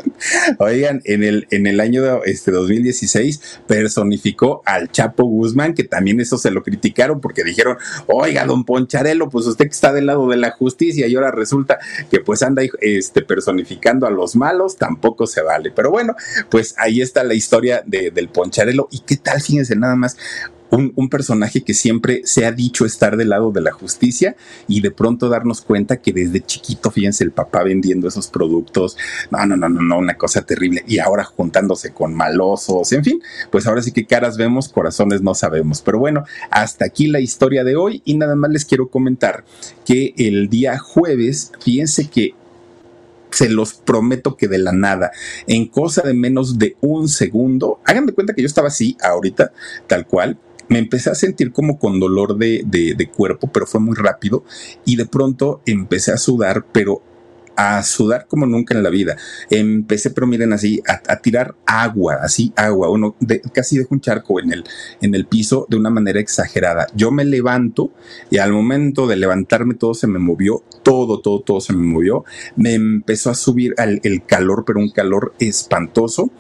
Oigan, 0.59 1.03
en 1.05 1.25
el, 1.25 1.47
en 1.51 1.67
el 1.67 1.81
año 1.81 2.23
este 2.25 2.51
2016 2.51 3.61
personificó 3.67 4.63
al 4.65 4.91
Chapo 4.91 5.25
Guzmán, 5.25 5.75
que 5.75 5.85
también 5.85 6.21
eso 6.21 6.39
se 6.39 6.51
lo 6.51 6.63
criticaron 6.63 7.21
porque 7.21 7.45
dijeron, 7.45 7.77
oiga, 8.07 8.45
don 8.45 8.65
Poncharelo, 8.65 9.29
pues 9.29 9.47
usted 9.47 9.67
que 9.67 9.73
está 9.73 9.93
del 9.93 10.07
lado 10.07 10.29
de 10.29 10.37
la 10.37 10.51
justicia 10.51 11.07
y 11.07 11.15
ahora 11.15 11.31
resulta 11.31 11.79
que 12.11 12.21
pues 12.21 12.43
anda 12.43 12.63
este, 12.81 13.23
personificando 13.23 14.07
a 14.07 14.11
los 14.11 14.37
malos, 14.37 14.77
tampoco 14.77 15.27
se 15.27 15.43
vale. 15.43 15.73
Pero 15.75 15.91
bueno, 15.91 16.15
pues 16.51 16.75
ahí 16.79 17.01
está 17.01 17.25
la 17.25 17.35
historia 17.35 17.83
de, 17.87 18.11
del 18.11 18.29
Poncharelo. 18.29 18.89
¿Y 18.91 19.01
qué 19.01 19.17
tal? 19.17 19.41
Fíjense 19.41 19.77
nada 19.77 19.97
más, 19.97 20.17
un, 20.73 21.09
personaje 21.11 21.63
que 21.63 21.75
siempre 21.75 22.23
se 22.25 22.47
ha 22.47 22.53
dicho 22.53 22.87
estar 22.87 23.17
del 23.17 23.29
lado 23.29 23.53
de 23.53 23.61
la 23.61 23.73
justicia 23.73 24.37
y 24.67 24.81
de 24.81 24.91
pronto 24.91 25.29
darnos 25.29 25.61
cuenta 25.61 25.99
que 25.99 26.13
desde 26.13 26.41
chiquito, 26.41 26.91
fíjense, 26.91 27.25
el 27.25 27.33
papá 27.33 27.63
vendiendo 27.63 28.09
esos 28.09 28.29
productos, 28.29 28.97
no, 29.31 29.45
no, 29.45 29.57
no, 29.57 29.69
no, 29.69 29.83
no, 29.83 29.99
una 29.99 30.17
cosa 30.17 30.43
terrible. 30.43 30.83
Y 30.87 30.99
ahora 30.99 31.25
juntándose 31.25 31.93
con 31.93 32.15
malosos, 32.15 32.91
en 32.93 33.05
fin, 33.05 33.23
pues 33.51 33.67
ahora 33.67 33.83
sí 33.83 33.93
que 33.93 34.07
caras 34.07 34.39
vemos, 34.39 34.71
corazones 34.71 35.21
no 35.21 35.35
sabemos. 35.35 35.83
Pero 35.83 35.99
bueno, 35.99 36.25
hasta 36.51 36.87
aquí 36.87 37.07
la 37.07 37.21
historia 37.21 37.65
de 37.65 37.77
hoy 37.77 38.01
y 38.05 38.15
nada 38.15 38.35
más 38.35 38.51
les 38.51 38.65
quiero 38.65 38.89
comentar 38.89 39.45
que 39.85 40.15
el 40.17 40.49
día 40.49 40.79
jueves, 40.79 41.53
fíjense 41.61 42.09
que 42.09 42.35
se 43.31 43.49
los 43.49 43.75
prometo 43.75 44.37
que 44.37 44.49
de 44.49 44.59
la 44.59 44.73
nada, 44.73 45.11
en 45.47 45.67
cosa 45.67 46.03
de 46.03 46.15
menos 46.15 46.59
de 46.59 46.77
un 46.81 47.09
segundo, 47.09 47.81
hagan 47.85 48.07
de 48.07 48.13
cuenta 48.13 48.35
que 48.35 48.43
yo 48.43 48.47
estaba 48.47 48.69
así 48.69 48.97
ahorita, 49.03 49.53
tal 49.87 50.07
cual, 50.07 50.39
me 50.73 50.79
empecé 50.79 51.11
a 51.11 51.15
sentir 51.15 51.53
como 51.53 51.79
con 51.79 52.01
dolor 52.01 52.39
de, 52.39 52.63
de, 52.65 53.11
cuerpo, 53.11 53.51
pero 53.53 53.67
fue 53.67 53.79
muy 53.79 53.95
rápido 53.95 54.43
y 54.87 54.97
de 54.97 55.05
pronto 55.05 55.61
empecé 55.67 56.13
a 56.13 56.17
sudar, 56.17 56.65
pero 56.73 57.03
a 57.55 57.83
sudar 57.83 58.27
como 58.27 58.47
nunca 58.47 58.75
en 58.75 58.83
la 58.83 58.89
vida. 58.89 59.19
Empecé, 59.51 60.11
pero 60.11 60.27
miren 60.27 60.55
así, 60.55 60.83
a, 60.89 61.17
tirar 61.17 61.55
agua, 61.67 62.21
así 62.23 62.55
agua, 62.57 62.89
uno 62.89 63.15
casi 63.53 63.77
dejo 63.77 63.95
un 63.95 64.01
charco 64.01 64.41
en 64.41 64.51
el, 64.51 64.65
en 65.03 65.15
el 65.15 65.27
piso 65.27 65.67
de 65.69 65.77
una 65.77 65.91
manera 65.91 66.19
exagerada. 66.19 66.87
Yo 66.95 67.11
me 67.11 67.27
levanto 67.27 67.93
y 68.31 68.39
al 68.39 68.53
momento 68.53 69.07
de 69.07 69.17
levantarme 69.17 69.75
todo 69.75 69.93
se 69.93 70.07
me 70.07 70.19
movió, 70.19 70.65
todo, 70.83 71.21
todo, 71.21 71.43
todo 71.43 71.61
se 71.61 71.75
me 71.75 71.83
movió. 71.83 72.25
Me 72.57 72.73
empezó 72.73 73.29
a 73.29 73.35
subir 73.35 73.75
el 73.77 74.25
calor, 74.25 74.65
pero 74.67 74.81
un 74.81 74.91
calor 74.91 75.35
espantoso 75.39 76.31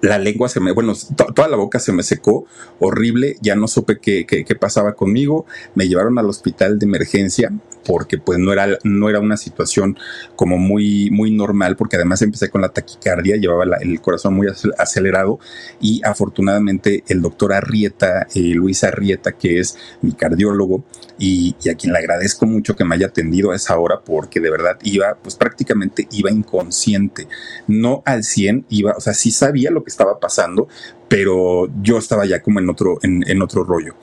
la 0.00 0.18
lengua 0.18 0.48
se 0.48 0.60
me, 0.60 0.72
bueno, 0.72 0.94
toda 1.34 1.48
la 1.48 1.56
boca 1.56 1.78
se 1.78 1.92
me 1.92 2.02
secó, 2.02 2.46
horrible, 2.78 3.36
ya 3.40 3.54
no 3.56 3.68
supe 3.68 3.98
qué, 3.98 4.26
qué, 4.26 4.44
qué, 4.44 4.54
pasaba 4.54 4.94
conmigo, 4.94 5.46
me 5.74 5.88
llevaron 5.88 6.18
al 6.18 6.28
hospital 6.28 6.78
de 6.78 6.86
emergencia 6.86 7.52
porque 7.84 8.18
pues 8.18 8.38
no 8.38 8.52
era, 8.52 8.78
no 8.84 9.08
era 9.08 9.20
una 9.20 9.36
situación 9.36 9.98
como 10.36 10.58
muy, 10.58 11.10
muy 11.10 11.30
normal, 11.30 11.76
porque 11.76 11.96
además 11.96 12.22
empecé 12.22 12.50
con 12.50 12.60
la 12.60 12.70
taquicardia, 12.70 13.36
llevaba 13.36 13.64
el 13.80 14.00
corazón 14.00 14.34
muy 14.34 14.48
acelerado 14.78 15.38
y 15.80 16.00
afortunadamente 16.04 17.04
el 17.08 17.22
doctor 17.22 17.52
Arrieta, 17.52 18.26
eh, 18.34 18.54
Luis 18.54 18.84
Arrieta, 18.84 19.32
que 19.32 19.60
es 19.60 19.76
mi 20.02 20.12
cardiólogo 20.12 20.84
y, 21.18 21.54
a 21.70 21.74
quien 21.74 21.92
le 21.92 21.98
agradezco 21.98 22.46
mucho 22.46 22.74
que 22.74 22.84
me 22.84 22.94
haya 22.94 23.06
atendido 23.06 23.52
a 23.52 23.56
esa 23.56 23.78
hora, 23.78 24.00
porque 24.00 24.40
de 24.40 24.50
verdad 24.50 24.78
iba, 24.82 25.16
pues 25.22 25.36
prácticamente 25.36 26.08
iba 26.10 26.30
inconsciente, 26.30 27.28
no 27.66 28.02
al 28.06 28.24
100, 28.24 28.66
iba, 28.70 28.92
o 28.96 29.00
sea, 29.00 29.14
sí 29.14 29.30
sabía 29.30 29.70
lo 29.70 29.84
que 29.84 29.90
estaba 29.90 30.18
pasando, 30.18 30.68
pero 31.08 31.68
yo 31.82 31.98
estaba 31.98 32.24
ya 32.24 32.40
como 32.40 32.60
en 32.60 32.70
otro, 32.70 32.98
en 33.02 33.42
otro 33.42 33.64
rollo. 33.64 33.96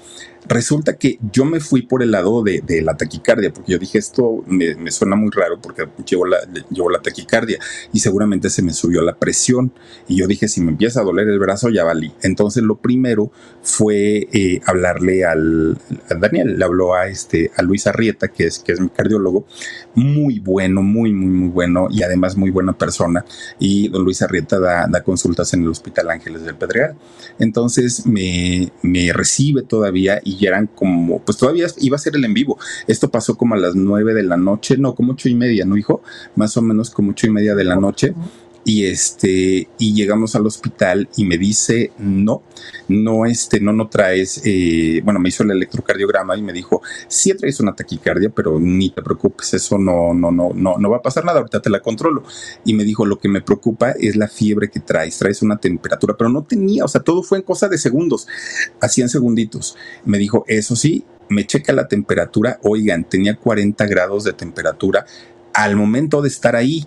Resulta 0.47 0.97
que 0.97 1.19
yo 1.31 1.45
me 1.45 1.59
fui 1.59 1.81
por 1.81 2.01
el 2.03 2.11
lado 2.11 2.43
de, 2.43 2.81
la 2.81 2.95
taquicardia, 2.95 3.51
porque 3.51 3.73
yo 3.73 3.79
dije, 3.79 3.97
esto 3.97 4.43
me, 4.47 4.91
suena 4.91 5.15
muy 5.15 5.29
raro 5.31 5.59
porque 5.61 5.87
llevo 6.05 6.25
la, 6.25 6.37
llevo 6.69 6.89
la 6.89 7.01
taquicardia 7.01 7.59
y 7.91 7.99
seguramente 7.99 8.49
se 8.49 8.61
me 8.61 8.73
subió 8.73 9.01
la 9.01 9.15
presión. 9.15 9.73
Y 10.07 10.17
yo 10.17 10.27
dije, 10.27 10.47
si 10.47 10.61
me 10.61 10.71
empieza 10.71 11.01
a 11.01 11.03
doler 11.03 11.27
el 11.27 11.39
brazo, 11.39 11.69
ya 11.69 11.83
valí. 11.83 12.13
Entonces 12.21 12.63
lo 12.63 12.77
primero 12.77 13.31
fue 13.61 14.27
eh, 14.31 14.61
hablarle 14.65 15.25
al 15.25 15.77
Daniel, 16.19 16.57
le 16.57 16.65
habló 16.65 16.95
a, 16.95 17.07
este, 17.07 17.51
a 17.55 17.61
Luis 17.61 17.87
Arrieta, 17.87 18.29
que 18.29 18.45
es, 18.47 18.59
que 18.59 18.71
es 18.71 18.79
mi 18.79 18.89
cardiólogo, 18.89 19.45
muy 19.95 20.39
bueno, 20.39 20.81
muy, 20.81 21.11
muy, 21.11 21.27
muy 21.27 21.49
bueno 21.49 21.87
y 21.89 22.03
además 22.03 22.37
muy 22.37 22.51
buena 22.51 22.77
persona. 22.77 23.25
Y 23.59 23.89
don 23.89 24.03
Luis 24.03 24.21
Arrieta 24.21 24.59
da, 24.59 24.87
da 24.87 25.03
consultas 25.03 25.53
en 25.53 25.63
el 25.63 25.69
Hospital 25.69 26.09
Ángeles 26.09 26.43
del 26.43 26.55
Pedregal. 26.55 26.95
Entonces 27.39 28.05
me, 28.05 28.71
me 28.81 29.11
recibe 29.11 29.63
todavía 29.63 30.21
y 30.23 30.36
y 30.37 30.45
eran 30.45 30.67
como, 30.67 31.19
pues 31.19 31.37
todavía 31.37 31.67
iba 31.79 31.95
a 31.95 31.99
ser 31.99 32.15
el 32.15 32.25
en 32.25 32.33
vivo. 32.33 32.57
Esto 32.87 33.09
pasó 33.09 33.37
como 33.37 33.55
a 33.55 33.57
las 33.57 33.75
nueve 33.75 34.13
de 34.13 34.23
la 34.23 34.37
noche, 34.37 34.77
no, 34.77 34.95
como 34.95 35.13
ocho 35.13 35.29
y 35.29 35.35
media, 35.35 35.65
¿no, 35.65 35.77
hijo? 35.77 36.01
Más 36.35 36.55
o 36.57 36.61
menos 36.61 36.89
como 36.89 37.11
ocho 37.11 37.27
y 37.27 37.31
media 37.31 37.55
de 37.55 37.63
la 37.63 37.75
noche 37.75 38.13
y 38.67 38.85
este 38.85 39.69
y 39.79 39.93
llegamos 39.93 40.35
al 40.35 40.45
hospital 40.45 41.07
y 41.15 41.23
me 41.23 41.37
dice 41.37 41.93
no 41.99 42.43
no 42.89 43.25
este 43.25 43.61
no 43.61 43.71
no 43.71 43.87
traes 43.87 44.41
eh, 44.43 44.99
bueno 45.05 45.21
me 45.21 45.29
hizo 45.29 45.43
el 45.43 45.51
electrocardiograma 45.51 46.35
y 46.35 46.41
me 46.41 46.51
dijo 46.51 46.81
sí 47.07 47.33
traes 47.33 47.61
una 47.61 47.73
taquicardia 47.73 48.29
pero 48.29 48.59
ni 48.59 48.89
te 48.89 49.01
preocupes 49.01 49.53
eso 49.53 49.77
no 49.77 50.13
no 50.13 50.31
no 50.31 50.51
no 50.53 50.77
no 50.77 50.89
va 50.89 50.97
a 50.97 51.01
pasar 51.01 51.23
nada 51.23 51.37
ahorita 51.39 51.61
te 51.61 51.69
la 51.69 51.79
controlo 51.79 52.23
y 52.65 52.73
me 52.73 52.83
dijo 52.83 53.05
lo 53.05 53.19
que 53.19 53.29
me 53.29 53.41
preocupa 53.41 53.91
es 53.91 54.17
la 54.17 54.27
fiebre 54.27 54.69
que 54.69 54.81
traes 54.81 55.17
traes 55.17 55.41
una 55.41 55.55
temperatura 55.55 56.17
pero 56.17 56.29
no 56.29 56.43
tenía 56.43 56.83
o 56.83 56.89
sea 56.89 56.99
todo 56.99 57.23
fue 57.23 57.37
en 57.37 57.45
cosa 57.45 57.69
de 57.69 57.77
segundos 57.77 58.27
así 58.81 59.01
en 59.01 59.07
segunditos. 59.07 59.77
Me 60.03 60.17
dijo 60.17 60.43
eso 60.49 60.75
sí 60.75 61.05
me 61.29 61.47
checa 61.47 61.71
la 61.71 61.87
temperatura 61.87 62.59
oigan 62.63 63.07
tenía 63.07 63.37
40 63.37 63.85
grados 63.85 64.25
de 64.25 64.33
temperatura 64.33 65.05
al 65.53 65.77
momento 65.77 66.21
de 66.21 66.27
estar 66.27 66.57
ahí 66.57 66.85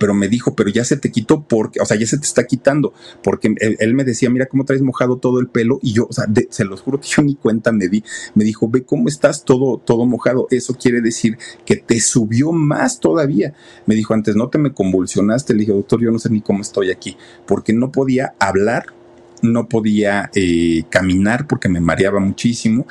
pero 0.00 0.14
me 0.14 0.28
dijo, 0.28 0.56
pero 0.56 0.70
ya 0.70 0.82
se 0.82 0.96
te 0.96 1.12
quitó 1.12 1.42
porque, 1.46 1.78
o 1.78 1.84
sea, 1.84 1.96
ya 1.98 2.06
se 2.06 2.16
te 2.16 2.24
está 2.24 2.46
quitando, 2.46 2.94
porque 3.22 3.54
él, 3.58 3.94
me 3.94 4.02
decía, 4.02 4.30
mira 4.30 4.46
cómo 4.46 4.64
traes 4.64 4.80
mojado 4.80 5.18
todo 5.18 5.40
el 5.40 5.48
pelo 5.48 5.78
y 5.82 5.92
yo, 5.92 6.06
o 6.08 6.12
sea, 6.12 6.24
se 6.48 6.64
los 6.64 6.80
juro 6.80 6.98
que 6.98 7.06
yo 7.06 7.22
ni 7.22 7.34
cuenta 7.34 7.70
me 7.70 7.88
di, 7.88 8.02
me 8.34 8.42
dijo, 8.42 8.66
ve 8.68 8.82
cómo 8.82 9.08
estás 9.08 9.44
todo, 9.44 9.76
todo 9.76 10.06
mojado, 10.06 10.46
eso 10.50 10.74
quiere 10.74 11.02
decir 11.02 11.36
que 11.66 11.76
te 11.76 12.00
subió 12.00 12.50
más 12.50 12.98
todavía. 12.98 13.52
Me 13.84 13.94
dijo, 13.94 14.14
antes 14.14 14.36
no 14.36 14.48
te 14.48 14.56
me 14.56 14.72
convulsionaste, 14.72 15.52
le 15.52 15.60
dije, 15.60 15.72
doctor, 15.72 16.00
yo 16.00 16.10
no 16.10 16.18
sé 16.18 16.30
ni 16.30 16.40
cómo 16.40 16.62
estoy 16.62 16.90
aquí, 16.90 17.18
porque 17.46 17.74
no 17.74 17.92
podía 17.92 18.34
hablar 18.38 18.94
no 19.42 19.68
podía 19.68 20.30
eh, 20.34 20.84
caminar 20.90 21.46
porque 21.46 21.68
me 21.68 21.80
mareaba 21.80 22.20
muchísimo. 22.20 22.86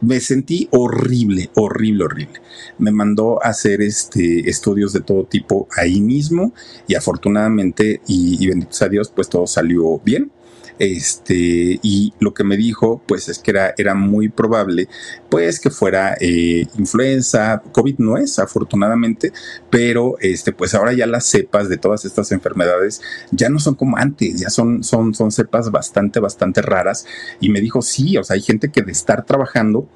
Me 0.00 0.20
sentí 0.20 0.68
horrible, 0.70 1.50
horrible, 1.54 2.04
horrible. 2.04 2.40
Me 2.78 2.90
mandó 2.90 3.44
a 3.44 3.50
hacer 3.50 3.82
este, 3.82 4.48
estudios 4.48 4.92
de 4.92 5.00
todo 5.00 5.24
tipo 5.24 5.68
ahí 5.76 6.00
mismo 6.00 6.52
y 6.86 6.94
afortunadamente 6.94 8.00
y, 8.06 8.42
y 8.42 8.46
benditos 8.48 8.80
a 8.82 8.88
Dios, 8.88 9.12
pues 9.14 9.28
todo 9.28 9.46
salió 9.46 9.98
bien. 9.98 10.30
Este, 10.78 11.78
y 11.82 12.12
lo 12.18 12.34
que 12.34 12.42
me 12.42 12.56
dijo, 12.56 13.00
pues 13.06 13.28
es 13.28 13.38
que 13.38 13.52
era, 13.52 13.74
era 13.78 13.94
muy 13.94 14.28
probable, 14.28 14.88
pues 15.30 15.60
que 15.60 15.70
fuera 15.70 16.16
eh, 16.20 16.66
influenza, 16.76 17.62
COVID 17.72 17.98
no 17.98 18.16
es, 18.16 18.38
afortunadamente, 18.38 19.32
pero 19.70 20.16
este, 20.20 20.52
pues 20.52 20.74
ahora 20.74 20.92
ya 20.92 21.06
las 21.06 21.26
cepas 21.26 21.68
de 21.68 21.76
todas 21.76 22.04
estas 22.04 22.32
enfermedades 22.32 23.00
ya 23.30 23.48
no 23.48 23.58
son 23.58 23.74
como 23.74 23.96
antes, 23.96 24.40
ya 24.40 24.50
son, 24.50 24.82
son, 24.82 25.14
son 25.14 25.30
cepas 25.30 25.70
bastante, 25.70 26.20
bastante 26.20 26.60
raras. 26.62 27.06
Y 27.40 27.50
me 27.50 27.60
dijo, 27.60 27.82
sí, 27.82 28.16
o 28.16 28.24
sea, 28.24 28.34
hay 28.34 28.42
gente 28.42 28.70
que 28.70 28.82
de 28.82 28.92
estar 28.92 29.24
trabajando, 29.24 29.88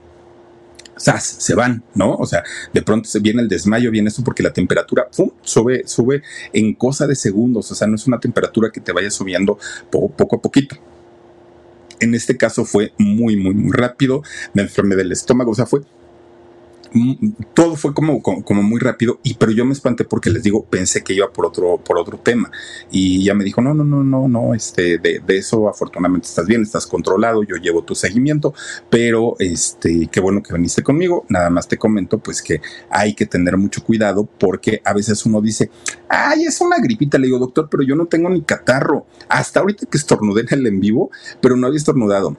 ¡zas! 0.98 1.24
se 1.24 1.54
van, 1.54 1.82
¿no? 1.94 2.14
O 2.14 2.26
sea, 2.26 2.42
de 2.72 2.82
pronto 2.82 3.08
se 3.08 3.20
viene 3.20 3.42
el 3.42 3.48
desmayo, 3.48 3.90
viene 3.90 4.08
esto 4.08 4.24
porque 4.24 4.42
la 4.42 4.52
temperatura 4.52 5.08
sube, 5.42 5.82
sube 5.86 6.22
en 6.52 6.74
cosa 6.74 7.06
de 7.06 7.14
segundos, 7.14 7.70
o 7.70 7.74
sea, 7.74 7.86
no 7.86 7.94
es 7.94 8.06
una 8.06 8.20
temperatura 8.20 8.70
que 8.70 8.80
te 8.80 8.92
vaya 8.92 9.10
subiendo 9.10 9.58
poco 9.90 10.36
a 10.36 10.42
poquito. 10.42 10.76
En 12.00 12.14
este 12.14 12.36
caso 12.36 12.64
fue 12.64 12.92
muy, 12.98 13.36
muy, 13.36 13.54
muy 13.54 13.72
rápido, 13.72 14.22
me 14.54 14.62
enfermé 14.62 14.94
del 14.94 15.10
estómago, 15.10 15.50
o 15.50 15.54
sea, 15.54 15.66
fue 15.66 15.80
todo 17.54 17.76
fue 17.76 17.94
como, 17.94 18.22
como, 18.22 18.62
muy 18.62 18.80
rápido 18.80 19.18
y 19.22 19.34
pero 19.34 19.52
yo 19.52 19.64
me 19.64 19.72
espanté 19.72 20.04
porque 20.04 20.30
les 20.30 20.42
digo 20.42 20.64
pensé 20.64 21.02
que 21.02 21.14
iba 21.14 21.30
por 21.32 21.46
otro 21.46 21.78
por 21.78 21.98
otro 21.98 22.18
tema. 22.18 22.50
Y 22.90 23.24
ya 23.24 23.34
me 23.34 23.44
dijo 23.44 23.60
no 23.60 23.74
no 23.74 23.84
no 23.84 24.02
no 24.04 24.28
no 24.28 24.54
este 24.54 24.98
de, 24.98 25.20
de, 25.20 25.36
eso 25.38 25.68
afortunadamente 25.68 26.28
estás 26.28 26.46
bien 26.46 26.62
estás 26.62 26.86
controlado 26.86 27.42
yo 27.42 27.56
llevo 27.56 27.82
tu 27.82 27.94
seguimiento 27.94 28.54
pero 28.90 29.36
este 29.38 30.08
qué 30.10 30.20
bueno 30.20 30.42
que 30.42 30.54
viniste 30.54 30.82
conmigo. 30.82 31.24
Nada 31.28 31.50
más 31.50 31.68
te 31.68 31.76
comento 31.76 32.18
pues 32.18 32.42
que 32.42 32.60
hay 32.90 33.14
que 33.14 33.26
tener 33.26 33.56
mucho 33.56 33.82
cuidado 33.82 34.24
porque 34.24 34.80
a 34.84 34.92
veces 34.92 35.24
uno 35.26 35.40
dice 35.40 35.70
ay 36.08 36.44
es 36.44 36.60
una 36.60 36.78
gripita 36.78 37.18
le 37.18 37.26
digo 37.26 37.38
doctor 37.38 37.68
pero 37.70 37.82
yo 37.82 37.94
no 37.94 38.06
tengo 38.06 38.30
ni 38.30 38.42
catarro 38.42 39.06
hasta 39.28 39.60
ahorita 39.60 39.86
que 39.86 39.98
estornudé 39.98 40.42
en 40.42 40.58
el 40.58 40.66
en 40.66 40.80
vivo 40.80 41.10
pero 41.40 41.56
no 41.56 41.66
había 41.66 41.78
estornudado 41.78 42.36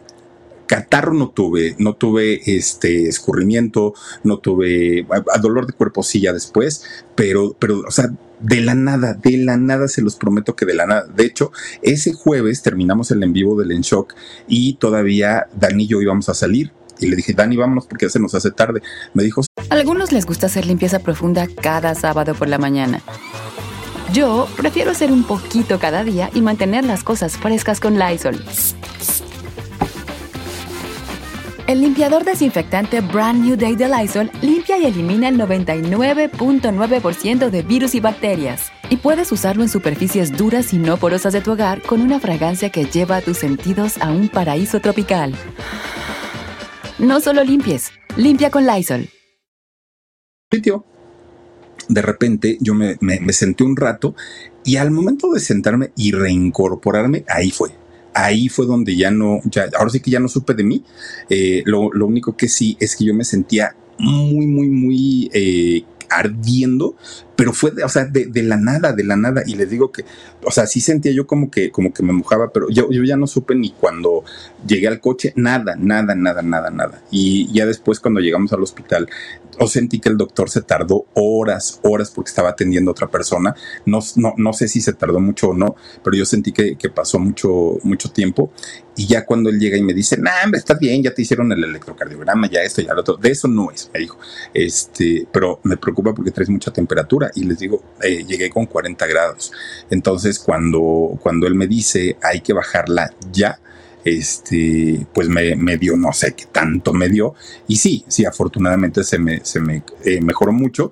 Catarro 0.70 1.16
no 1.16 1.32
tuve, 1.32 1.76
no 1.80 1.96
tuve 1.96 2.42
este 2.46 3.08
escurrimiento, 3.08 3.96
no 4.24 4.38
tuve 4.38 5.04
dolor 5.42 5.66
de 5.66 5.74
cuerpo 5.74 6.04
sí 6.04 6.22
ya 6.22 6.32
después, 6.32 6.84
pero, 7.16 7.56
pero, 7.58 7.80
o 7.88 7.90
sea, 7.90 8.12
de 8.40 8.62
la 8.62 8.76
nada, 8.76 9.16
de 9.16 9.36
la 9.38 9.58
nada, 9.58 9.88
se 9.88 10.04
los 10.04 10.16
prometo 10.16 10.56
que 10.56 10.68
de 10.68 10.76
la 10.76 10.86
nada. 10.86 11.08
De 11.08 11.26
hecho, 11.26 11.52
ese 11.82 12.14
jueves 12.14 12.62
terminamos 12.62 13.10
el 13.10 13.24
en 13.24 13.34
vivo 13.34 13.60
del 13.60 13.72
En 13.72 13.82
Shock 13.82 14.14
y 14.48 14.76
todavía 14.76 15.48
Dani 15.60 15.86
y 15.86 15.88
yo 15.88 16.04
íbamos 16.04 16.30
a 16.30 16.36
salir. 16.36 16.72
Y 17.00 17.08
le 17.08 17.16
dije, 17.16 17.34
Dani, 17.34 17.58
vámonos 17.58 17.88
porque 17.88 18.06
ya 18.06 18.12
se 18.12 18.20
nos 18.20 18.36
hace 18.36 18.52
tarde. 18.52 18.84
Me 19.16 19.24
dijo... 19.24 19.42
A 19.42 19.74
algunos 19.74 20.12
les 20.12 20.28
gusta 20.28 20.46
hacer 20.46 20.68
limpieza 20.68 21.00
profunda 21.00 21.48
cada 21.48 21.96
sábado 21.96 22.36
por 22.36 22.48
la 22.48 22.60
mañana. 22.60 23.02
Yo 24.14 24.48
prefiero 24.56 24.92
hacer 24.92 25.12
un 25.12 25.24
poquito 25.24 25.80
cada 25.80 26.04
día 26.04 26.30
y 26.36 26.42
mantener 26.42 26.86
las 26.86 27.04
cosas 27.04 27.38
frescas 27.38 27.80
con 27.80 27.98
Lysol. 27.98 28.46
El 31.70 31.80
limpiador 31.82 32.26
desinfectante 32.26 33.00
Brand 33.00 33.46
New 33.46 33.56
Day 33.56 33.76
de 33.76 33.88
Lysol 33.88 34.32
limpia 34.42 34.80
y 34.80 34.88
elimina 34.88 35.30
el 35.30 35.38
99.9% 35.38 37.52
de 37.52 37.62
virus 37.62 37.94
y 37.94 38.00
bacterias. 38.00 38.72
Y 38.90 38.98
puedes 38.98 39.32
usarlo 39.32 39.62
en 39.62 39.70
superficies 39.70 40.36
duras 40.36 40.74
y 40.74 40.80
no 40.80 40.98
porosas 40.98 41.32
de 41.32 41.42
tu 41.42 41.52
hogar 41.52 41.84
con 41.84 42.02
una 42.02 42.20
fragancia 42.20 42.72
que 42.72 42.86
lleva 42.86 43.18
a 43.18 43.22
tus 43.22 43.38
sentidos 43.38 44.00
a 44.00 44.12
un 44.12 44.30
paraíso 44.30 44.80
tropical. 44.80 45.36
No 46.98 47.20
solo 47.20 47.44
limpies, 47.44 47.92
limpia 48.18 48.50
con 48.50 48.66
Lysol. 48.66 49.08
Sitio. 50.52 50.86
De 51.88 52.02
repente 52.02 52.58
yo 52.62 52.74
me, 52.74 52.98
me 53.00 53.32
senté 53.32 53.64
un 53.64 53.78
rato 53.78 54.16
y 54.66 54.78
al 54.78 54.90
momento 54.90 55.32
de 55.34 55.40
sentarme 55.40 55.92
y 55.96 56.14
reincorporarme, 56.14 57.26
ahí 57.28 57.52
fue 57.52 57.70
ahí 58.14 58.50
fue 58.50 58.66
donde 58.66 58.96
ya 58.96 59.12
no, 59.12 59.40
ya, 59.46 59.70
ahora 59.78 59.90
sí 59.90 60.00
que 60.00 60.12
ya 60.12 60.20
no 60.20 60.28
supe 60.28 60.54
de 60.54 60.64
mí. 60.64 60.84
Eh, 61.30 61.64
lo, 61.66 61.92
lo, 61.92 62.06
único 62.06 62.36
que 62.36 62.48
sí 62.48 62.78
es 62.80 62.96
que 62.96 63.06
yo 63.06 63.14
me 63.14 63.24
sentía 63.24 63.76
muy, 63.98 64.48
muy, 64.48 64.70
muy 64.70 65.30
eh, 65.34 65.84
ardiendo, 66.10 66.96
pero 67.36 67.54
fue, 67.54 67.72
de, 67.72 67.84
o 67.84 67.90
sea, 67.90 68.06
de, 68.06 68.26
de, 68.26 68.44
la 68.44 68.58
nada, 68.58 68.94
de 68.94 69.04
la 69.04 69.16
nada. 69.16 69.44
Y 69.46 69.56
les 69.56 69.70
digo 69.70 69.92
que, 69.92 70.06
o 70.44 70.52
sea, 70.52 70.68
sí 70.68 70.82
sentía 70.82 71.12
yo 71.12 71.28
como 71.28 71.52
que, 71.52 71.72
como 71.72 71.94
que 71.94 72.04
me 72.04 72.14
mojaba, 72.14 72.52
pero 72.52 72.70
yo, 72.70 72.90
yo 72.92 73.04
ya 73.04 73.18
no 73.18 73.28
supe 73.28 73.56
ni 73.56 73.72
cuando 73.72 74.24
llegué 74.66 74.88
al 74.88 75.00
coche, 75.00 75.34
nada, 75.36 75.76
nada, 75.78 76.16
nada, 76.16 76.42
nada, 76.42 76.70
nada. 76.70 77.02
Y 77.12 77.52
ya 77.52 77.66
después 77.66 78.00
cuando 78.00 78.20
llegamos 78.20 78.54
al 78.54 78.64
hospital, 78.64 79.10
o 79.60 79.68
sentí 79.68 80.00
que 80.00 80.10
el 80.10 80.18
doctor 80.18 80.50
se 80.50 80.62
tardó 80.62 81.06
horas, 81.14 81.80
horas 81.84 82.12
porque 82.12 82.30
estaba 82.30 82.50
atendiendo 82.50 82.92
a 82.92 82.94
otra 82.94 83.08
persona. 83.08 83.54
No, 83.86 84.00
no, 84.16 84.34
no 84.38 84.54
sé 84.54 84.68
si 84.68 84.82
se 84.82 84.94
tardó 84.94 85.20
mucho 85.20 85.50
o 85.50 85.54
no, 85.54 85.76
pero 86.04 86.16
yo 86.16 86.26
sentí 86.26 86.52
que, 86.52 86.78
que 86.78 86.90
pasó 86.90 87.20
mucho, 87.20 87.78
mucho 87.84 88.10
tiempo. 88.12 88.52
Y 88.96 89.08
ya 89.08 89.26
cuando 89.26 89.50
él 89.50 89.60
llega 89.60 89.78
y 89.78 89.82
me 89.82 89.94
dice, 89.94 90.18
nah, 90.18 90.44
hombre, 90.44 90.60
estás 90.60 90.78
bien, 90.78 91.02
ya 91.02 91.14
te 91.14 91.22
hicieron 91.22 91.52
el 91.52 91.64
electrocardiograma, 91.64 92.50
ya 92.50 92.62
esto, 92.62 92.82
ya 92.82 92.94
lo 92.94 93.02
otro. 93.02 93.16
De 93.16 93.32
eso 93.32 93.48
no 93.48 93.72
es, 93.72 93.90
me 93.94 94.00
dijo. 94.02 94.18
Este, 94.54 95.26
pero 95.32 95.62
me 95.64 95.78
preocupa 95.78 96.14
porque 96.14 96.32
traes 96.32 96.50
mucha 96.50 96.72
temperatura 96.72 97.32
y 97.34 97.46
les 97.46 97.60
digo, 97.60 97.82
eh, 98.02 98.26
llegué 98.26 98.50
con 98.50 98.66
40 98.66 99.08
grados. 99.08 99.54
Entonces, 99.90 100.29
cuando, 100.38 101.18
cuando 101.24 101.48
él 101.48 101.56
me 101.56 101.66
dice 101.66 102.18
hay 102.22 102.42
que 102.42 102.54
bajarla 102.54 103.12
ya, 103.32 103.60
este, 104.04 105.08
pues 105.14 105.28
me, 105.28 105.56
me, 105.56 105.78
dio, 105.78 105.98
no 105.98 106.14
sé 106.14 106.34
qué 106.34 106.46
tanto 106.52 106.94
me 106.94 107.10
dio. 107.10 107.34
Y 107.68 107.78
sí, 107.78 108.04
sí, 108.08 108.26
afortunadamente 108.26 109.04
se 109.04 109.18
me, 109.18 109.44
se 109.44 109.60
me 109.60 109.84
eh, 110.04 110.22
mejoró 110.22 110.52
mucho, 110.52 110.92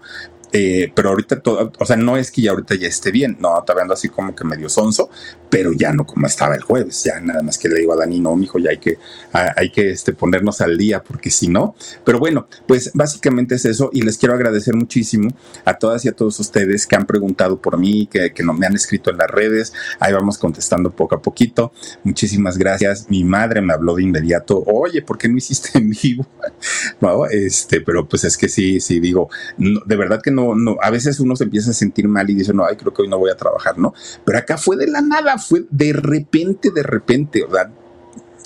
eh, 0.51 0.91
pero 0.95 1.09
ahorita 1.09 1.41
todo, 1.41 1.71
o 1.77 1.85
sea, 1.85 1.97
no 1.97 2.15
es 2.17 2.31
que 2.31 2.41
ya 2.41 2.51
ahorita 2.51 2.75
ya 2.75 2.87
esté 2.87 3.11
bien, 3.11 3.37
no, 3.39 3.59
está 3.59 3.73
viendo 3.73 3.93
así 3.93 4.09
como 4.09 4.33
que 4.33 4.45
medio 4.45 4.69
sonso, 4.69 5.09
pero 5.49 5.71
ya 5.73 5.91
no 5.91 6.05
como 6.05 6.27
estaba 6.27 6.55
el 6.55 6.61
jueves, 6.61 7.03
ya 7.03 7.19
nada 7.19 7.41
más 7.41 7.57
que 7.57 7.67
le 7.67 7.79
digo 7.79 7.93
a 7.93 7.97
Dani, 7.97 8.19
no, 8.19 8.35
mijo, 8.35 8.59
ya 8.59 8.69
hay 8.69 8.77
que, 8.77 8.97
hay 9.31 9.69
que 9.71 9.91
este, 9.91 10.13
ponernos 10.13 10.61
al 10.61 10.77
día, 10.77 11.03
porque 11.03 11.29
si 11.29 11.47
no, 11.47 11.75
pero 12.05 12.19
bueno, 12.19 12.47
pues 12.65 12.91
básicamente 12.93 13.55
es 13.55 13.65
eso 13.65 13.89
y 13.93 14.01
les 14.01 14.17
quiero 14.17 14.35
agradecer 14.35 14.75
muchísimo 14.75 15.29
a 15.65 15.77
todas 15.77 16.05
y 16.05 16.09
a 16.09 16.13
todos 16.13 16.39
ustedes 16.39 16.87
que 16.87 16.95
han 16.95 17.05
preguntado 17.05 17.61
por 17.61 17.77
mí, 17.77 18.07
que, 18.07 18.31
que 18.31 18.43
no 18.43 18.53
me 18.53 18.65
han 18.65 18.75
escrito 18.75 19.09
en 19.09 19.17
las 19.17 19.29
redes, 19.29 19.73
ahí 19.99 20.13
vamos 20.13 20.37
contestando 20.37 20.91
poco 20.91 21.15
a 21.15 21.21
poquito, 21.21 21.73
muchísimas 22.03 22.57
gracias, 22.57 23.07
mi 23.09 23.23
madre 23.23 23.61
me 23.61 23.73
habló 23.73 23.95
de 23.95 24.03
inmediato, 24.03 24.63
oye, 24.65 25.01
¿por 25.01 25.17
qué 25.17 25.27
no 25.27 25.37
hiciste 25.37 25.77
en 25.77 25.89
vivo? 25.89 26.25
no, 27.01 27.25
este, 27.25 27.81
pero 27.81 28.07
pues 28.07 28.23
es 28.23 28.37
que 28.37 28.47
sí, 28.47 28.79
sí, 28.79 28.99
digo, 28.99 29.29
de 29.57 29.95
verdad 29.95 30.21
que 30.21 30.31
no, 30.31 30.36
no, 30.37 30.77
a 30.81 30.89
veces 30.89 31.19
uno 31.19 31.35
se 31.35 31.45
empieza 31.45 31.71
a 31.71 31.73
sentir 31.73 32.07
mal 32.07 32.29
y 32.29 32.35
dice, 32.35 32.53
no, 32.53 32.65
ay, 32.65 32.75
creo 32.75 32.93
que 32.93 33.01
hoy 33.01 33.07
no 33.07 33.17
voy 33.17 33.31
a 33.31 33.37
trabajar, 33.37 33.77
¿no? 33.77 33.93
Pero 34.25 34.37
acá 34.37 34.57
fue 34.57 34.77
de 34.77 34.87
la 34.87 35.01
nada, 35.01 35.37
fue 35.37 35.65
de 35.69 35.93
repente, 35.93 36.71
de 36.71 36.83
repente, 36.83 37.45
sea, 37.51 37.71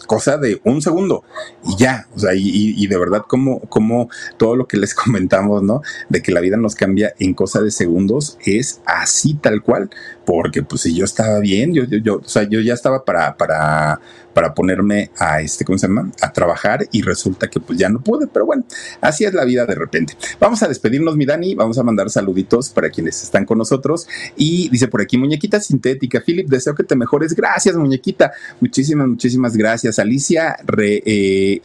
cosa 0.08 0.38
de 0.38 0.60
un 0.66 0.82
segundo 0.82 1.24
y 1.64 1.78
ya, 1.78 2.08
o 2.14 2.20
sea, 2.20 2.34
y, 2.34 2.42
y, 2.44 2.88
de 2.88 2.98
verdad 2.98 3.24
como, 3.28 3.62
como 3.62 4.10
todo 4.38 4.58
lo 4.58 4.68
que 4.68 4.78
les 4.78 4.94
comentamos, 4.96 5.64
¿no? 5.64 5.82
De 6.10 6.22
que 6.22 6.32
la 6.32 6.42
vida 6.42 6.58
nos 6.58 6.76
cambia 6.76 7.14
en 7.20 7.34
cosa 7.34 7.62
de 7.62 7.72
segundos 7.72 8.38
es 8.46 8.82
así 8.86 9.36
tal 9.36 9.62
cual, 9.62 9.90
porque 10.26 10.64
pues 10.64 10.82
si 10.82 10.96
yo 10.96 11.06
estaba 11.06 11.40
bien, 11.40 11.74
yo, 11.74 11.84
yo, 11.86 11.98
yo 11.98 12.16
o 12.18 12.28
sea, 12.28 12.44
yo 12.44 12.60
ya 12.60 12.74
estaba 12.74 13.04
para, 13.04 13.36
para, 13.38 14.00
para 14.34 14.54
ponerme 14.54 15.12
a 15.18 15.42
este, 15.42 15.66
¿cómo 15.66 15.78
se 15.78 15.88
llama? 15.88 16.12
A 16.22 16.32
trabajar 16.32 16.88
y 16.92 17.02
resulta 17.02 17.50
que 17.50 17.60
pues 17.60 17.78
ya 17.78 17.90
no 17.90 18.02
pude, 18.02 18.28
pero 18.28 18.46
bueno, 18.46 18.64
así 19.02 19.26
es 19.26 19.34
la 19.34 19.46
vida 19.46 19.66
de 19.66 19.76
repente. 19.76 20.16
Vamos 20.40 20.62
a 20.64 20.68
despedirnos, 20.68 21.16
mi 21.16 21.26
Dani, 21.26 21.56
vamos 21.56 21.78
a 21.78 21.84
mandar 21.84 22.10
saluditos 22.10 22.70
para 22.70 22.90
quienes 22.90 23.22
están 23.24 23.46
con 23.46 23.58
nosotros 23.58 24.08
y 24.36 24.70
dice 24.70 24.88
por 24.88 25.02
aquí, 25.02 25.18
muñequita 25.18 25.60
sintética, 25.60 26.22
Philip, 26.26 26.48
deseo 26.48 26.76
que 26.76 26.84
te 26.84 26.96
mejores, 26.96 27.36
gracias, 27.36 27.76
muñequita, 27.76 28.32
muchísimas, 28.60 29.08
muchísimas 29.08 29.58
gracias, 29.58 30.00
Alicia 30.00 30.58
Re, 30.66 31.02
eh, 31.06 31.62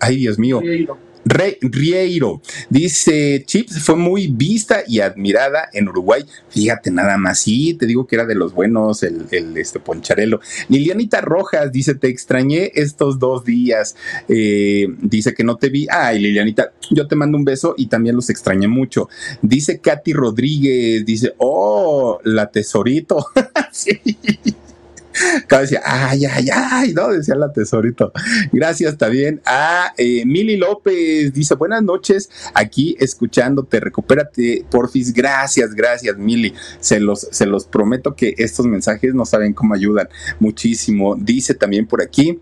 ay 0.00 0.16
Dios 0.16 0.38
mío. 0.38 0.60
Re, 1.26 1.58
Rieiro 1.60 2.40
dice: 2.70 3.42
Chips 3.44 3.82
fue 3.82 3.96
muy 3.96 4.28
vista 4.28 4.84
y 4.86 5.00
admirada 5.00 5.68
en 5.72 5.88
Uruguay. 5.88 6.24
Fíjate, 6.50 6.92
nada 6.92 7.18
más, 7.18 7.40
sí, 7.40 7.74
te 7.74 7.86
digo 7.86 8.06
que 8.06 8.14
era 8.14 8.24
de 8.24 8.36
los 8.36 8.54
buenos, 8.54 9.02
el, 9.02 9.26
el 9.32 9.58
este 9.58 9.80
Poncharelo. 9.80 10.40
Lilianita 10.68 11.20
Rojas 11.20 11.72
dice: 11.72 11.96
Te 11.96 12.08
extrañé 12.08 12.70
estos 12.76 13.18
dos 13.18 13.44
días. 13.44 13.96
Eh, 14.28 14.86
dice 15.00 15.34
que 15.34 15.42
no 15.42 15.56
te 15.56 15.68
vi. 15.68 15.88
Ay, 15.90 16.20
Lilianita, 16.20 16.72
yo 16.90 17.08
te 17.08 17.16
mando 17.16 17.36
un 17.36 17.44
beso 17.44 17.74
y 17.76 17.86
también 17.88 18.14
los 18.14 18.30
extrañé 18.30 18.68
mucho. 18.68 19.08
Dice 19.42 19.80
Katy 19.80 20.12
Rodríguez: 20.12 21.04
Dice, 21.04 21.34
Oh, 21.38 22.20
la 22.22 22.50
tesorito. 22.50 23.26
sí. 23.72 24.00
Cada 25.46 25.62
decía, 25.62 25.82
ay, 25.84 26.24
ay, 26.26 26.48
ay, 26.52 26.92
¿no? 26.92 27.08
Decía 27.08 27.34
la 27.34 27.52
tesorito. 27.52 28.12
Gracias 28.52 28.96
también 28.98 29.40
a 29.44 29.92
eh, 29.96 30.24
Mili 30.26 30.56
López. 30.56 31.32
Dice, 31.32 31.54
buenas 31.54 31.82
noches, 31.82 32.30
aquí 32.54 32.96
escuchándote, 32.98 33.80
recupérate, 33.80 34.64
porfis. 34.70 35.12
Gracias, 35.12 35.74
gracias, 35.74 36.16
Mili. 36.16 36.54
Se 36.80 37.00
los, 37.00 37.28
se 37.30 37.46
los 37.46 37.66
prometo 37.66 38.14
que 38.14 38.34
estos 38.38 38.66
mensajes 38.66 39.14
no 39.14 39.24
saben 39.24 39.52
cómo 39.52 39.74
ayudan 39.74 40.08
muchísimo. 40.40 41.16
Dice 41.16 41.54
también 41.54 41.86
por 41.86 42.02
aquí. 42.02 42.40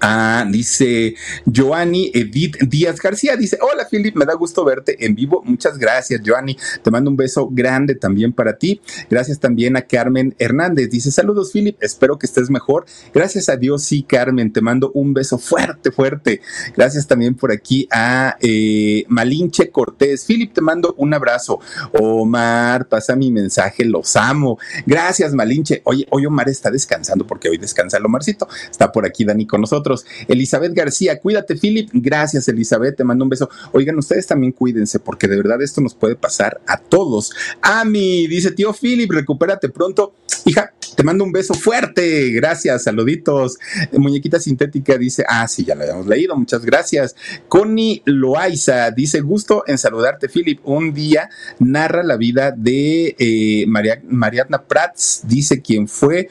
Ah, 0.00 0.46
dice 0.48 1.14
Joanny 1.44 2.10
Edith 2.14 2.56
Díaz 2.62 3.00
García. 3.00 3.36
Dice: 3.36 3.58
Hola, 3.60 3.86
Philip, 3.90 4.16
me 4.16 4.24
da 4.24 4.34
gusto 4.34 4.64
verte 4.64 5.04
en 5.04 5.14
vivo. 5.14 5.42
Muchas 5.44 5.78
gracias, 5.78 6.22
Joanny. 6.24 6.56
Te 6.82 6.90
mando 6.90 7.10
un 7.10 7.16
beso 7.16 7.48
grande 7.50 7.94
también 7.94 8.32
para 8.32 8.56
ti. 8.56 8.80
Gracias 9.10 9.38
también 9.38 9.76
a 9.76 9.82
Carmen 9.82 10.34
Hernández. 10.38 10.90
Dice: 10.90 11.10
Saludos, 11.10 11.52
Philip. 11.52 11.76
Espero 11.80 12.18
que 12.18 12.26
estés 12.26 12.48
mejor. 12.48 12.86
Gracias 13.12 13.48
a 13.48 13.56
Dios, 13.56 13.84
sí, 13.84 14.02
Carmen. 14.02 14.52
Te 14.52 14.60
mando 14.60 14.90
un 14.94 15.12
beso 15.12 15.38
fuerte, 15.38 15.90
fuerte. 15.90 16.40
Gracias 16.76 17.06
también 17.06 17.34
por 17.34 17.52
aquí 17.52 17.86
a 17.90 18.36
eh, 18.40 19.04
Malinche 19.08 19.70
Cortés. 19.70 20.24
Philip, 20.24 20.52
te 20.54 20.60
mando 20.62 20.94
un 20.96 21.12
abrazo. 21.12 21.60
Omar, 21.92 22.88
pasa 22.88 23.16
mi 23.16 23.30
mensaje. 23.30 23.84
Los 23.84 24.16
amo. 24.16 24.58
Gracias, 24.86 25.34
Malinche. 25.34 25.82
Oye, 25.84 26.06
hoy 26.10 26.26
Omar 26.26 26.48
está 26.48 26.70
descansando 26.70 27.26
porque 27.26 27.48
hoy 27.48 27.58
descansa 27.58 27.98
el 27.98 28.06
Omarcito. 28.06 28.48
Está 28.70 28.90
por 28.90 29.04
aquí 29.04 29.24
Dani 29.24 29.46
con 29.46 29.60
nosotros. 29.60 29.89
Elizabeth 30.28 30.72
García, 30.72 31.18
cuídate, 31.18 31.56
Philip. 31.56 31.90
Gracias, 31.92 32.48
Elizabeth. 32.48 32.96
Te 32.96 33.04
mando 33.04 33.24
un 33.24 33.30
beso. 33.30 33.48
Oigan, 33.72 33.98
ustedes 33.98 34.26
también 34.26 34.52
cuídense, 34.52 34.98
porque 34.98 35.28
de 35.28 35.36
verdad 35.36 35.60
esto 35.62 35.80
nos 35.80 35.94
puede 35.94 36.16
pasar 36.16 36.60
a 36.66 36.78
todos. 36.78 37.32
Ami, 37.62 38.26
dice 38.26 38.50
tío 38.50 38.72
Philip, 38.72 39.10
recupérate 39.10 39.68
pronto. 39.68 40.14
Hija, 40.44 40.72
te 40.96 41.02
mando 41.02 41.24
un 41.24 41.32
beso 41.32 41.54
fuerte. 41.54 42.30
Gracias, 42.30 42.84
saluditos. 42.84 43.58
Muñequita 43.92 44.40
sintética 44.40 44.96
dice, 44.98 45.24
ah, 45.28 45.46
sí, 45.48 45.64
ya 45.64 45.74
lo 45.74 45.82
habíamos 45.82 46.06
leído. 46.06 46.36
Muchas 46.36 46.64
gracias. 46.64 47.14
Connie 47.48 48.02
Loaiza 48.04 48.90
dice, 48.90 49.20
gusto 49.20 49.64
en 49.66 49.78
saludarte, 49.78 50.28
Philip. 50.28 50.60
Un 50.64 50.92
día 50.92 51.28
narra 51.58 52.02
la 52.02 52.16
vida 52.16 52.52
de 52.56 53.16
eh, 53.18 53.66
Mariana 53.66 54.62
Prats, 54.66 55.22
dice 55.24 55.60
quién 55.60 55.88
fue 55.88 56.28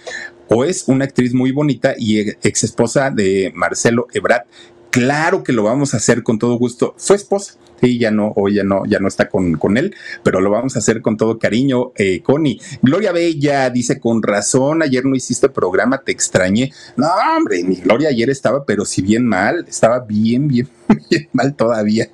o 0.50 0.66
es 0.66 0.88
una 0.88 1.06
actriz 1.06 1.34
muy 1.34 1.52
bonita 1.52 1.96
y 1.98 2.20
ex 2.20 2.64
esposa 2.64 3.12
de 3.12 3.52
Marcelo 3.56 4.08
Ebrat. 4.14 4.46
Claro 4.92 5.44
que 5.44 5.54
lo 5.54 5.64
vamos 5.64 5.94
a 5.94 5.98
hacer 5.98 6.24
con 6.24 6.40
todo 6.40 6.56
gusto. 6.58 6.96
Fue 6.98 7.16
esposa. 7.16 7.54
Sí, 7.82 7.98
ya 7.98 8.12
no, 8.12 8.34
o 8.36 8.50
ya 8.50 8.64
no, 8.64 8.86
ya 8.86 9.00
no 9.00 9.08
está 9.08 9.30
con, 9.30 9.54
con 9.54 9.78
él, 9.78 9.96
pero 10.22 10.42
lo 10.42 10.50
vamos 10.50 10.76
a 10.76 10.80
hacer 10.80 11.02
con 11.02 11.16
todo 11.16 11.40
cariño, 11.40 11.94
eh, 11.96 12.22
Connie. 12.22 12.60
Gloria 12.82 13.14
Bella 13.14 13.70
dice, 13.70 14.02
con 14.02 14.22
razón, 14.22 14.82
ayer 14.82 15.06
no 15.06 15.16
hiciste 15.16 15.48
programa, 15.48 16.02
te 16.02 16.12
extrañé. 16.12 16.74
No, 16.98 17.08
hombre, 17.38 17.64
mi 17.64 17.76
Gloria 17.76 18.10
ayer 18.10 18.30
estaba, 18.30 18.66
pero 18.66 18.84
si 18.84 19.02
bien 19.02 19.26
mal, 19.26 19.66
estaba 19.66 20.02
bien, 20.02 20.50
bien, 20.50 20.68
bien 21.10 21.30
mal 21.32 21.56
todavía. 21.56 22.10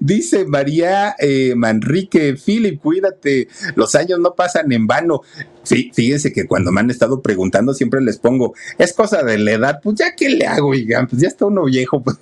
Dice 0.00 0.46
María 0.46 1.14
eh, 1.18 1.54
Manrique, 1.56 2.34
Philip, 2.34 2.80
cuídate, 2.80 3.48
los 3.76 3.94
años 3.94 4.18
no 4.18 4.34
pasan 4.34 4.70
en 4.72 4.86
vano. 4.86 5.22
Sí, 5.70 5.92
fíjense 5.94 6.32
que 6.32 6.48
cuando 6.48 6.72
me 6.72 6.80
han 6.80 6.90
estado 6.90 7.22
preguntando 7.22 7.74
siempre 7.74 8.00
les 8.00 8.18
pongo, 8.18 8.54
es 8.76 8.92
cosa 8.92 9.22
de 9.22 9.38
la 9.38 9.52
edad, 9.52 9.80
pues 9.80 9.94
ya 10.00 10.16
qué 10.16 10.28
le 10.28 10.44
hago, 10.44 10.70
oigan, 10.70 11.06
pues 11.06 11.22
ya 11.22 11.28
está 11.28 11.46
uno 11.46 11.66
viejo, 11.66 12.02
pues, 12.02 12.16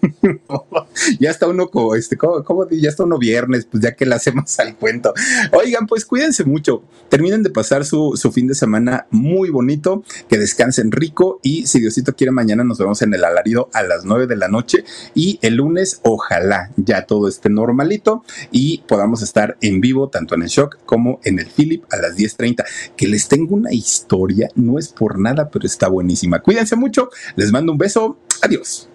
ya 1.19 1.31
está 1.31 1.49
uno 1.49 1.71
como, 1.71 1.95
este, 1.95 2.19
¿cómo, 2.19 2.69
ya 2.69 2.91
está 2.91 3.05
uno 3.05 3.17
viernes, 3.17 3.65
pues 3.65 3.83
ya 3.83 3.97
que 3.97 4.05
le 4.05 4.17
hacemos 4.17 4.59
al 4.61 4.77
cuento. 4.77 5.15
Oigan, 5.53 5.87
pues 5.87 6.05
cuídense 6.05 6.45
mucho, 6.45 6.83
terminen 7.09 7.43
de 7.43 7.49
pasar 7.49 7.87
su, 7.87 8.19
su 8.21 8.33
fin 8.33 8.49
de 8.49 8.55
semana 8.55 9.07
muy 9.11 9.49
bonito, 9.49 10.05
que 10.29 10.37
descansen 10.37 10.93
rico 10.93 11.41
y 11.43 11.67
si 11.67 11.81
Diosito 11.81 12.15
quiere 12.15 12.33
mañana 12.33 12.65
nos 12.65 12.77
vemos 12.77 13.01
en 13.01 13.15
el 13.15 13.25
alarido 13.25 13.71
a 13.73 13.83
las 13.83 14.05
9 14.05 14.27
de 14.27 14.37
la 14.37 14.49
noche 14.49 14.85
y 15.15 15.39
el 15.41 15.55
lunes 15.55 16.01
ojalá 16.03 16.71
ya 16.77 17.07
todo 17.07 17.29
esté 17.29 17.49
normalito 17.49 18.25
y 18.51 18.83
podamos 18.87 19.23
estar 19.23 19.57
en 19.63 19.81
vivo 19.81 20.11
tanto 20.11 20.35
en 20.35 20.43
el 20.43 20.49
Shock 20.49 20.81
como 20.85 21.19
en 21.25 21.39
el 21.39 21.47
Philip 21.47 21.85
a 21.91 21.97
las 21.97 22.15
10.30, 22.15 22.67
que 22.95 23.09
les 23.09 23.27
tengo 23.39 23.55
una 23.55 23.73
historia, 23.73 24.49
no 24.57 24.79
es 24.79 24.89
por 24.89 25.17
nada, 25.17 25.49
pero 25.49 25.65
está 25.65 25.89
buenísima. 25.89 26.41
Cuídense 26.41 26.75
mucho, 26.75 27.09
les 27.37 27.53
mando 27.53 27.71
un 27.71 27.79
beso, 27.79 28.19
adiós. 28.43 28.89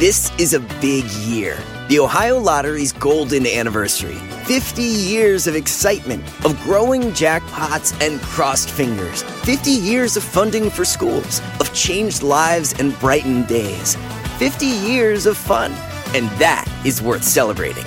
This 0.00 0.32
is 0.36 0.52
a 0.52 0.58
big 0.80 1.04
year. 1.28 1.56
The 1.88 2.00
Ohio 2.00 2.40
Lottery's 2.40 2.92
golden 2.92 3.46
anniversary. 3.46 4.16
50 4.46 4.82
years 4.82 5.46
of 5.46 5.54
excitement, 5.54 6.24
of 6.44 6.60
growing 6.64 7.12
jackpots 7.12 7.94
and 8.04 8.20
crossed 8.22 8.68
fingers. 8.68 9.22
50 9.44 9.70
years 9.70 10.16
of 10.16 10.24
funding 10.24 10.68
for 10.68 10.84
schools, 10.84 11.40
of 11.60 11.72
changed 11.72 12.24
lives 12.24 12.74
and 12.80 12.98
brightened 12.98 13.46
days. 13.46 13.96
50 14.38 14.66
years 14.66 15.26
of 15.26 15.36
fun. 15.36 15.70
And 16.16 16.28
that 16.40 16.66
is 16.84 17.00
worth 17.00 17.22
celebrating. 17.22 17.84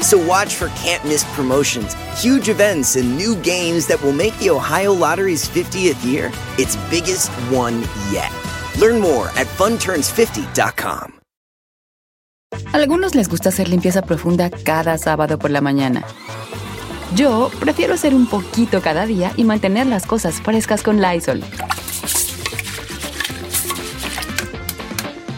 So 0.00 0.18
watch 0.18 0.54
for 0.54 0.68
can't 0.70 1.04
miss 1.04 1.24
promotions, 1.34 1.94
huge 2.20 2.48
events, 2.48 2.96
and 2.96 3.16
new 3.16 3.36
games 3.42 3.86
that 3.88 4.02
will 4.02 4.12
make 4.12 4.36
the 4.38 4.50
Ohio 4.50 4.92
Lottery's 4.92 5.48
50th 5.48 6.04
year 6.04 6.30
its 6.58 6.76
biggest 6.90 7.30
one 7.50 7.82
yet. 8.10 8.32
Learn 8.78 9.00
more 9.00 9.28
at 9.36 9.46
funturns50.com. 9.58 11.12
Algunos 12.72 13.14
les 13.14 13.28
gusta 13.28 13.48
hacer 13.48 13.68
limpieza 13.68 14.02
profunda 14.02 14.50
cada 14.50 14.98
sábado 14.98 15.38
por 15.38 15.50
la 15.50 15.60
mañana. 15.60 16.04
Yo 17.14 17.50
prefiero 17.60 17.94
hacer 17.94 18.14
un 18.14 18.26
poquito 18.26 18.80
cada 18.82 19.06
día 19.06 19.32
y 19.36 19.44
mantener 19.44 19.86
las 19.86 20.06
cosas 20.06 20.40
frescas 20.40 20.82
con 20.82 21.00
Lysol. 21.00 21.42